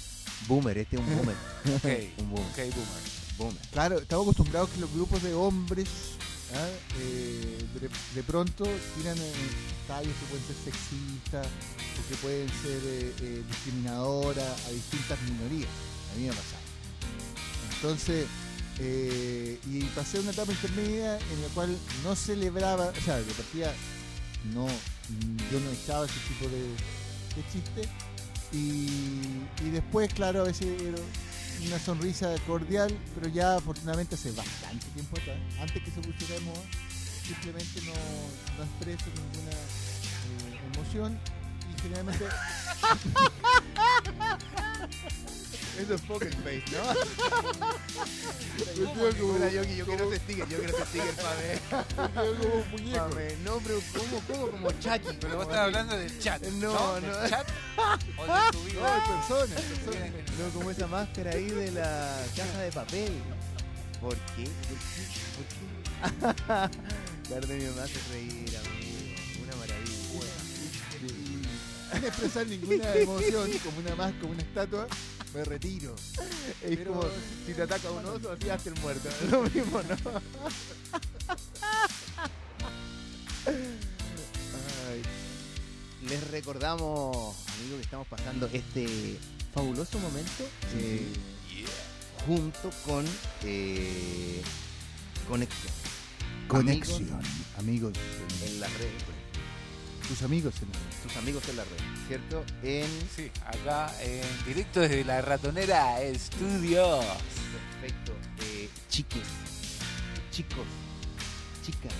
Boomer, 0.47 0.76
este 0.80 0.95
es 0.95 1.01
un 1.03 1.07
boomer. 1.17 1.36
Un 2.17 2.30
boomer. 2.32 2.45
ok, 2.49 2.57
boomer. 2.57 3.01
Boomer. 3.38 3.67
claro, 3.72 3.99
estamos 3.99 4.24
acostumbrados 4.26 4.72
que 4.72 4.80
los 4.82 4.91
grupos 4.91 5.22
de 5.22 5.36
hombres 5.36 5.88
¿ah? 6.55 6.67
eh, 6.99 7.63
de, 7.80 7.89
de 8.15 8.24
pronto 8.24 8.63
tiran 8.97 9.15
eh, 9.19 9.32
tallos 9.88 10.13
que 10.19 10.26
pueden 10.32 10.47
ser 10.47 10.55
sexistas 10.74 11.45
o 11.45 12.09
que 12.09 12.15
pueden 12.24 12.49
ser 12.49 12.82
eh, 12.84 13.13
eh, 13.22 13.43
discriminadoras 13.47 14.65
a 14.65 14.69
distintas 14.72 15.19
minorías. 15.30 15.69
A 16.11 16.17
mí 16.17 16.24
me 16.24 16.30
ha 16.30 16.34
pasado. 16.34 16.63
Entonces, 17.76 18.26
eh, 18.80 19.59
y 19.69 19.84
pasé 19.95 20.19
una 20.19 20.32
etapa 20.32 20.51
intermedia 20.51 21.17
en 21.17 21.41
la 21.41 21.47
cual 21.53 21.78
no 22.03 22.15
celebraba, 22.15 22.88
o 22.88 23.01
sea, 23.01 23.17
de 23.17 23.34
partida 23.34 23.74
no, 24.53 24.67
yo 25.51 25.59
no 25.59 25.69
echaba 25.72 26.05
ese 26.05 26.19
tipo 26.28 26.47
de, 26.49 26.61
de 27.36 27.43
chiste. 27.51 27.89
Y, 28.53 28.88
después, 29.72 30.13
claro, 30.13 30.41
a 30.41 30.43
veces 30.45 30.82
era 30.82 30.97
una 31.65 31.80
sonrisa 31.80 32.36
cordial, 32.47 32.97
pero 33.15 33.30
ya 33.30 33.55
afortunadamente 33.55 34.15
hace 34.15 34.32
bastante 34.32 34.86
tiempo 34.88 35.17
atrás, 35.17 35.38
antes 35.59 35.82
que 35.84 35.91
se 35.91 36.01
pusiera 36.01 36.34
de 36.36 36.41
moda, 36.41 36.61
simplemente 37.26 37.82
no, 37.86 37.93
no 38.57 38.63
expreso 38.63 39.05
ninguna 39.15 39.51
eh, 39.51 40.59
emoción 40.74 41.17
y 41.69 41.74
generalmente 41.82 42.26
Eso 45.82 45.95
es 45.95 46.01
poker 46.01 46.34
face, 46.36 46.63
¿no? 46.71 46.93
me 48.57 48.73
quedo 48.73 49.17
como, 49.17 49.49
Yoki, 49.49 49.75
yo 49.75 49.86
quiero 49.86 50.11
ese 50.13 50.23
sticker, 50.23 50.47
yo 50.49 50.57
quiero 50.59 50.77
ese 50.77 50.86
sticker 50.86 51.15
para 51.15 51.36
ver. 51.36 51.59
como 52.13 52.53
un 52.55 52.71
muñeco. 52.71 53.09
Ver. 53.15 53.38
No, 53.39 53.57
pero 53.59 53.79
¿cómo, 53.97 54.21
cómo? 54.27 54.47
Como 54.51 54.71
Chucky. 54.73 55.17
Pero 55.19 55.36
vos 55.38 55.45
estás 55.45 55.59
hablando 55.59 55.97
del 55.97 56.19
chat. 56.19 56.41
No, 56.43 56.93
¿Del 56.95 57.07
no. 57.07 57.29
chat? 57.29 57.47
¿O 58.17 58.23
de 58.25 58.51
tu 58.51 58.57
No, 58.59 58.63
vida? 58.65 58.97
es 58.97 59.09
persona, 59.09 59.55
persona. 59.55 60.05
No, 60.39 60.49
como 60.53 60.71
esa 60.71 60.88
máscara 60.88 61.32
ahí 61.32 61.49
de 61.49 61.71
la 61.71 62.23
caja 62.36 62.59
de 62.59 62.71
papel. 62.71 63.13
¿Por 63.99 64.15
qué? 64.36 64.43
¿Por 64.43 64.77
qué? 64.77 65.03
¿Por 65.36 65.45
qué? 66.69 66.79
Cardenio 67.29 67.73
me 67.73 67.82
hace 67.82 67.99
reír, 68.11 68.57
amigo. 68.57 69.43
Una 69.43 69.55
maravilla. 69.55 69.91
Sin 71.93 72.05
expresar 72.05 72.47
ninguna 72.47 72.93
emoción, 72.95 73.49
como 73.63 73.79
una 73.79 73.95
más, 73.95 74.13
como 74.21 74.32
una 74.34 74.41
estatua, 74.41 74.88
me 75.34 75.43
retiro. 75.45 75.95
Es 76.63 76.77
Pero- 76.77 76.91
como 76.93 77.03
si 77.45 77.53
te 77.53 77.61
ataca 77.63 77.89
un 77.91 78.05
oso, 78.05 78.32
así 78.32 78.49
hazte 78.49 78.69
el 78.69 78.79
muerto. 78.82 79.09
Lo 79.32 79.41
mismo, 79.43 79.82
¿no? 79.84 79.95
Ay. 83.47 85.01
Les 86.08 86.32
recordamos, 86.32 87.36
amigos, 87.59 87.78
que 87.78 87.82
estamos 87.82 88.08
pasando 88.08 88.49
este 88.51 89.17
fabuloso 89.53 89.99
momento 89.99 90.43
eh, 90.75 91.13
junto 92.25 92.70
con 92.86 93.05
eh, 93.43 94.41
Conexión. 95.28 95.74
Conexión, 96.47 97.08
amigos, 97.58 97.93
Amigos 97.97 98.43
en 98.45 98.59
las 98.59 98.74
redes, 98.74 99.03
tus 100.12 100.24
amigos 100.24 100.54
en 100.62 101.08
tus 101.08 101.16
amigos 101.16 101.47
en 101.47 101.55
la 101.55 101.63
red, 101.63 102.08
¿cierto? 102.09 102.43
En 102.63 102.86
Sí, 103.16 103.32
acá 103.46 103.93
en 104.01 104.46
directo 104.46 104.82
desde 104.82 105.05
la 105.05 105.21
ratonera 105.21 106.00
Studios. 106.13 107.05
Perfecto. 107.79 108.12
Eh, 108.43 108.70
chiques, 108.89 109.24
chicos, 110.29 110.66
chicas, 111.66 111.93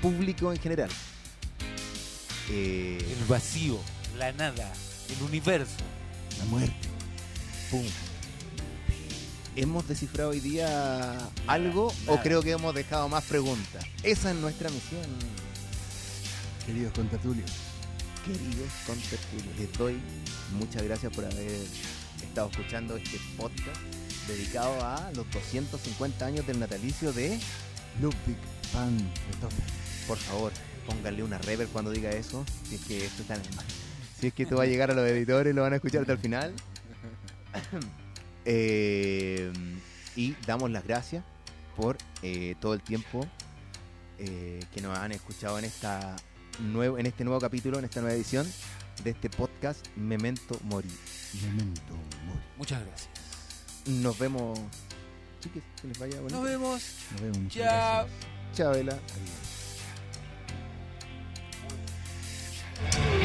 público 0.00 0.52
en 0.52 0.60
general. 0.60 0.90
Eh, 2.48 2.98
El 3.18 3.24
vacío, 3.26 3.80
la 4.16 4.30
nada, 4.32 4.72
el 5.08 5.22
universo. 5.24 5.82
la 6.38 6.44
muerte. 6.44 6.88
pum. 7.68 7.84
¿Hemos 9.56 9.88
descifrado 9.88 10.30
hoy 10.30 10.40
día 10.40 11.18
algo 11.48 11.88
o 12.06 12.10
nada. 12.12 12.22
creo 12.22 12.42
que 12.42 12.52
hemos 12.52 12.72
dejado 12.76 13.08
más 13.08 13.24
preguntas? 13.24 13.84
Esa 14.04 14.30
es 14.30 14.36
nuestra 14.36 14.70
misión, 14.70 15.02
Queridos 16.66 16.92
contertulios. 16.92 17.50
queridos 18.24 18.72
contertulios. 18.86 19.56
Les 19.58 19.72
doy 19.72 20.00
muchas 20.52 20.82
gracias 20.84 21.12
por 21.12 21.24
haber 21.24 21.50
estado 22.22 22.48
escuchando 22.50 22.96
este 22.96 23.18
podcast 23.36 23.80
dedicado 24.28 24.80
a 24.80 25.10
los 25.16 25.28
250 25.32 26.24
años 26.24 26.46
del 26.46 26.60
natalicio 26.60 27.12
de 27.12 27.38
Ludwig 28.00 28.36
van 28.72 28.96
Beethoven. 28.96 29.64
Por 30.06 30.18
favor, 30.18 30.52
póngale 30.86 31.24
una 31.24 31.38
reverb 31.38 31.68
cuando 31.70 31.90
diga 31.90 32.10
eso. 32.10 32.44
Si 32.68 32.76
es 32.76 32.80
que 32.82 33.04
esto 33.06 33.22
está 33.22 33.34
en 33.34 33.40
el 33.40 33.48
Si 34.20 34.28
es 34.28 34.32
que 34.32 34.44
esto 34.44 34.56
va 34.56 34.62
a 34.62 34.66
llegar 34.66 34.92
a 34.92 34.94
los 34.94 35.08
editores 35.08 35.54
lo 35.54 35.62
van 35.62 35.72
a 35.72 35.76
escuchar 35.76 36.02
hasta 36.02 36.12
el 36.12 36.18
final. 36.18 36.54
Eh, 38.44 39.52
y 40.16 40.34
damos 40.48 40.68
las 40.72 40.82
gracias 40.82 41.24
por 41.76 41.96
eh, 42.24 42.56
todo 42.60 42.74
el 42.74 42.80
tiempo 42.82 43.24
eh, 44.18 44.58
que 44.74 44.80
nos 44.80 44.98
han 44.98 45.12
escuchado 45.12 45.60
en 45.60 45.64
esta 45.64 46.16
nuevo, 46.60 46.98
en 46.98 47.06
este 47.06 47.24
nuevo 47.24 47.40
capítulo, 47.40 47.78
en 47.78 47.84
esta 47.84 48.00
nueva 48.00 48.14
edición 48.14 48.46
de 49.04 49.10
este 49.10 49.30
podcast 49.30 49.86
Memento 49.96 50.58
Mori. 50.64 50.90
Memento 51.42 51.94
Mori. 52.26 52.40
Muchas 52.56 52.84
gracias. 52.84 53.10
Nos 53.86 54.18
vemos, 54.18 54.58
chiques, 55.40 55.62
que 55.80 55.88
les 55.88 55.98
vaya 55.98 56.20
bonito. 56.20 56.36
Nos 56.36 56.44
vemos. 56.44 56.82
Nos 57.12 57.20
vemos. 57.20 57.52
Chao. 57.52 58.06
Chao, 58.54 58.72
Vela. 58.72 58.98
Adiós. 62.90 63.21